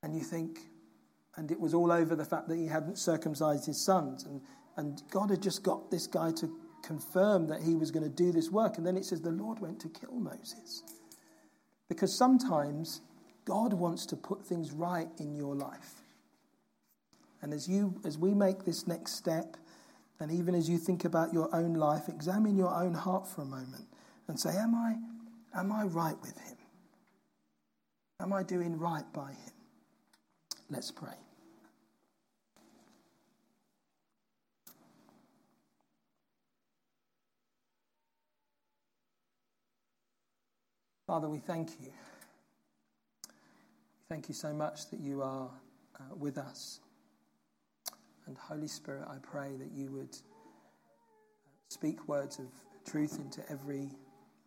And 0.04 0.14
you 0.14 0.22
think, 0.22 0.60
and 1.38 1.50
it 1.50 1.60
was 1.60 1.74
all 1.74 1.92
over 1.92 2.16
the 2.16 2.26
fact 2.26 2.50
that 2.50 2.58
he 2.58 2.68
hadn't 2.68 2.98
circumcised 2.98 3.66
his 3.66 3.84
sons. 3.84 4.26
And, 4.26 4.42
and 4.78 5.02
God 5.10 5.30
had 5.30 5.42
just 5.42 5.64
got 5.64 5.90
this 5.90 6.06
guy 6.06 6.32
to 6.34 6.52
confirm 6.84 7.48
that 7.48 7.62
he 7.62 7.76
was 7.76 7.92
going 7.92 8.04
to 8.04 8.10
do 8.10 8.32
this 8.32 8.50
work. 8.50 8.78
And 8.78 8.86
then 8.86 8.98
it 8.98 9.06
says 9.06 9.22
the 9.22 9.32
Lord 9.32 9.60
went 9.60 9.80
to 9.82 9.90
kill 9.90 10.16
Moses. 10.16 10.84
Because 11.88 12.16
sometimes 12.18 13.02
God 13.46 13.74
wants 13.74 14.06
to 14.08 14.16
put 14.16 14.46
things 14.46 14.72
right 14.72 15.08
in 15.20 15.36
your 15.36 15.56
life. 15.56 16.02
And 17.42 17.54
as 17.54 17.68
you 17.68 18.00
as 18.06 18.18
we 18.18 18.34
make 18.34 18.66
this 18.66 18.88
next 18.88 19.14
step, 19.16 19.58
and 20.22 20.32
even 20.32 20.54
as 20.54 20.70
you 20.70 20.78
think 20.78 21.04
about 21.04 21.34
your 21.34 21.54
own 21.54 21.74
life, 21.74 22.08
examine 22.08 22.56
your 22.56 22.74
own 22.74 22.94
heart 22.94 23.28
for 23.28 23.42
a 23.42 23.46
moment 23.46 23.88
and 24.28 24.40
say, 24.40 24.56
Am 24.56 24.76
I 24.76 24.96
am 25.60 25.72
I 25.72 25.84
right 25.84 26.16
with 26.22 26.40
him? 26.40 26.58
Am 28.20 28.32
I 28.32 28.44
doing 28.44 28.78
right 28.78 29.12
by 29.14 29.32
him? 29.32 29.54
Let's 30.70 30.92
pray. 30.92 31.10
Father, 41.08 41.28
we 41.28 41.40
thank 41.40 41.72
you. 41.82 41.92
Thank 44.08 44.30
you 44.30 44.36
so 44.36 44.54
much 44.54 44.90
that 44.92 45.00
you 45.00 45.24
are 45.24 45.50
uh, 46.00 46.16
with 46.16 46.38
us. 46.38 46.80
And 48.32 48.38
Holy 48.38 48.70
Spirit, 48.70 49.04
I 49.10 49.18
pray 49.22 49.58
that 49.58 49.74
you 49.74 49.92
would 49.92 50.16
speak 51.68 52.08
words 52.08 52.40
of 52.40 52.46
truth 52.90 53.20
into 53.20 53.44
every 53.52 53.90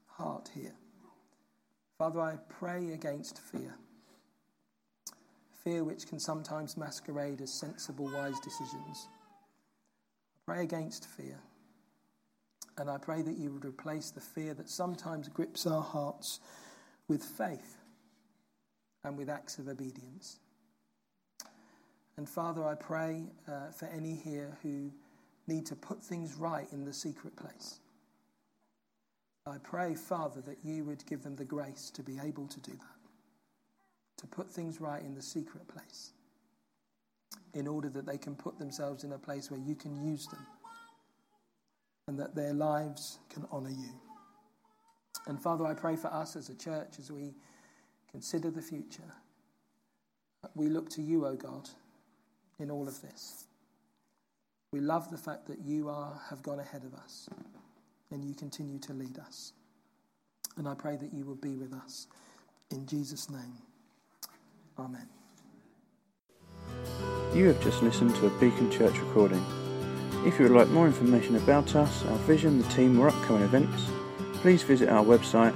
heart 0.06 0.50
here. 0.54 0.72
Father, 1.98 2.18
I 2.18 2.38
pray 2.48 2.94
against 2.94 3.42
fear. 3.42 3.76
Fear 5.64 5.84
which 5.84 6.06
can 6.06 6.18
sometimes 6.18 6.78
masquerade 6.78 7.42
as 7.42 7.52
sensible, 7.52 8.10
wise 8.10 8.40
decisions. 8.40 9.06
I 10.34 10.50
pray 10.50 10.62
against 10.62 11.04
fear. 11.04 11.38
And 12.78 12.88
I 12.88 12.96
pray 12.96 13.20
that 13.20 13.36
you 13.36 13.52
would 13.52 13.66
replace 13.66 14.12
the 14.12 14.22
fear 14.22 14.54
that 14.54 14.70
sometimes 14.70 15.28
grips 15.28 15.66
our 15.66 15.82
hearts 15.82 16.40
with 17.06 17.22
faith 17.22 17.76
and 19.04 19.18
with 19.18 19.28
acts 19.28 19.58
of 19.58 19.68
obedience. 19.68 20.38
And 22.16 22.28
Father, 22.28 22.64
I 22.64 22.74
pray 22.74 23.24
uh, 23.48 23.70
for 23.70 23.86
any 23.86 24.14
here 24.14 24.56
who 24.62 24.90
need 25.46 25.66
to 25.66 25.76
put 25.76 26.02
things 26.02 26.34
right 26.34 26.66
in 26.72 26.84
the 26.84 26.92
secret 26.92 27.36
place. 27.36 27.80
I 29.46 29.58
pray, 29.62 29.94
Father, 29.94 30.40
that 30.42 30.58
you 30.64 30.84
would 30.84 31.04
give 31.06 31.22
them 31.22 31.36
the 31.36 31.44
grace 31.44 31.90
to 31.90 32.02
be 32.02 32.18
able 32.22 32.46
to 32.46 32.60
do 32.60 32.72
that, 32.72 34.20
to 34.22 34.26
put 34.26 34.50
things 34.50 34.80
right 34.80 35.02
in 35.02 35.14
the 35.14 35.20
secret 35.20 35.68
place, 35.68 36.12
in 37.52 37.66
order 37.66 37.90
that 37.90 38.06
they 38.06 38.16
can 38.16 38.34
put 38.34 38.58
themselves 38.58 39.04
in 39.04 39.12
a 39.12 39.18
place 39.18 39.50
where 39.50 39.60
you 39.60 39.74
can 39.74 40.02
use 40.02 40.26
them 40.28 40.46
and 42.08 42.18
that 42.18 42.34
their 42.34 42.54
lives 42.54 43.18
can 43.28 43.44
honour 43.52 43.70
you. 43.70 43.92
And 45.26 45.40
Father, 45.42 45.66
I 45.66 45.74
pray 45.74 45.96
for 45.96 46.08
us 46.08 46.36
as 46.36 46.48
a 46.48 46.54
church 46.54 46.98
as 46.98 47.10
we 47.10 47.34
consider 48.10 48.50
the 48.50 48.62
future. 48.62 49.12
We 50.54 50.68
look 50.68 50.88
to 50.90 51.02
you, 51.02 51.26
O 51.26 51.30
oh 51.30 51.36
God, 51.36 51.68
in 52.58 52.70
all 52.70 52.88
of 52.88 53.00
this. 53.02 53.44
We 54.72 54.80
love 54.80 55.10
the 55.10 55.18
fact 55.18 55.46
that 55.46 55.60
you 55.64 55.88
are, 55.88 56.20
have 56.30 56.42
gone 56.42 56.58
ahead 56.58 56.84
of 56.84 56.94
us 56.94 57.28
and 58.10 58.24
you 58.24 58.34
continue 58.34 58.78
to 58.80 58.92
lead 58.92 59.18
us. 59.18 59.52
And 60.56 60.68
I 60.68 60.74
pray 60.74 60.96
that 60.96 61.12
you 61.12 61.24
will 61.24 61.36
be 61.36 61.56
with 61.56 61.72
us. 61.72 62.06
In 62.70 62.86
Jesus' 62.86 63.30
name, 63.30 63.58
Amen. 64.78 65.08
You 67.34 67.48
have 67.48 67.62
just 67.62 67.82
listened 67.82 68.14
to 68.16 68.26
a 68.26 68.40
Beacon 68.40 68.70
Church 68.70 68.98
recording. 68.98 69.44
If 70.24 70.38
you 70.38 70.48
would 70.48 70.56
like 70.56 70.68
more 70.68 70.86
information 70.86 71.36
about 71.36 71.76
us, 71.76 72.04
our 72.06 72.18
vision, 72.18 72.60
the 72.60 72.68
team, 72.68 72.98
or 72.98 73.08
upcoming 73.08 73.42
events, 73.42 73.84
please 74.34 74.62
visit 74.62 74.88
our 74.88 75.04
website, 75.04 75.52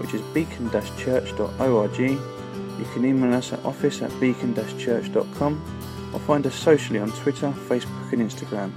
which 0.00 0.14
is 0.14 0.22
beacon-church.org. 0.32 1.98
You 1.98 2.86
can 2.94 3.04
email 3.04 3.34
us 3.34 3.52
at 3.52 3.64
office 3.64 4.00
at 4.00 4.18
beacon-church.com 4.20 5.81
or 6.12 6.20
find 6.20 6.46
us 6.46 6.54
socially 6.54 6.98
on 6.98 7.10
Twitter, 7.12 7.52
Facebook, 7.68 8.12
and 8.12 8.30
Instagram. 8.30 8.72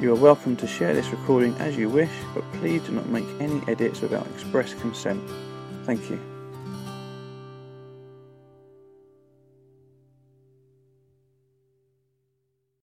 You 0.00 0.12
are 0.12 0.16
welcome 0.16 0.56
to 0.56 0.66
share 0.66 0.94
this 0.94 1.08
recording 1.08 1.54
as 1.56 1.76
you 1.76 1.88
wish, 1.88 2.10
but 2.34 2.44
please 2.54 2.82
do 2.82 2.92
not 2.92 3.08
make 3.08 3.26
any 3.38 3.62
edits 3.68 4.00
without 4.00 4.26
express 4.28 4.74
consent. 4.74 5.22
Thank 5.84 6.08
you. 6.08 6.29